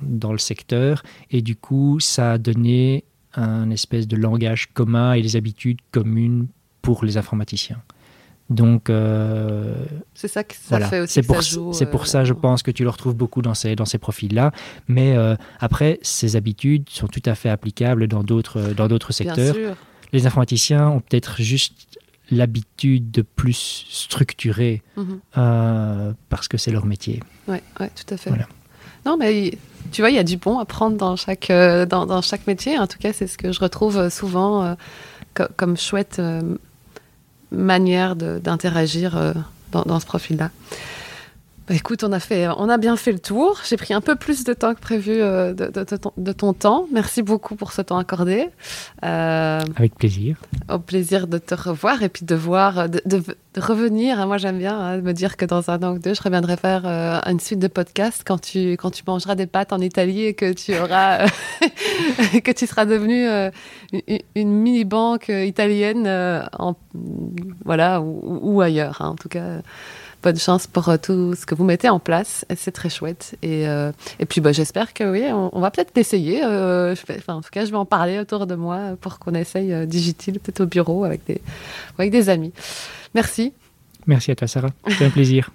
[0.01, 3.03] dans le secteur et du coup, ça a donné
[3.35, 6.47] un espèce de langage commun et des habitudes communes
[6.81, 7.81] pour les informaticiens.
[8.49, 9.73] Donc, euh,
[10.13, 11.13] c'est ça que ça fait aussi.
[11.13, 11.43] C'est pour,
[11.73, 13.97] c'est pour ça, je euh, pense, que tu le retrouves beaucoup dans ces, dans ces
[13.97, 14.51] profils-là.
[14.87, 19.55] Mais euh, après, ces habitudes sont tout à fait applicables dans d'autres, dans d'autres secteurs.
[20.13, 21.99] Les informaticiens ont peut-être juste
[22.29, 26.15] l'habitude de plus structurer mhm.
[26.29, 27.21] parce que c'est leur métier.
[27.47, 28.31] Oui, ouais, tout à fait.
[29.05, 29.57] Non, mais
[29.91, 32.47] tu vois, il y a du bon à prendre dans chaque, euh, dans, dans, chaque
[32.47, 32.79] métier.
[32.79, 36.21] En tout cas, c'est ce que je retrouve euh, souvent euh, comme chouette
[37.51, 39.33] manière d'interagir
[39.71, 40.49] dans, dans, ce profil-là.
[41.67, 43.61] Bah, écoute, on a, fait, on a bien fait le tour.
[43.67, 46.85] J'ai pris un peu plus de temps que prévu euh, de, ton, temps.
[46.91, 48.49] Merci beaucoup pour ce temps accordé.
[49.03, 50.37] Euh, Avec plaisir.
[50.69, 53.23] Au plaisir de te revoir et puis de voir, de,
[53.57, 54.27] revenir.
[54.27, 56.83] Moi, j'aime bien hein, me dire que dans un an ou deux, je reviendrai faire
[56.85, 60.33] euh, une suite de podcasts quand tu, quand tu mangeras des pâtes en Italie et
[60.35, 61.25] que tu auras,
[62.43, 63.25] que tu seras devenu
[64.35, 66.07] une, mini-banque italienne,
[66.59, 66.75] en,
[67.63, 69.61] voilà, ou, ailleurs, hein, en tout cas
[70.25, 72.45] bonne chance pour euh, tout ce que vous mettez en place.
[72.55, 73.37] C'est très chouette.
[73.43, 76.43] Et, euh, et puis, bah, j'espère que oui, on, va peut-être l'essayer.
[76.43, 79.85] Euh, enfin, en tout cas, je vais en parler autour de moi pour qu'on essaye
[79.87, 81.41] Digital, peut-être au bureau avec des,
[81.97, 82.51] avec des amis.
[83.13, 83.53] Merci.
[84.07, 84.71] Merci à toi, Sarah.
[84.89, 85.51] C'est un plaisir.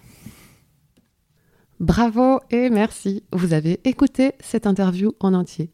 [1.81, 3.25] Bravo et merci.
[3.33, 5.71] Vous avez écouté cette interview en entier.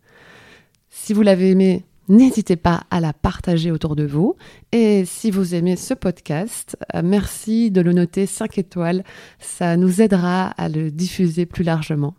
[0.88, 4.36] Si vous l'avez aimé, N'hésitez pas à la partager autour de vous.
[4.72, 9.02] Et si vous aimez ce podcast, euh, merci de le noter 5 étoiles.
[9.40, 12.14] Ça nous aidera à le diffuser plus largement.